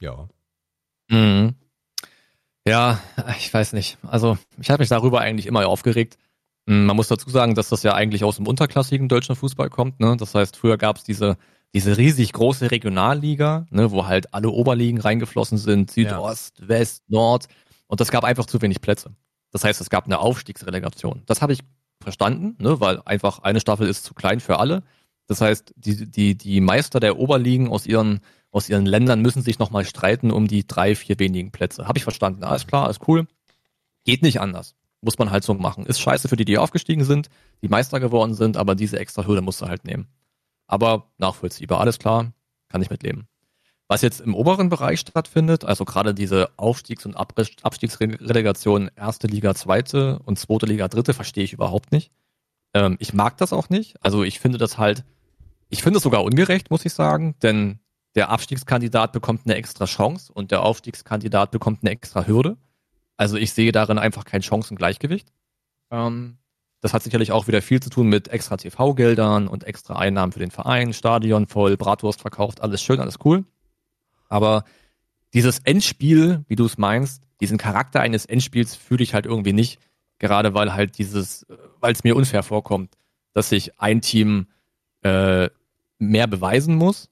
[0.00, 0.28] ja.
[1.08, 1.54] Mhm.
[2.66, 3.00] Ja,
[3.38, 3.98] ich weiß nicht.
[4.02, 6.18] Also ich habe mich darüber eigentlich immer aufgeregt.
[6.66, 10.00] Mm, Man muss dazu sagen, dass das ja eigentlich aus dem unterklassigen deutschen Fußball kommt.
[10.00, 10.16] Ne?
[10.18, 11.36] Das heißt, früher gab es diese,
[11.74, 17.46] diese riesig große Regionalliga, ne, wo halt alle Oberligen reingeflossen sind, Südost, West, Nord.
[17.86, 19.14] Und das gab einfach zu wenig Plätze.
[19.50, 21.22] Das heißt, es gab eine Aufstiegsrelegation.
[21.26, 21.60] Das habe ich
[22.02, 24.82] verstanden, ne, weil einfach eine Staffel ist zu klein für alle.
[25.26, 28.20] Das heißt, die, die, die Meister der Oberligen aus ihren,
[28.50, 31.86] aus ihren Ländern müssen sich nochmal streiten um die drei, vier wenigen Plätze.
[31.86, 32.44] Habe ich verstanden.
[32.44, 33.26] Alles klar, alles cool.
[34.04, 34.74] Geht nicht anders.
[35.00, 35.86] Muss man halt so machen.
[35.86, 37.28] Ist scheiße für die, die aufgestiegen sind,
[37.62, 40.08] die Meister geworden sind, aber diese extra Hürde musst du halt nehmen.
[40.66, 42.32] Aber nachvollziehbar, alles klar,
[42.68, 43.28] kann ich mitleben.
[43.86, 50.18] Was jetzt im oberen Bereich stattfindet, also gerade diese Aufstiegs- und Abstiegsrelegation erste Liga, zweite
[50.26, 52.10] und zweite Liga, dritte, verstehe ich überhaupt nicht.
[52.74, 53.96] Ähm, ich mag das auch nicht.
[54.04, 55.04] Also ich finde das halt,
[55.70, 57.78] ich finde es sogar ungerecht, muss ich sagen, denn
[58.14, 62.56] der Abstiegskandidat bekommt eine extra Chance und der Aufstiegskandidat bekommt eine extra Hürde.
[63.16, 65.32] Also ich sehe darin einfach kein Chancengleichgewicht.
[65.90, 66.38] Ähm,
[66.80, 70.38] das hat sicherlich auch wieder viel zu tun mit extra TV-Geldern und extra Einnahmen für
[70.38, 73.44] den Verein, Stadion voll, Bratwurst verkauft, alles schön, alles cool.
[74.28, 74.64] Aber
[75.34, 79.80] dieses Endspiel, wie du es meinst, diesen Charakter eines Endspiels fühle ich halt irgendwie nicht.
[80.18, 81.46] Gerade weil halt dieses,
[81.80, 82.96] weil es mir unfair vorkommt,
[83.34, 84.48] dass sich ein Team
[85.02, 85.48] äh,
[85.98, 87.10] mehr beweisen muss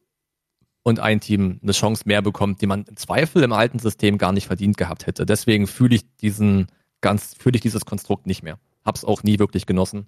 [0.86, 4.30] und ein Team eine Chance mehr bekommt, die man im Zweifel im alten System gar
[4.30, 5.26] nicht verdient gehabt hätte.
[5.26, 6.68] Deswegen fühle ich diesen
[7.00, 8.60] ganz, fühle ich dieses Konstrukt nicht mehr.
[8.84, 10.06] Hab's auch nie wirklich genossen.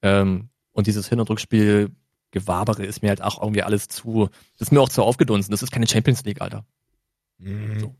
[0.00, 1.90] Ähm, und dieses Hin- und Rückspiel
[2.30, 4.28] Gewabere ist mir halt auch irgendwie alles zu,
[4.58, 5.50] das ist mir auch zu aufgedunsen.
[5.50, 6.64] Das ist keine Champions League, Alter.
[7.38, 7.96] Mhm.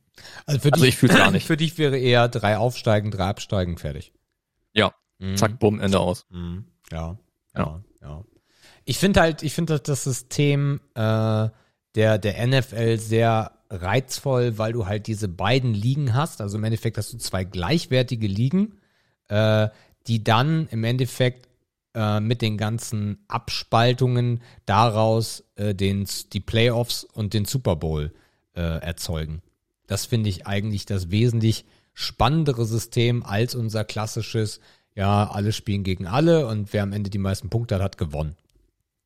[0.46, 1.46] Also, für Also dich, ich fühl's gar nicht.
[1.48, 4.12] Für dich wäre eher drei aufsteigen, drei absteigen, fertig.
[4.74, 4.94] Ja.
[5.18, 5.36] Mhm.
[5.36, 6.26] Zack, bumm, Ende aus.
[6.30, 6.66] Mhm.
[6.92, 7.18] Ja,
[7.56, 7.60] Ja.
[7.60, 8.24] ja, ja.
[8.84, 11.48] Ich finde halt, ich finde halt das System äh,
[11.94, 16.40] der, der NFL sehr reizvoll, weil du halt diese beiden Ligen hast.
[16.40, 18.78] Also im Endeffekt hast du zwei gleichwertige Ligen,
[19.28, 19.68] äh,
[20.06, 21.48] die dann im Endeffekt
[21.94, 28.12] äh, mit den ganzen Abspaltungen daraus äh, den, die Playoffs und den Super Bowl
[28.54, 29.42] äh, erzeugen.
[29.86, 31.64] Das finde ich eigentlich das wesentlich
[31.94, 34.60] spannendere System als unser klassisches,
[34.94, 38.36] ja, alle spielen gegen alle und wer am Ende die meisten Punkte hat, hat gewonnen.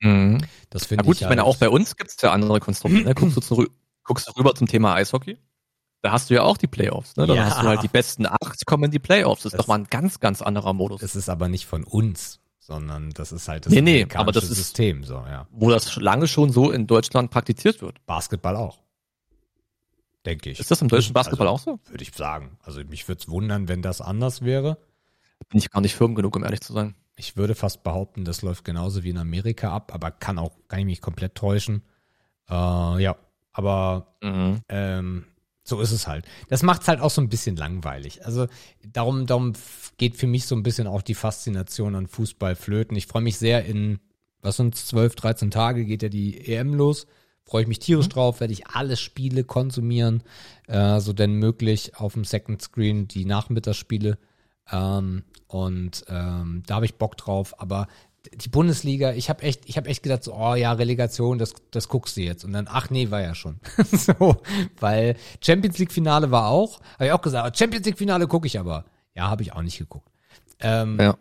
[0.00, 0.38] Mhm.
[0.70, 2.98] Das Na finde gut, ich ich meine, halt- auch bei uns gibt's ja andere Konstrukte.
[3.02, 3.14] Ne?
[3.14, 3.70] Guckst, du zurück,
[4.04, 5.38] guckst du rüber zum Thema Eishockey?
[6.02, 7.16] Da hast du ja auch die Playoffs.
[7.16, 7.26] Ne?
[7.26, 7.44] Dann Ja.
[7.46, 9.42] hast du halt die besten acht kommen in die Playoffs.
[9.42, 11.00] Das ist Das- doch mal ein ganz, ganz anderer Modus.
[11.00, 14.44] Das ist aber nicht von uns, sondern das ist halt das Nee, nee, aber das
[14.44, 15.48] ist- System, so, ja.
[15.50, 18.04] wo das lange schon so in Deutschland praktiziert wird.
[18.06, 18.78] Basketball auch.
[20.26, 20.58] Denke ich.
[20.60, 21.90] Ist das im deutschen Basketball also, auch so?
[21.90, 22.58] Würde ich sagen.
[22.62, 24.76] Also mich würde es wundern, wenn das anders wäre.
[25.48, 26.94] Bin ich gar nicht firm genug, um ehrlich zu sein.
[27.18, 30.80] Ich würde fast behaupten, das läuft genauso wie in Amerika ab, aber kann auch, kann
[30.80, 31.82] ich mich komplett täuschen.
[32.48, 32.54] Äh,
[33.02, 33.16] ja,
[33.52, 34.60] aber Mhm.
[34.68, 35.24] ähm,
[35.64, 36.26] so ist es halt.
[36.48, 38.24] Das macht es halt auch so ein bisschen langweilig.
[38.24, 38.46] Also
[38.86, 39.54] darum, darum
[39.96, 42.96] geht für mich so ein bisschen auch die Faszination an Fußball flöten.
[42.96, 43.98] Ich freue mich sehr in,
[44.42, 47.06] was sind 12, 13 Tage geht ja die EM los.
[47.44, 50.22] Freue ich mich tierisch drauf, werde ich alle Spiele konsumieren,
[50.66, 54.18] äh, so denn möglich auf dem Second Screen die Nachmittagsspiele.
[54.72, 57.60] Ähm, und ähm, da habe ich Bock drauf.
[57.60, 57.86] Aber
[58.34, 61.88] die Bundesliga, ich habe echt, ich habe echt gedacht, so, oh ja, Relegation, das, das
[61.88, 62.44] guckst du jetzt.
[62.44, 63.60] Und dann, ach nee, war ja schon.
[63.92, 64.36] so,
[64.80, 68.58] weil Champions League Finale war auch, habe ich auch gesagt, Champions League Finale gucke ich
[68.58, 68.84] aber.
[69.14, 70.10] Ja, habe ich auch nicht geguckt.
[70.60, 71.16] Ähm, Ja.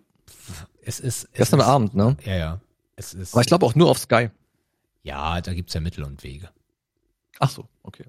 [0.87, 2.15] Es ist, es Gestern ist, Abend, ne?
[2.25, 2.59] Ja, ja.
[2.95, 4.29] Es ist, Aber ich glaube auch nur auf Sky.
[5.03, 6.49] ja, da gibt's ja Mittel und Wege.
[7.39, 8.05] Ach so, okay.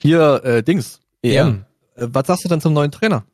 [0.00, 1.64] Hier, äh, Dings, EM.
[1.96, 3.24] Äh, was sagst du denn zum neuen Trainer?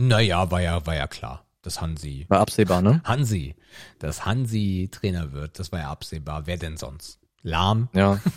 [0.00, 3.00] Naja, war ja, war ja klar, dass Hansi, War absehbar, ne?
[3.04, 3.56] Hansi,
[3.98, 6.46] dass Hansi Trainer wird, das war ja absehbar.
[6.46, 7.18] Wer denn sonst?
[7.42, 7.88] Lahm?
[7.92, 8.20] Ja.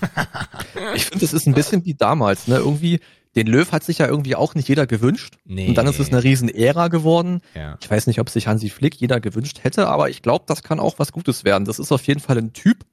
[0.96, 2.56] Ich finde, es ist ein bisschen wie damals, ne?
[2.56, 3.00] Irgendwie
[3.36, 5.38] den Löw hat sich ja irgendwie auch nicht jeder gewünscht.
[5.46, 5.70] Nee.
[5.70, 7.42] Und dann ist es eine riesen Ära geworden.
[7.54, 7.78] Ja.
[7.80, 10.80] Ich weiß nicht, ob sich Hansi Flick jeder gewünscht hätte, aber ich glaube, das kann
[10.80, 11.66] auch was Gutes werden.
[11.66, 12.86] Das ist auf jeden Fall ein Typ,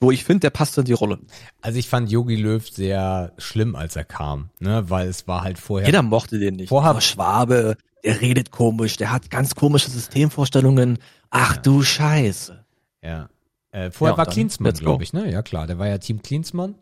[0.00, 1.18] wo ich finde, der passt in die Rolle.
[1.62, 5.58] Also ich fand Yogi Löw sehr schlimm, als er kam, ne, weil es war halt
[5.58, 5.86] vorher.
[5.86, 6.68] Jeder mochte den nicht.
[6.68, 10.98] Vorher- Schwabe, der redet komisch, der hat ganz komische Systemvorstellungen.
[11.30, 12.64] Ach du Scheiße.
[13.02, 13.28] Ja.
[13.70, 15.30] Äh, vorher Ja, war Klinsmann, glaube ich, ne?
[15.30, 16.74] Ja klar, der war ja Team Klinsmann.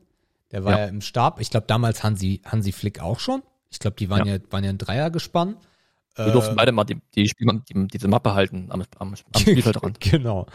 [0.51, 0.84] Der war ja, Ja.
[0.86, 1.40] im Stab.
[1.40, 3.43] Ich glaube damals Hansi, Hansi Flick auch schon.
[3.70, 4.36] Ich glaube, die waren ja.
[4.51, 5.56] waren ja ein Dreiergespann.
[6.14, 9.16] Wir Äh, durften beide mal die, die, Spiel, die, diese Mappe halten am, am, am
[9.39, 9.98] Spielfeldrand.
[10.01, 10.47] genau.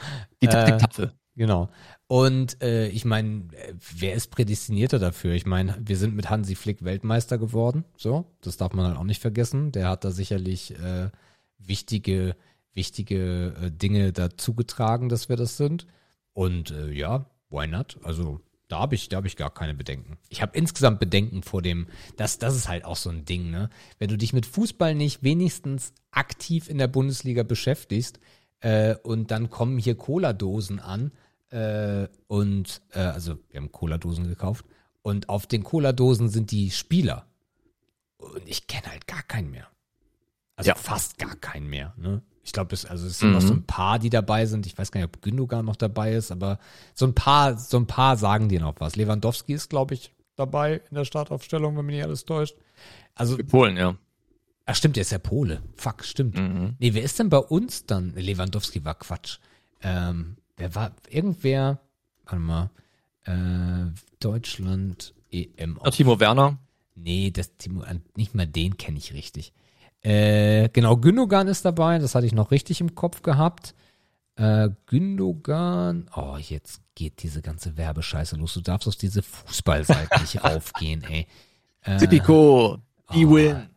[0.43, 1.13] Die Äh, Taktiktafel.
[1.35, 1.69] Genau.
[2.07, 5.33] Und äh, ich meine, äh, wer ist prädestinierter dafür?
[5.33, 7.83] Ich meine, wir sind mit Hansi Flick Weltmeister geworden.
[7.97, 9.73] So, das darf man halt auch nicht vergessen.
[9.73, 11.09] Der hat da sicherlich äh,
[11.57, 12.35] wichtige,
[12.73, 15.85] wichtige äh, Dinge dazu getragen, dass wir das sind.
[16.31, 17.97] Und äh, ja, why not?
[18.03, 18.39] Also
[18.69, 20.17] da habe ich, da ich gar keine Bedenken.
[20.29, 23.69] Ich habe insgesamt Bedenken vor dem, das, das ist halt auch so ein Ding, ne?
[23.97, 28.19] Wenn du dich mit Fußball nicht wenigstens aktiv in der Bundesliga beschäftigst
[28.61, 31.11] äh, und dann kommen hier Cola-Dosen an
[31.49, 34.65] äh, und äh, also wir haben Cola-Dosen gekauft
[35.01, 37.25] und auf den Cola-Dosen sind die Spieler
[38.17, 39.67] und ich kenne halt gar keinen mehr.
[40.55, 40.75] Also Ja.
[40.75, 41.93] fast gar keinen mehr.
[41.97, 42.21] Ne?
[42.43, 43.47] Ich glaube, es, also es sind noch Mhm.
[43.47, 44.65] so ein paar, die dabei sind.
[44.65, 46.59] Ich weiß gar nicht, ob Gündogan noch dabei ist, aber
[46.93, 48.95] so ein paar, so ein paar sagen dir noch was.
[48.95, 52.55] Lewandowski ist, glaube ich, dabei in der Startaufstellung, wenn mich nicht alles täuscht.
[53.15, 53.95] Also, Polen, ja.
[54.65, 55.61] ach stimmt, der ist ja Pole.
[55.75, 56.37] Fuck, stimmt.
[56.37, 56.75] Mhm.
[56.79, 58.13] Nee, wer ist denn bei uns dann?
[58.15, 59.39] Lewandowski war Quatsch.
[59.81, 61.79] Ähm, wer war, irgendwer,
[62.25, 62.69] warte mal,
[63.25, 65.79] äh, Deutschland EM.
[65.83, 65.91] ja.
[65.91, 66.57] Timo Werner.
[66.95, 67.83] Nee, das Timo,
[68.15, 69.53] nicht mal den kenne ich richtig.
[70.01, 73.75] Äh, genau, Gündogan ist dabei, das hatte ich noch richtig im Kopf gehabt.
[74.35, 78.53] Äh, Gündogan, oh, jetzt geht diese ganze Werbescheiße los.
[78.53, 81.27] Du darfst auf diese Fußballseite nicht raufgehen, ey.
[81.81, 82.77] Äh, Tipico.
[83.13, 83.35] Die oh.
[83.35, 83.69] win.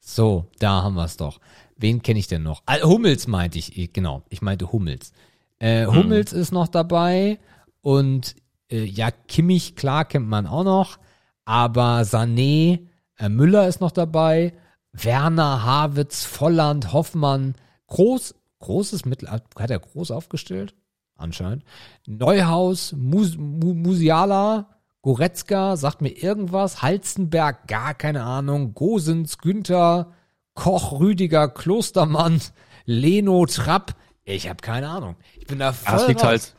[0.00, 1.40] So, da haben wir es doch.
[1.76, 2.62] Wen kenne ich denn noch?
[2.82, 4.24] Hummels meinte ich, genau.
[4.30, 5.12] Ich meinte Hummels.
[5.58, 7.38] Äh, Hummels ist noch dabei
[7.80, 8.36] und
[8.70, 10.98] äh, ja, Kimmich, klar, kennt man auch noch.
[11.44, 12.86] Aber Sané,
[13.16, 14.52] äh, Müller ist noch dabei.
[14.92, 17.54] Werner, Havitz, Volland, Hoffmann,
[17.88, 20.74] Groß, großes Mittel, hat er groß aufgestellt?
[21.16, 21.64] Anscheinend.
[22.06, 24.68] Neuhaus, Mus, Mu, Musiala,
[25.02, 26.82] Goretzka, sagt mir irgendwas.
[26.82, 28.74] Halzenberg, gar keine Ahnung.
[28.74, 30.12] Gosens, Günther,
[30.54, 32.40] Koch, Rüdiger, Klostermann,
[32.84, 33.94] Leno, Trapp.
[34.24, 35.16] Ich habe keine Ahnung.
[35.48, 36.26] Bin da voll Ja, es liegt raus.
[36.26, 36.54] halt,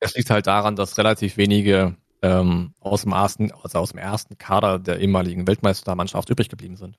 [0.00, 4.38] es liegt halt daran, dass relativ wenige ähm, aus dem ersten, also aus dem ersten
[4.38, 6.98] Kader der ehemaligen Weltmeistermannschaft übrig geblieben sind.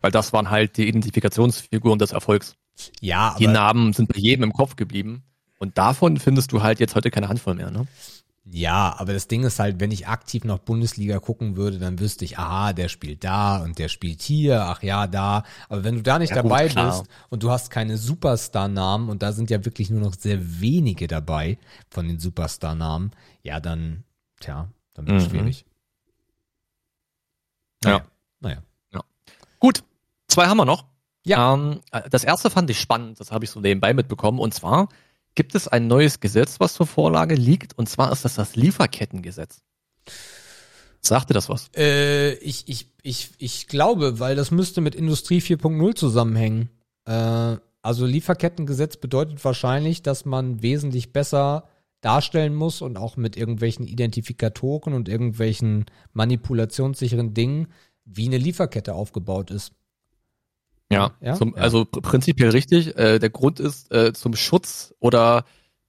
[0.00, 2.56] Weil das waren halt die Identifikationsfiguren des Erfolgs.
[3.00, 5.22] Ja, Die aber, Namen sind bei jedem im Kopf geblieben.
[5.58, 7.86] Und davon findest du halt jetzt heute keine Handvoll mehr, ne?
[8.46, 12.24] Ja, aber das Ding ist halt, wenn ich aktiv noch Bundesliga gucken würde, dann wüsste
[12.26, 15.44] ich, aha, der spielt da und der spielt hier, ach ja, da.
[15.68, 16.86] Aber wenn du da nicht Ja, gut, dabei klar.
[17.00, 21.06] bist und du hast keine Superstar-Namen und da sind ja wirklich nur noch sehr wenige
[21.06, 21.58] dabei
[21.90, 23.12] von den Superstar-Namen,
[23.42, 24.04] ja, dann,
[24.40, 25.30] tja, dann wird es Mhm.
[25.30, 25.64] schwierig.
[27.84, 28.04] Ja.
[28.40, 28.62] Naja.
[29.58, 29.82] Gut,
[30.28, 30.84] zwei haben wir noch.
[31.24, 31.54] Ja.
[31.54, 31.80] Ähm,
[32.10, 34.38] das erste fand ich spannend, das habe ich so nebenbei mitbekommen.
[34.38, 34.88] Und zwar
[35.34, 37.76] gibt es ein neues Gesetz, was zur Vorlage liegt.
[37.78, 39.62] Und zwar ist das das Lieferkettengesetz.
[41.00, 41.70] Sagte das was?
[41.76, 46.70] Äh, ich, ich, ich, ich glaube, weil das müsste mit Industrie 4.0 zusammenhängen.
[47.04, 51.68] Äh, also Lieferkettengesetz bedeutet wahrscheinlich, dass man wesentlich besser
[52.00, 57.68] darstellen muss und auch mit irgendwelchen Identifikatoren und irgendwelchen manipulationssicheren Dingen,
[58.04, 59.72] wie eine Lieferkette aufgebaut ist.
[60.94, 61.34] Ja, Ja?
[61.34, 61.62] Zum, Ja.
[61.62, 62.96] also pr- prinzipiell richtig.
[62.96, 65.44] Äh, der Grund ist äh, zum Schutz oder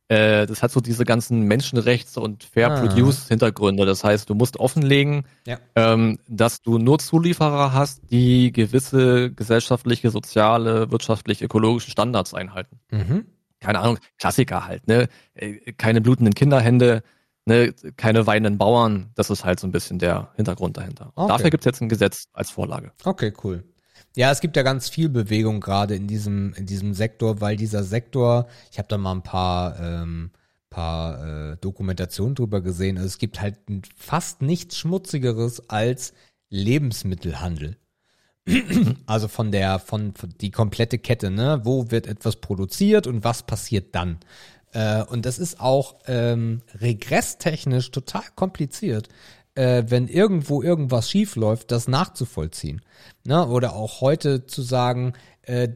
[0.07, 2.79] äh, das hat so diese ganzen Menschenrechts- und Fair Ah.
[2.81, 3.85] Produce-Hintergründe.
[3.87, 5.57] Das heißt, du musst offenlegen, Ja.
[5.75, 12.79] ähm, dass du nur Zulieferer hast, die gewisse gesellschaftliche, soziale, wirtschaftlich, ökologische Standards einhalten.
[12.91, 13.25] Mhm.
[13.59, 15.07] Keine Ahnung, Klassiker halt, ne?
[15.33, 17.01] Äh, Keine blutenden Kinderhände,
[17.45, 17.73] ne?
[17.97, 19.09] keine weinenden Bauern.
[19.15, 21.13] Das ist halt so ein bisschen der Hintergrund dahinter.
[21.15, 21.29] Okay.
[21.29, 22.91] Dafür gibt's jetzt ein Gesetz als Vorlage.
[23.03, 23.63] Okay, cool.
[24.15, 27.83] Ja, es gibt ja ganz viel Bewegung gerade in diesem in diesem Sektor, weil dieser
[27.83, 30.31] Sektor, ich habe da mal ein paar ähm,
[30.69, 32.97] paar äh, Dokumentationen drüber gesehen.
[32.97, 33.57] Also es gibt halt
[33.95, 36.13] fast nichts Schmutzigeres als
[36.49, 37.77] Lebensmittelhandel.
[39.07, 41.61] Also von der von, von die komplette Kette, ne?
[41.63, 44.19] Wo wird etwas produziert und was passiert dann?
[44.73, 49.07] Äh, und das ist auch ähm, regresstechnisch total kompliziert,
[49.55, 52.81] äh, wenn irgendwo irgendwas schief läuft, das nachzuvollziehen.
[53.23, 53.47] Ne?
[53.47, 55.13] Oder auch heute zu sagen,
[55.43, 55.69] äh,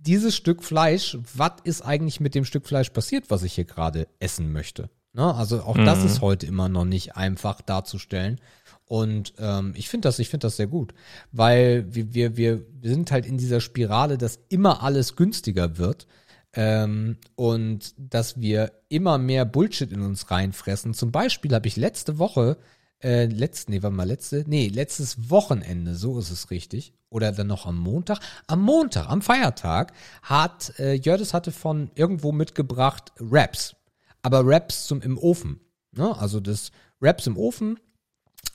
[0.00, 4.08] dieses Stück Fleisch, was ist eigentlich mit dem Stück Fleisch passiert, was ich hier gerade
[4.18, 4.88] essen möchte?
[5.12, 5.34] Ne?
[5.34, 8.40] Also auch das ist heute immer noch nicht einfach darzustellen.
[8.86, 10.94] Und ähm, ich finde das, ich finde das sehr gut,
[11.32, 16.06] weil wir, wir, wir sind halt in dieser Spirale, dass immer alles günstiger wird
[16.54, 20.94] ähm, und dass wir immer mehr Bullshit in uns reinfressen.
[20.94, 22.56] Zum Beispiel habe ich letzte Woche,
[23.02, 27.46] äh, letzte, nee, warte mal, letzte, nee, letztes Wochenende, so ist es richtig, oder dann
[27.46, 33.76] noch am Montag, am Montag, am Feiertag, hat äh, Jördes hatte von irgendwo mitgebracht Raps,
[34.22, 35.60] aber Raps zum im Ofen,
[35.92, 36.16] ne?
[36.18, 37.78] Also das Raps im Ofen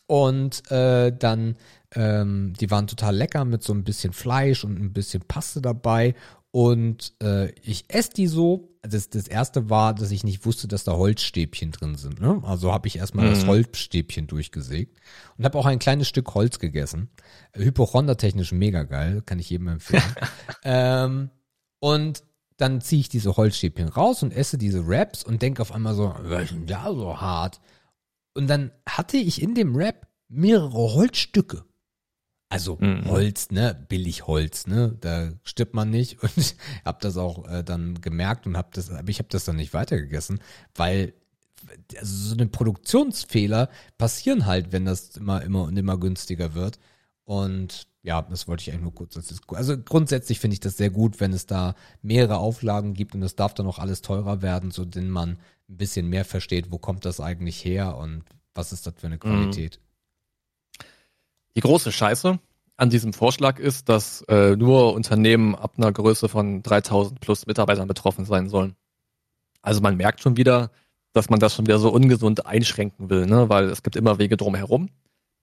[0.08, 1.56] und äh, dann,
[1.96, 6.14] ähm, die waren total lecker mit so ein bisschen Fleisch und ein bisschen Paste dabei.
[6.56, 8.70] Und äh, ich esse die so.
[8.82, 12.22] Das, das erste war, dass ich nicht wusste, dass da Holzstäbchen drin sind.
[12.22, 12.42] Ne?
[12.46, 14.98] Also habe ich erstmal das Holzstäbchen durchgesägt
[15.38, 17.10] und habe auch ein kleines Stück Holz gegessen.
[17.56, 20.16] Hypochondertechnisch mega geil, kann ich jedem empfehlen.
[20.64, 21.30] ähm,
[21.82, 22.24] und
[22.56, 26.16] dann ziehe ich diese Holzstäbchen raus und esse diese Wraps und denke auf einmal so,
[26.22, 27.60] was ist denn da so hart?
[28.34, 31.66] Und dann hatte ich in dem Rap mehrere Holzstücke.
[32.50, 33.06] Also Mhm.
[33.10, 37.64] Holz, ne, billig Holz, ne, da stirbt man nicht und ich habe das auch äh,
[37.64, 40.40] dann gemerkt und habe das, aber ich habe das dann nicht weitergegessen,
[40.76, 41.14] weil
[41.98, 46.80] also so eine Produktionsfehler passieren halt, wenn das immer immer und immer günstiger wird
[47.24, 49.18] und ja, das wollte ich eigentlich nur kurz.
[49.18, 51.74] als Also grundsätzlich finde ich das sehr gut, wenn es da
[52.04, 55.78] mehrere Auflagen gibt und es darf dann auch alles teurer werden, so denn man ein
[55.78, 58.24] bisschen mehr versteht, wo kommt das eigentlich her und
[58.54, 59.80] was ist das für eine Qualität.
[61.56, 62.40] Die große Scheiße
[62.78, 67.88] an diesem Vorschlag ist, dass äh, nur Unternehmen ab einer Größe von 3000 plus Mitarbeitern
[67.88, 68.76] betroffen sein sollen.
[69.62, 70.72] Also man merkt schon wieder,
[71.14, 73.48] dass man das schon wieder so ungesund einschränken will, ne?
[73.48, 74.90] weil es gibt immer Wege drumherum.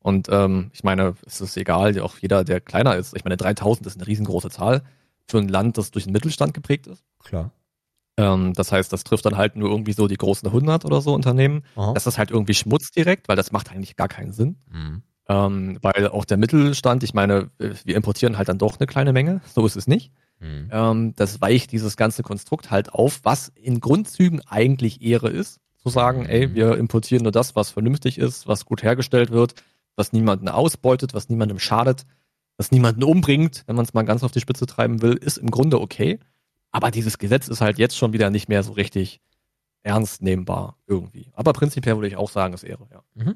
[0.01, 3.17] Und ähm, ich meine, es ist egal, auch jeder, der kleiner ist.
[3.17, 4.83] Ich meine, 3000 ist eine riesengroße Zahl
[5.29, 7.05] für ein Land, das durch den Mittelstand geprägt ist.
[7.25, 7.53] Klar.
[8.19, 11.15] Ähm, das heißt, das trifft dann halt nur irgendwie so die großen 100 oder so
[11.15, 11.65] Unternehmen.
[11.77, 11.95] Aha.
[11.95, 14.57] Das ist halt irgendwie Schmutz direkt, weil das macht eigentlich gar keinen Sinn.
[14.71, 15.03] Mhm.
[15.33, 19.13] Ähm, weil auch der Mittelstand, ich meine, äh, wir importieren halt dann doch eine kleine
[19.13, 20.13] Menge, so ist es nicht.
[20.41, 20.69] Mhm.
[20.73, 25.61] Ähm, das weicht dieses ganze Konstrukt halt auf, was in Grundzügen eigentlich Ehre ist.
[25.79, 26.27] Zu sagen, Mhm.
[26.27, 29.55] ey, wir importieren nur das, was vernünftig ist, was gut hergestellt wird,
[29.97, 32.05] was niemanden ausbeutet, was niemandem schadet,
[32.57, 35.51] was niemanden umbringt, wenn man es mal ganz auf die Spitze treiben will, ist im
[35.51, 36.19] Grunde okay.
[36.71, 39.21] Aber dieses Gesetz ist halt jetzt schon wieder nicht mehr so richtig
[39.83, 41.31] ernst nehmbar irgendwie.
[41.35, 43.35] Aber prinzipiell würde ich auch sagen, ist Ehre, ja Mhm.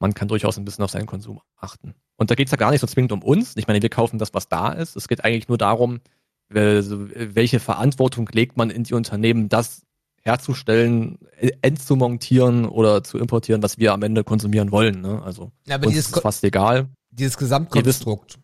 [0.00, 1.94] Man kann durchaus ein bisschen auf seinen Konsum achten.
[2.16, 3.56] Und da geht's ja gar nicht so zwingend um uns.
[3.56, 4.96] Ich meine, wir kaufen das, was da ist.
[4.96, 6.00] Es geht eigentlich nur darum,
[6.48, 9.82] welche Verantwortung legt man in die Unternehmen, das
[10.22, 11.18] herzustellen,
[11.62, 15.00] entzumontieren oder zu importieren, was wir am Ende konsumieren wollen.
[15.00, 15.22] Ne?
[15.22, 16.88] Also Ja, aber uns dieses, ist fast egal.
[17.10, 18.38] dieses Gesamtkonstrukt.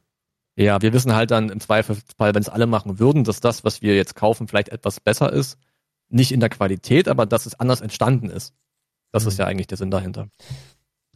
[0.58, 3.82] Ja, wir wissen halt dann im Zweifelsfall, wenn es alle machen würden, dass das, was
[3.82, 5.58] wir jetzt kaufen, vielleicht etwas besser ist.
[6.08, 8.54] Nicht in der Qualität, aber dass es anders entstanden ist.
[9.12, 9.28] Das Mhm.
[9.28, 10.28] ist ja eigentlich der Sinn dahinter.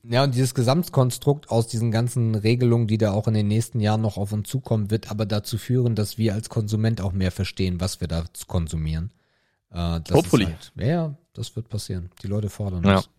[0.02, 4.01] Ja, und dieses Gesamtkonstrukt aus diesen ganzen Regelungen, die da auch in den nächsten Jahren
[4.01, 7.81] noch auf uns zukommen, wird aber dazu führen, dass wir als Konsument auch mehr verstehen,
[7.81, 9.12] was wir da konsumieren.
[9.70, 10.44] Äh, das Hopefully.
[10.44, 12.10] Ist halt, ja, das wird passieren.
[12.22, 12.94] Die Leute fordern Ja.
[12.94, 13.10] das.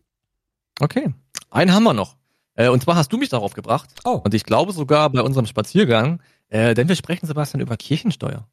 [0.80, 1.14] Okay.
[1.52, 2.16] Einen haben wir noch.
[2.56, 3.90] Äh, und zwar hast du mich darauf gebracht.
[4.04, 8.48] Oh, Und ich glaube sogar bei unserem Spaziergang, äh, denn wir sprechen, Sebastian, über Kirchensteuer.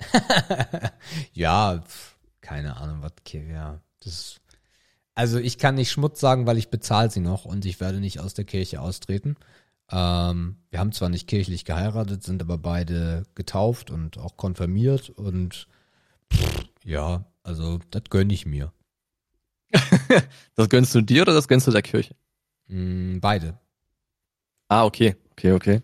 [1.32, 1.82] ja,
[2.40, 4.40] keine Ahnung, was, okay, ja, das
[5.14, 8.20] also ich kann nicht Schmutz sagen, weil ich bezahle sie noch und ich werde nicht
[8.20, 9.36] aus der Kirche austreten.
[9.90, 15.68] Ähm, wir haben zwar nicht kirchlich geheiratet, sind aber beide getauft und auch konfirmiert und
[16.32, 18.72] pff, ja, also das gönne ich mir.
[20.54, 22.14] Das gönnst du dir oder das gönnst du der Kirche?
[22.68, 23.58] Mm, beide.
[24.68, 25.16] Ah, okay.
[25.32, 25.82] Okay, okay.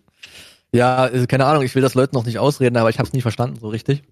[0.73, 3.15] Ja, äh, keine Ahnung, ich will das Leuten noch nicht ausreden, aber ich habe es
[3.15, 4.03] nie verstanden so richtig.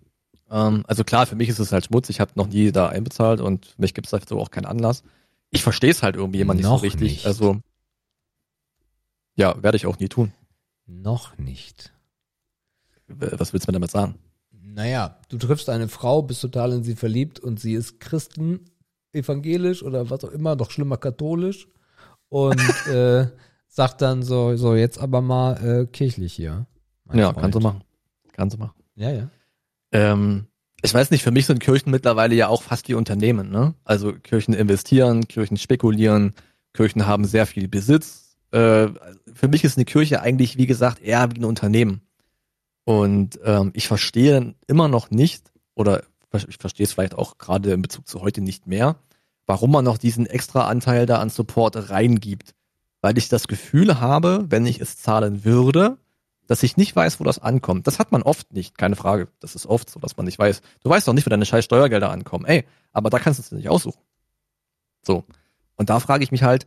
[0.51, 2.09] Ähm, also klar, für mich ist es halt Schmutz.
[2.09, 5.03] Ich habe noch nie da einbezahlt und für mich gibt es dazu auch keinen Anlass.
[5.51, 7.01] Ich verstehe es halt irgendwie immer nicht so richtig.
[7.01, 7.27] nicht.
[7.27, 7.61] Also
[9.37, 10.33] ja, werde ich auch nie tun.
[10.87, 11.93] Noch nicht.
[13.09, 14.17] Was willst du mir damit sagen?
[14.51, 18.65] Naja, du triffst eine Frau, bist total in sie verliebt und sie ist Christen,
[19.13, 21.69] evangelisch oder was auch immer, noch schlimmer katholisch
[22.29, 23.29] und äh,
[23.69, 26.67] sagt dann so, so jetzt aber mal äh, kirchlich hier.
[27.13, 27.39] ja, Freund.
[27.39, 27.85] kannst du machen.
[28.33, 28.75] Kannst du machen.
[28.97, 29.31] Ja, ja.
[29.97, 30.47] Ähm,
[30.83, 33.51] ich weiß nicht, für mich sind Kirchen mittlerweile ja auch fast wie Unternehmen.
[33.51, 33.75] Ne?
[33.85, 36.35] Also Kirchen investieren, Kirchen spekulieren,
[36.75, 38.37] Kirchen haben sehr viel Besitz.
[38.51, 38.89] Äh,
[39.33, 42.03] für mich ist eine Kirche eigentlich, wie gesagt, eher wie ein Unternehmen.
[42.85, 46.05] Und ähm, ich verstehe immer noch nicht, oder
[46.47, 48.97] ich verstehe es vielleicht auch gerade in Bezug zu heute nicht mehr,
[49.47, 52.55] warum man noch diesen extra Anteil da an Support reingibt.
[53.01, 55.97] Weil ich das Gefühl habe, wenn ich es zahlen würde,
[56.47, 57.87] dass ich nicht weiß, wo das ankommt.
[57.87, 59.29] Das hat man oft nicht, keine Frage.
[59.41, 60.63] Das ist oft so, dass man nicht weiß.
[60.83, 62.45] Du weißt doch nicht, wo deine scheiß Steuergelder ankommen.
[62.45, 64.01] Ey, aber da kannst du es nicht aussuchen.
[65.05, 65.25] So.
[65.77, 66.65] Und da frage ich mich halt,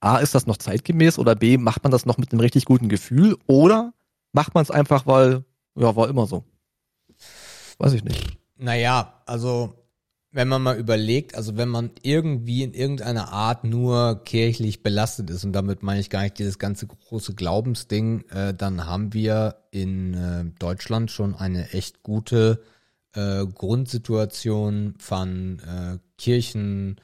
[0.00, 2.88] A, ist das noch zeitgemäß oder B, macht man das noch mit einem richtig guten
[2.88, 3.92] Gefühl oder
[4.32, 5.44] macht man es einfach, weil,
[5.74, 6.44] ja, war immer so.
[7.78, 8.38] Weiß ich nicht.
[8.56, 9.74] Naja, also
[10.30, 15.44] wenn man mal überlegt, also wenn man irgendwie in irgendeiner Art nur kirchlich belastet ist,
[15.44, 20.14] und damit meine ich gar nicht dieses ganze große Glaubensding, äh, dann haben wir in
[20.14, 22.62] äh, Deutschland schon eine echt gute
[23.14, 27.00] äh, Grundsituation von äh, Kirchen,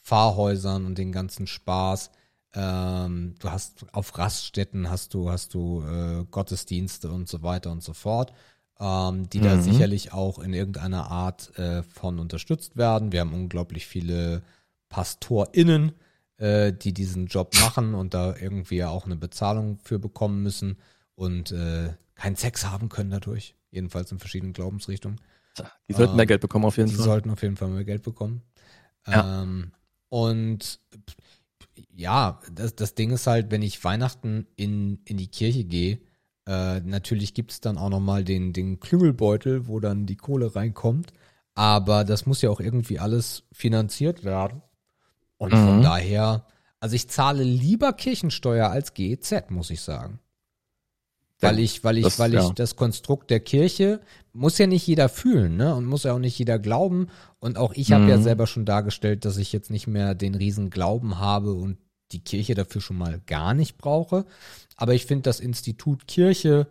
[0.00, 2.10] Pfarrhäusern und den ganzen Spaß.
[2.54, 7.82] Ähm, du hast auf Raststätten hast du hast du äh, Gottesdienste und so weiter und
[7.82, 8.32] so fort,
[8.80, 9.62] ähm, die da Mhm.
[9.62, 13.12] sicherlich auch in irgendeiner Art äh, von unterstützt werden.
[13.12, 14.42] Wir haben unglaublich viele
[14.88, 15.92] PastorInnen,
[16.38, 20.76] äh, die diesen Job machen und da irgendwie auch eine Bezahlung für bekommen müssen
[21.14, 23.54] und äh, keinen Sex haben können dadurch.
[23.70, 25.20] Jedenfalls in verschiedenen Glaubensrichtungen.
[25.88, 27.04] Die sollten Ähm, mehr Geld bekommen auf jeden Die Fall.
[27.04, 28.42] sollten auf jeden Fall mehr Geld bekommen.
[29.06, 29.42] Ja.
[29.42, 29.72] Ähm,
[30.08, 30.80] und
[31.94, 35.98] ja, das, das Ding ist halt, wenn ich Weihnachten in, in die Kirche gehe,
[36.48, 41.12] äh, natürlich gibt es dann auch nochmal den, den Klüngelbeutel, wo dann die Kohle reinkommt.
[41.54, 44.62] Aber das muss ja auch irgendwie alles finanziert werden.
[45.36, 45.82] Und von Mhm.
[45.82, 46.46] daher,
[46.80, 50.20] also ich zahle lieber Kirchensteuer als GEZ, muss ich sagen.
[51.40, 52.52] Weil ich, weil ich, das- weil ich ja.
[52.52, 54.00] das Konstrukt der Kirche
[54.32, 55.72] muss ja nicht jeder fühlen, ne?
[55.74, 57.08] Und muss ja auch nicht jeder glauben.
[57.38, 58.22] Und auch ich habe ja Mhm.
[58.22, 61.78] selber schon dargestellt, dass ich jetzt nicht mehr den riesen Glauben habe und
[62.12, 64.24] die Kirche dafür schon mal gar nicht brauche.
[64.76, 66.68] Aber ich finde das Institut Kirche,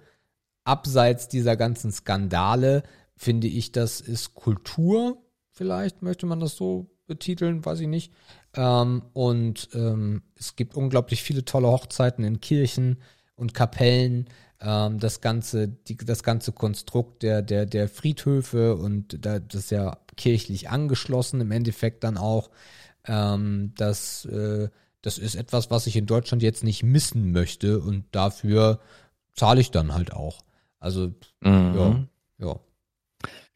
[0.63, 2.83] abseits dieser ganzen Skandale,
[3.15, 5.17] finde ich, das ist Kultur.
[5.51, 8.13] Vielleicht möchte man das so betiteln, weiß ich nicht.
[8.53, 12.97] Ähm, und ähm, es gibt unglaublich viele tolle Hochzeiten in Kirchen
[13.35, 14.27] und Kapellen.
[14.59, 19.71] Ähm, das ganze, die, das ganze Konstrukt der, der, der Friedhöfe und da, das ist
[19.71, 22.49] ja kirchlich angeschlossen im Endeffekt dann auch.
[23.05, 24.69] Ähm, das, äh,
[25.01, 28.79] das ist etwas, was ich in Deutschland jetzt nicht missen möchte und dafür
[29.33, 30.39] zahle ich dann halt auch.
[30.79, 32.07] Also, Mhm.
[32.39, 32.59] ja, ja.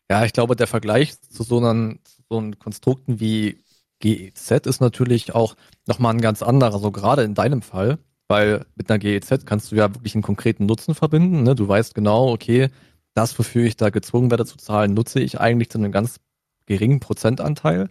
[0.10, 2.00] Ja, ich glaube, der Vergleich zu so einem,
[2.30, 3.60] so einem Konstrukten wie
[4.00, 5.56] GEZ ist natürlich auch
[5.88, 7.98] nochmal ein ganz anderer, so gerade in deinem Fall,
[8.28, 11.44] weil mit einer GEZ kannst du ja wirklich einen konkreten Nutzen verbinden.
[11.44, 11.56] Ne?
[11.56, 12.70] Du weißt genau, okay,
[13.14, 16.20] das, wofür ich da gezwungen werde zu zahlen, nutze ich eigentlich zu einem ganz
[16.66, 17.90] geringen Prozentanteil.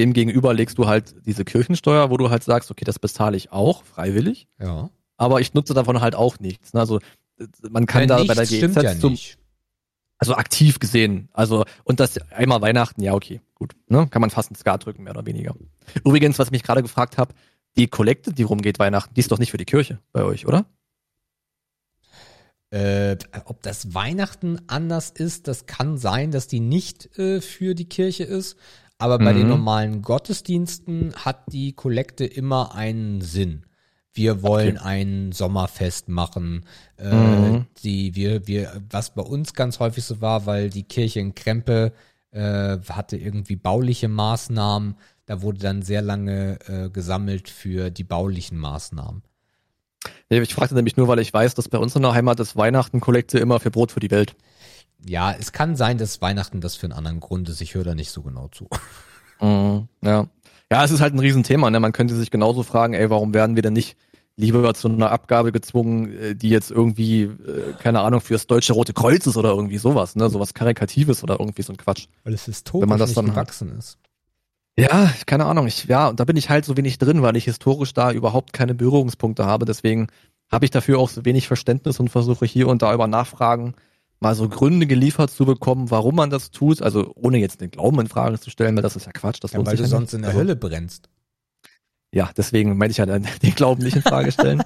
[0.00, 3.36] Und dem gegenüber legst du halt diese Kirchensteuer, wo du halt sagst, okay, das bezahle
[3.36, 4.90] ich auch freiwillig, Ja.
[5.16, 6.72] aber ich nutze davon halt auch nichts.
[6.72, 6.80] Ne?
[6.80, 7.00] Also
[7.70, 9.16] man kann Ja, da bei der GEZ ja zum,
[10.18, 11.28] also aktiv gesehen.
[11.32, 13.74] Also, und das einmal Weihnachten, ja, okay, gut.
[13.88, 14.06] Ne?
[14.10, 15.54] Kann man fast ein Skat drücken, mehr oder weniger.
[16.04, 17.34] Übrigens, was ich mich gerade gefragt habe,
[17.76, 20.66] die Kollekte, die rumgeht Weihnachten, die ist doch nicht für die Kirche bei euch, oder?
[22.70, 23.16] Äh,
[23.46, 28.22] ob das Weihnachten anders ist, das kann sein, dass die nicht äh, für die Kirche
[28.24, 28.56] ist.
[29.00, 29.38] Aber bei Mhm.
[29.38, 33.64] den normalen Gottesdiensten hat die Kollekte immer einen Sinn.
[34.12, 36.64] Wir wollen ein Sommerfest machen.
[36.98, 37.66] Äh, Mhm.
[37.82, 41.92] die, wir, wir, was bei uns ganz häufig so war, weil die Kirche in Krempe
[42.32, 44.96] äh, hatte irgendwie bauliche Maßnahmen.
[45.26, 49.22] Da wurde dann sehr lange äh, gesammelt für die baulichen Maßnahmen.
[50.28, 52.56] Nee, Ich fragte nämlich nur, weil ich weiß, dass bei uns in der Heimat das
[52.56, 54.34] Weihnachten-Kollekte immer für Brot für die Welt.
[55.06, 57.60] Ja, es kann sein, dass Weihnachten das für einen anderen Grund ist.
[57.60, 58.68] Ich höre da nicht so genau zu.
[59.42, 60.26] Mhm, ja.
[60.70, 61.70] Ja, es ist halt ein Riesenthema.
[61.70, 61.80] Ne?
[61.80, 63.96] Man könnte sich genauso fragen, ey, warum werden wir denn nicht
[64.36, 68.74] lieber zu einer Abgabe gezwungen, äh, die jetzt irgendwie, äh, keine Ahnung, für das Deutsche
[68.74, 70.28] Rote Kreuz ist oder irgendwie sowas, ne?
[70.28, 72.06] Sowas Karikatives oder irgendwie so ein Quatsch.
[72.24, 73.34] Weil es historisch Wenn man das nicht dann hat.
[73.34, 73.98] gewachsen ist.
[74.78, 75.66] Ja, keine Ahnung.
[75.66, 78.52] Ich, ja, und da bin ich halt so wenig drin, weil ich historisch da überhaupt
[78.52, 79.64] keine Berührungspunkte habe.
[79.64, 80.08] Deswegen
[80.50, 83.74] habe ich dafür auch so wenig Verständnis und versuche hier und da über Nachfragen
[84.20, 86.82] mal so Gründe geliefert zu bekommen, warum man das tut.
[86.82, 89.38] Also ohne jetzt den Glauben in Frage zu stellen, weil das ist ja Quatsch.
[89.42, 90.14] Das Ja, weil du sonst nicht.
[90.14, 91.08] in der Also, Hölle brennst.
[92.12, 94.62] Ja, deswegen meinte ich ja den Glauben nicht in Frage stellen.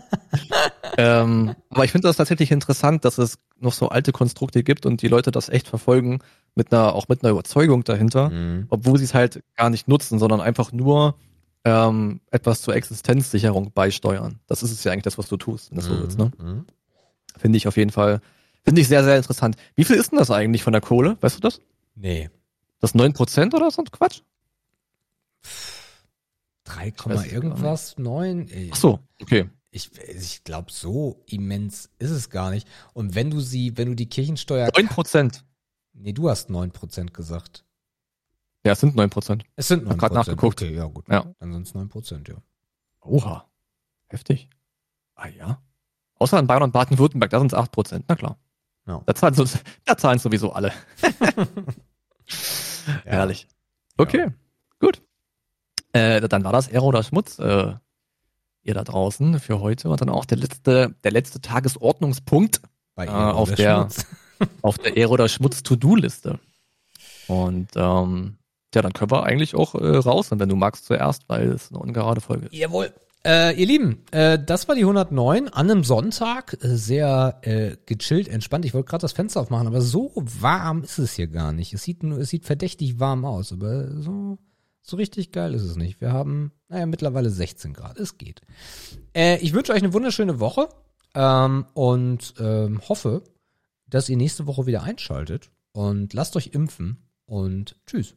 [0.96, 5.02] ähm, aber ich finde das tatsächlich interessant, dass es noch so alte Konstrukte gibt und
[5.02, 6.20] die Leute das echt verfolgen
[6.54, 8.66] mit einer, auch mit einer Überzeugung dahinter Mhm.
[8.70, 11.16] obwohl sie es halt gar nicht nutzen, sondern einfach nur
[11.64, 14.40] ähm, etwas zur Existenzsicherung beisteuern.
[14.46, 16.18] Das ist es ja eigentlich das, was du tust, wenn das so willst.
[16.18, 16.30] Ne?
[16.38, 16.64] Mhm.
[17.36, 18.20] Finde ich auf jeden Fall,
[18.64, 19.56] finde ich sehr, sehr interessant.
[19.74, 21.16] Wie viel ist denn das eigentlich von der Kohle?
[21.20, 21.60] Weißt du das?
[21.94, 22.30] Nee.
[22.80, 24.22] Das 9% oder so ein Quatsch?
[26.64, 28.48] 3, Ich weiß es irgendwas, 9.
[28.48, 29.48] Ey, Ach so, okay.
[29.70, 32.68] Ich, ich glaube, so immens ist es gar nicht.
[32.92, 34.68] Und wenn du sie, wenn du die Kirchensteuer.
[34.68, 35.42] 9%.
[35.94, 37.64] Nee, du hast 9% gesagt.
[38.64, 39.42] Ja, es sind 9%.
[39.56, 39.90] Es sind 9%.
[39.90, 40.62] Hab grad nachgeguckt.
[40.62, 41.08] Okay, ja, gut.
[41.08, 41.34] Ja.
[41.38, 42.36] Dann sind es 9%, ja.
[43.00, 43.48] Oha.
[44.08, 44.48] Heftig.
[45.16, 45.62] Ah ja.
[46.18, 48.04] Außer in Bayern und Baden-Württemberg, da sind es 8%.
[48.08, 48.38] Na klar.
[48.86, 49.02] Ja.
[49.06, 49.50] Da, zahlen,
[49.84, 50.72] da zahlen sowieso alle.
[53.04, 53.48] Herrlich.
[53.96, 54.28] Okay,
[54.78, 55.02] gut.
[55.92, 57.74] Äh, dann war das Ehre oder Schmutz, äh,
[58.62, 62.60] ihr da draußen für heute und dann auch der letzte, der letzte Tagesordnungspunkt
[62.94, 63.88] Bei äh, auf der
[64.62, 66.40] auf der Ehre oder Schmutz To-Do-Liste.
[67.28, 68.36] Und ähm,
[68.74, 71.70] ja, dann können wir eigentlich auch äh, raus, und wenn du magst zuerst, weil es
[71.70, 72.54] eine ungerade Folge ist.
[72.54, 72.92] Jawohl.
[73.26, 76.58] Äh, ihr Lieben, äh, das war die 109 an einem Sonntag.
[76.62, 78.66] Äh, sehr äh, gechillt, entspannt.
[78.66, 81.72] Ich wollte gerade das Fenster aufmachen, aber so warm ist es hier gar nicht.
[81.72, 84.38] Es sieht nur, es sieht verdächtig warm aus, aber so,
[84.82, 86.02] so richtig geil ist es nicht.
[86.02, 87.98] Wir haben, naja, mittlerweile 16 Grad.
[87.98, 88.42] Es geht.
[89.14, 90.68] Äh, ich wünsche euch eine wunderschöne Woche
[91.14, 93.24] ähm, und ähm, hoffe,
[93.88, 98.16] dass ihr nächste Woche wieder einschaltet und lasst euch impfen und tschüss.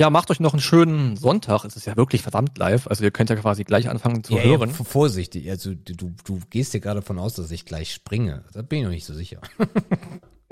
[0.00, 1.64] Ja, macht euch noch einen schönen Sonntag.
[1.64, 2.88] Es ist ja wirklich verdammt live.
[2.88, 4.70] Also ihr könnt ja quasi gleich anfangen zu Ja, hören.
[4.70, 8.44] Ja, vorsichtig, also du, du, gehst dir gerade davon aus, dass ich gleich springe.
[8.52, 9.40] Da bin ich noch nicht so sicher.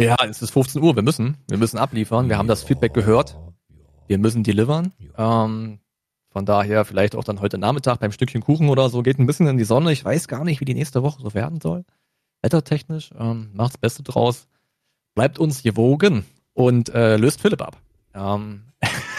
[0.01, 0.97] Ja, es ist 15 Uhr.
[0.97, 1.37] Wir müssen.
[1.49, 2.29] Wir müssen abliefern.
[2.29, 3.39] Wir haben das Feedback gehört.
[4.09, 4.93] Wir müssen delivern.
[5.17, 5.79] Ähm,
[6.31, 9.03] von daher vielleicht auch dann heute Nachmittag beim Stückchen Kuchen oder so.
[9.03, 9.93] Geht ein bisschen in die Sonne.
[9.93, 11.85] Ich weiß gar nicht, wie die nächste Woche so werden soll.
[12.41, 13.11] Wettertechnisch.
[13.17, 14.49] Ähm, macht's Beste draus.
[15.15, 16.25] Bleibt uns gewogen
[16.55, 17.77] und äh, löst Philipp ab.
[18.15, 18.63] Ähm,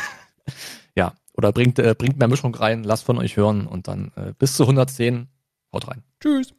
[0.95, 2.84] ja, oder bringt, äh, bringt mehr Mischung rein.
[2.84, 5.28] Lasst von euch hören und dann äh, bis zu 110.
[5.72, 6.03] Haut rein.
[6.20, 6.53] Tschüss.